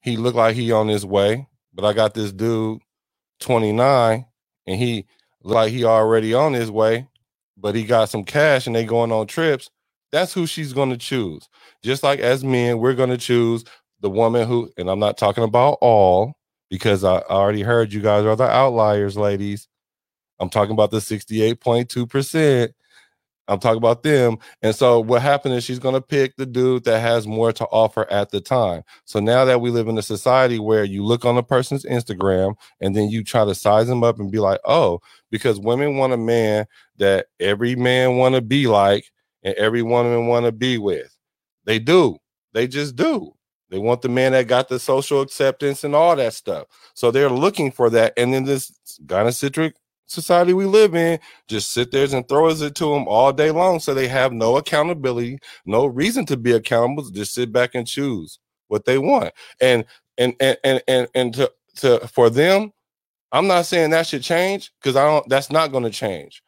[0.02, 2.80] he looked like he on his way but I got this dude
[3.40, 4.26] 29
[4.66, 5.06] and he
[5.42, 7.08] like he already on his way,
[7.56, 9.70] but he got some cash and they going on trips.
[10.12, 11.48] That's who she's going to choose.
[11.84, 13.64] Just like as men, we're going to choose
[14.00, 16.34] the woman who, and I'm not talking about all
[16.70, 19.68] because I already heard you guys are the outliers, ladies.
[20.40, 22.70] I'm talking about the 68.2%
[23.48, 24.38] I'm talking about them.
[24.62, 27.64] And so what happened is she's going to pick the dude that has more to
[27.66, 28.82] offer at the time.
[29.04, 32.54] So now that we live in a society where you look on a person's Instagram
[32.80, 35.00] and then you try to size them up and be like, "Oh,
[35.30, 36.66] because women want a man
[36.96, 39.10] that every man want to be like
[39.42, 41.14] and every woman want to be with."
[41.64, 42.16] They do.
[42.52, 43.34] They just do.
[43.70, 46.66] They want the man that got the social acceptance and all that stuff.
[46.94, 48.12] So they're looking for that.
[48.16, 48.72] And then this
[49.04, 49.72] gynocentric
[50.06, 51.18] society we live in
[51.48, 54.56] just sit there and throws it to them all day long so they have no
[54.56, 59.32] accountability no reason to be accountable just sit back and choose what they want.
[59.60, 59.84] And
[60.18, 62.72] and and and and, and to, to for them
[63.32, 66.42] i'm not saying that should change because i don't that's not going to change.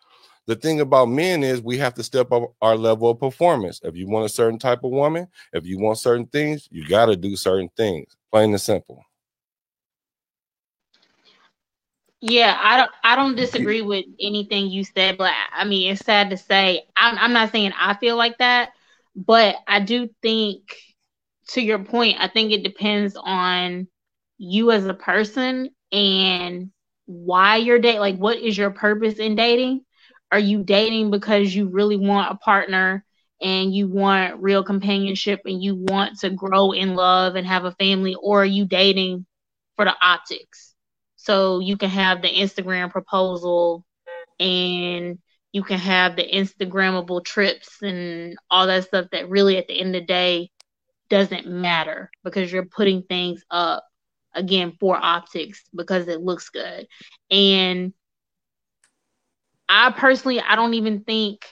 [0.46, 3.80] The thing about men is we have to step up our level of performance.
[3.82, 7.06] If you want a certain type of woman if you want certain things you got
[7.06, 9.05] to do certain things plain and simple
[12.28, 16.30] Yeah, I don't I don't disagree with anything you said, but I mean it's sad
[16.30, 16.84] to say.
[16.96, 18.70] I'm I'm not saying I feel like that,
[19.14, 20.62] but I do think
[21.50, 23.88] to your point, I think it depends on
[24.38, 26.70] you as a person and
[27.06, 28.00] why you're dating.
[28.00, 29.82] Like, what is your purpose in dating?
[30.32, 33.04] Are you dating because you really want a partner
[33.42, 37.72] and you want real companionship and you want to grow in love and have a
[37.72, 39.26] family, or are you dating
[39.76, 40.75] for the optics?
[41.26, 43.84] So you can have the Instagram proposal
[44.38, 45.18] and
[45.50, 49.96] you can have the Instagrammable trips and all that stuff that really at the end
[49.96, 50.50] of the day
[51.10, 53.84] doesn't matter because you're putting things up
[54.34, 56.86] again for optics because it looks good.
[57.28, 57.92] And
[59.68, 61.44] I personally, I don't even think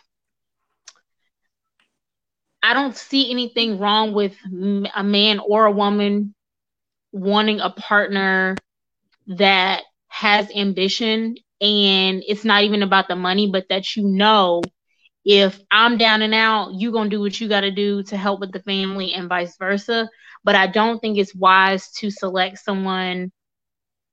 [2.62, 4.36] I don't see anything wrong with
[4.94, 6.32] a man or a woman
[7.10, 8.54] wanting a partner
[9.26, 14.62] that has ambition and it's not even about the money, but that you know
[15.24, 18.16] if I'm down and out, you're going to do what you got to do to
[18.16, 20.08] help with the family and vice versa.
[20.44, 23.32] But I don't think it's wise to select someone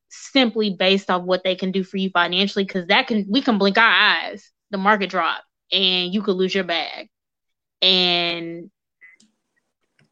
[0.10, 3.58] simply based off what they can do for you financially because that can we can
[3.58, 7.10] blink our eyes the market drop and you could lose your bag.
[7.82, 8.70] And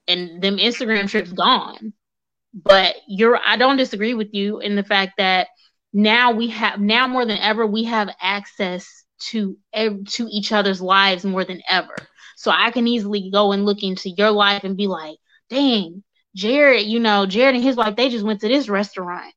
[0.08, 1.94] and them Instagram trips gone.
[2.54, 5.48] But you're I don't disagree with you in the fact that
[5.94, 11.26] now we have now more than ever we have access to to each other's lives
[11.26, 11.96] more than ever.
[12.38, 15.18] So I can easily go and look into your life and be like,
[15.50, 16.04] dang,
[16.36, 19.34] Jared, you know, Jared and his wife, they just went to this restaurant.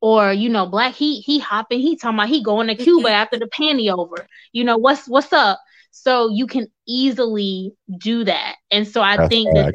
[0.00, 3.38] Or, you know, Black he he hopping, he talking about he going to Cuba after
[3.38, 4.26] the panty over.
[4.52, 5.60] You know, what's what's up?
[5.92, 8.56] So you can easily do that.
[8.70, 9.74] And so I That's think that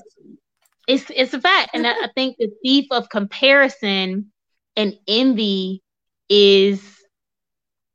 [0.88, 1.72] it's it's a fact.
[1.74, 4.32] And I think the thief of comparison
[4.76, 5.82] and envy
[6.30, 6.82] is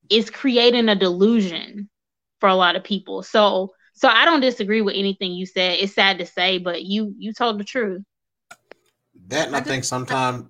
[0.09, 1.89] is creating a delusion
[2.41, 3.23] for a lot of people.
[3.23, 5.79] So so I don't disagree with anything you said.
[5.79, 8.03] It's sad to say, but you you told the truth.
[9.29, 10.47] That and I, I think sometimes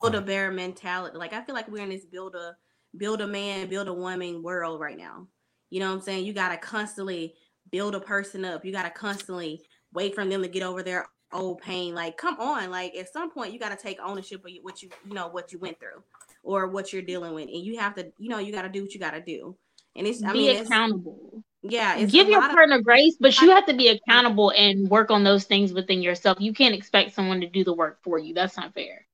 [0.00, 1.16] build a bear mentality.
[1.16, 2.56] Like I feel like we're in this build a
[2.96, 5.28] build a man, build a woman world right now.
[5.70, 6.24] You know what I'm saying?
[6.24, 7.34] You gotta constantly
[7.70, 8.64] build a person up.
[8.64, 11.94] You gotta constantly wait for them to get over their old pain.
[11.94, 15.14] Like, come on, like at some point you gotta take ownership of what you you
[15.14, 16.02] know what you went through
[16.42, 18.92] or what you're dealing with, and you have to you know you gotta do what
[18.92, 19.56] you gotta do.
[19.96, 21.44] And it's I be mean, accountable.
[21.62, 25.22] yeah, give your partner of, grace, but you have to be accountable and work on
[25.22, 26.40] those things within yourself.
[26.40, 28.34] You can't expect someone to do the work for you.
[28.34, 29.06] That's not fair.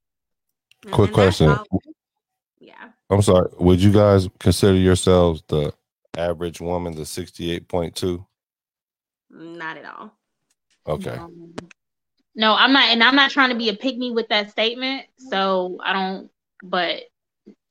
[0.90, 1.54] Quick question.
[2.60, 2.90] yeah.
[3.10, 3.50] I'm sorry.
[3.58, 5.74] Would you guys consider yourselves the
[6.16, 8.24] average woman, the 68.2?
[9.30, 10.12] Not at all.
[10.86, 11.10] Okay.
[11.10, 11.54] Um,
[12.40, 15.04] no, I'm not, and I'm not trying to be a pick me with that statement.
[15.18, 16.30] So I don't,
[16.62, 17.02] but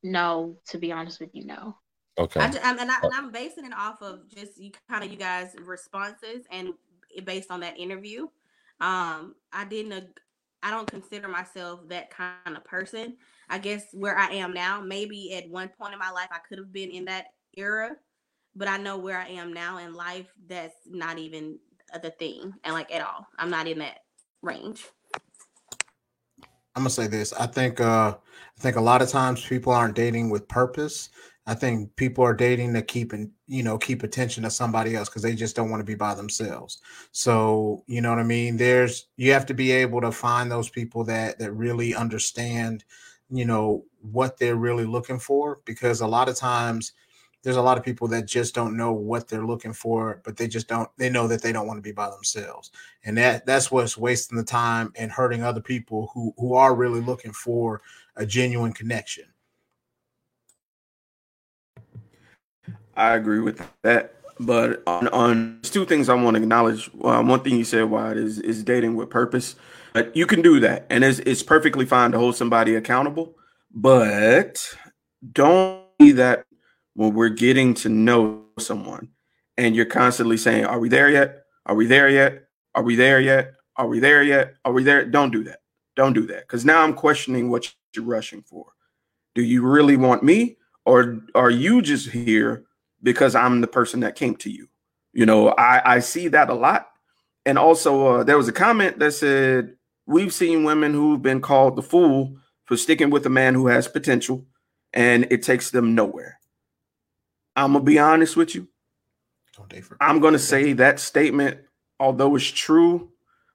[0.03, 1.75] no, to be honest with you, no.
[2.19, 2.39] Okay.
[2.39, 5.09] I just, I'm, and, I, and I'm basing it off of just you kind of
[5.09, 6.73] you guys' responses and
[7.23, 8.27] based on that interview.
[8.79, 10.19] Um, I didn't.
[10.61, 13.17] I don't consider myself that kind of person.
[13.49, 16.59] I guess where I am now, maybe at one point in my life, I could
[16.59, 17.27] have been in that
[17.57, 17.95] era,
[18.55, 20.27] but I know where I am now in life.
[20.47, 21.57] That's not even
[22.03, 23.25] the thing, and like at all.
[23.39, 24.01] I'm not in that
[24.41, 24.85] range.
[26.75, 27.33] I'm gonna say this.
[27.33, 28.15] I think uh
[28.57, 31.09] I think a lot of times people aren't dating with purpose.
[31.45, 35.09] I think people are dating to keep and you know keep attention to somebody else
[35.09, 36.79] because they just don't want to be by themselves.
[37.11, 38.57] So you know what I mean.
[38.57, 42.85] There's you have to be able to find those people that that really understand,
[43.29, 46.93] you know, what they're really looking for because a lot of times
[47.43, 50.47] there's a lot of people that just don't know what they're looking for, but they
[50.47, 52.71] just don't they know that they don't want to be by themselves.
[53.05, 57.01] And that that's what's wasting the time and hurting other people who who are really
[57.01, 57.81] looking for
[58.15, 59.25] a genuine connection.
[62.95, 64.15] I agree with that.
[64.41, 66.89] But on, on two things I want to acknowledge.
[67.03, 69.55] Um, one thing you said, Wyatt, is is dating with purpose.
[69.93, 73.35] But you can do that, and it's it's perfectly fine to hold somebody accountable.
[73.73, 74.75] But
[75.33, 76.45] don't be that
[76.99, 79.09] when we're getting to know someone,
[79.57, 81.43] and you're constantly saying, "Are we there yet?
[81.65, 82.43] Are we there yet?
[82.75, 83.53] Are we there yet?
[83.77, 84.55] Are we there yet?
[84.65, 85.61] Are we there?" Don't do that.
[85.95, 88.73] Don't do that, because now I'm questioning what you're rushing for.
[89.33, 92.65] Do you really want me, or are you just here
[93.01, 94.67] because I'm the person that came to you.
[95.13, 96.87] You know, I, I see that a lot.
[97.45, 101.75] And also, uh, there was a comment that said, We've seen women who've been called
[101.75, 102.35] the fool
[102.65, 104.45] for sticking with a man who has potential
[104.91, 106.38] and it takes them nowhere.
[107.59, 108.67] I'm to be honest with you.
[109.99, 111.59] I'm to say that statement,
[111.99, 113.11] although it's true,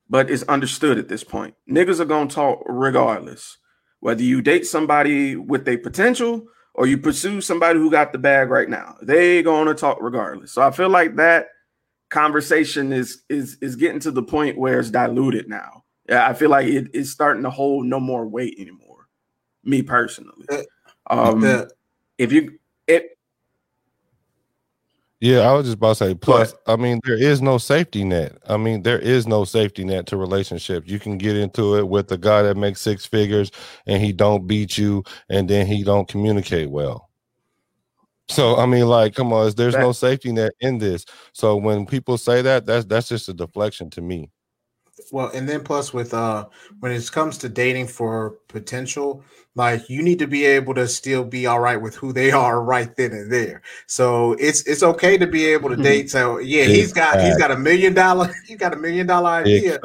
[0.09, 1.55] but is understood at this point.
[1.69, 3.57] Niggas are to talk regardless.
[4.01, 8.51] Whether you date somebody with a potential or you pursue somebody who got the bag
[8.51, 8.97] right now.
[9.01, 10.53] They to talk regardless.
[10.53, 11.47] So I feel like that
[12.11, 15.85] conversation is is is getting to the point where it's diluted now.
[16.09, 19.09] Yeah, I feel like it, it's starting to hold no more weight anymore.
[19.63, 20.47] Me personally,
[21.09, 21.67] um,
[22.19, 23.14] if you it.
[25.25, 26.15] Yeah, I was just about to say.
[26.15, 28.37] Plus, I mean, there is no safety net.
[28.47, 30.87] I mean, there is no safety net to relationships.
[30.87, 33.51] You can get into it with a guy that makes six figures
[33.87, 37.09] and he don't beat you, and then he don't communicate well.
[38.29, 41.07] So I mean, like, come on, there's no safety net in this.
[41.33, 44.31] So when people say that, that's that's just a deflection to me
[45.13, 46.47] well and then plus with uh
[46.81, 49.23] when it comes to dating for potential
[49.57, 52.63] like you need to be able to still be all right with who they are
[52.63, 53.63] right then and there.
[53.87, 56.11] So it's it's okay to be able to date.
[56.11, 57.25] So yeah Big he's got fact.
[57.25, 59.79] he's got a million dollar he's got a million dollar idea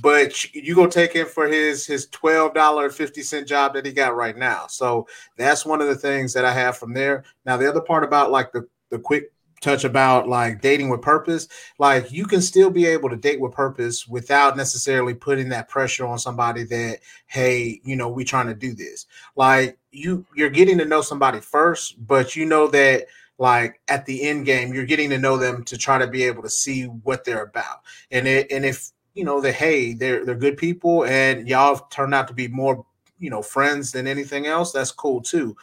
[0.00, 3.92] but you gonna take him for his his twelve dollar 50 cent job that he
[3.92, 4.66] got right now.
[4.68, 7.24] So that's one of the things that i have from there.
[7.44, 11.48] Now the other part about like the the quick touch about like dating with purpose
[11.78, 16.06] like you can still be able to date with purpose without necessarily putting that pressure
[16.06, 19.06] on somebody that hey you know we trying to do this
[19.36, 23.06] like you you're getting to know somebody first but you know that
[23.42, 26.42] like at the end game, you're getting to know them to try to be able
[26.44, 27.80] to see what they're about.
[28.12, 32.14] And it, and if you know that hey, they're they're good people, and y'all turned
[32.14, 32.86] out to be more
[33.18, 35.56] you know friends than anything else, that's cool too.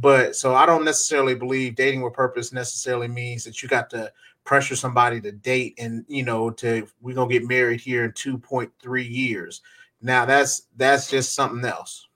[0.00, 4.12] But so I don't necessarily believe dating with purpose necessarily means that you got to
[4.42, 9.08] pressure somebody to date and you know to we're gonna get married here in 2.3
[9.08, 9.62] years.
[10.02, 12.08] Now that's that's just something else.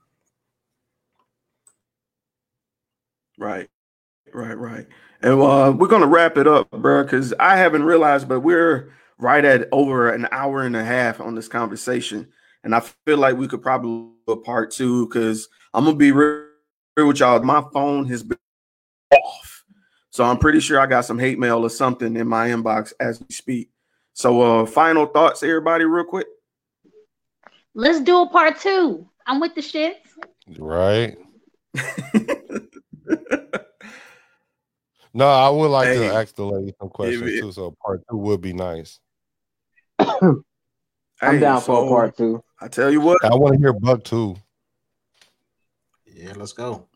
[3.37, 3.69] Right,
[4.33, 4.85] right, right.
[5.21, 9.45] And uh, we're gonna wrap it up, bro, because I haven't realized, but we're right
[9.45, 12.27] at over an hour and a half on this conversation,
[12.65, 16.11] and I feel like we could probably do a part two because I'm gonna be
[16.11, 16.48] real
[17.03, 17.41] with y'all.
[17.41, 18.37] My phone has been
[19.13, 19.63] off,
[20.09, 23.19] so I'm pretty sure I got some hate mail or something in my inbox as
[23.19, 23.69] we speak.
[24.13, 26.27] So, uh, final thoughts, everybody, real quick.
[27.73, 29.07] Let's do a part two.
[29.25, 29.95] I'm with the shits.
[30.57, 31.17] Right.
[35.13, 35.95] no, I would like Hey.
[35.99, 37.51] to ask the lady some questions it- too.
[37.51, 38.99] So part two would be nice.
[39.99, 40.43] I'm
[41.21, 42.43] Hey, down for a part two.
[42.61, 44.35] I tell you what, I want to hear Buck too.
[46.05, 46.87] Yeah, let's go.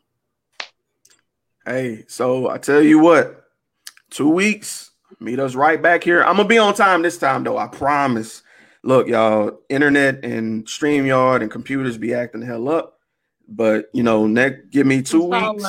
[1.66, 3.46] Hey, so I tell you what,
[4.10, 6.22] two weeks, meet us right back here.
[6.22, 7.58] I'm gonna be on time this time, though.
[7.58, 8.44] I promise.
[8.84, 13.00] Look, y'all, internet and StreamYard and computers be acting the hell up.
[13.48, 15.64] But you know, next give me two weeks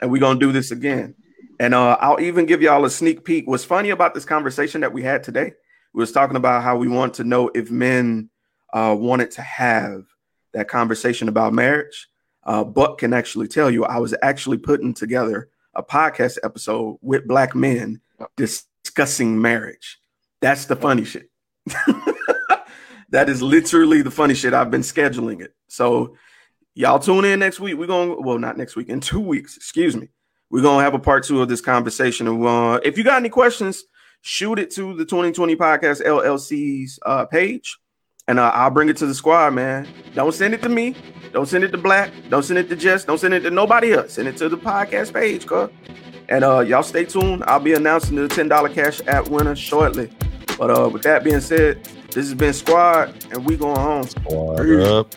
[0.00, 1.14] and we're gonna do this again.
[1.58, 3.48] And uh, I'll even give y'all a sneak peek.
[3.48, 5.52] What's funny about this conversation that we had today?
[5.92, 8.30] We was talking about how we want to know if men
[8.72, 10.04] uh, wanted to have
[10.52, 12.08] that conversation about marriage.
[12.44, 17.28] Uh, Buck can actually tell you I was actually putting together a podcast episode with
[17.28, 18.00] black men
[18.36, 20.00] discussing marriage.
[20.40, 21.30] That's the funny shit.
[23.10, 24.54] that is literally the funny shit.
[24.54, 25.54] I've been scheduling it.
[25.68, 26.16] So
[26.74, 27.76] y'all tune in next week.
[27.76, 30.08] We're going to, well, not next week, in two weeks, excuse me.
[30.50, 32.26] We're going to have a part two of this conversation.
[32.26, 33.84] And uh, if you got any questions,
[34.22, 37.78] shoot it to the 2020 Podcast LLC's uh, page.
[38.30, 39.88] And uh, I'll bring it to the squad, man.
[40.14, 40.94] Don't send it to me.
[41.32, 42.12] Don't send it to Black.
[42.28, 43.04] Don't send it to Jess.
[43.04, 44.12] Don't send it to nobody else.
[44.12, 45.68] Send it to the podcast page, cuz.
[46.28, 47.42] And uh, y'all stay tuned.
[47.48, 50.12] I'll be announcing the $10 cash app winner shortly.
[50.56, 51.82] But uh, with that being said,
[52.12, 54.04] this has been Squad, and we going home.
[54.04, 54.86] Squad Peace.
[54.86, 55.12] up.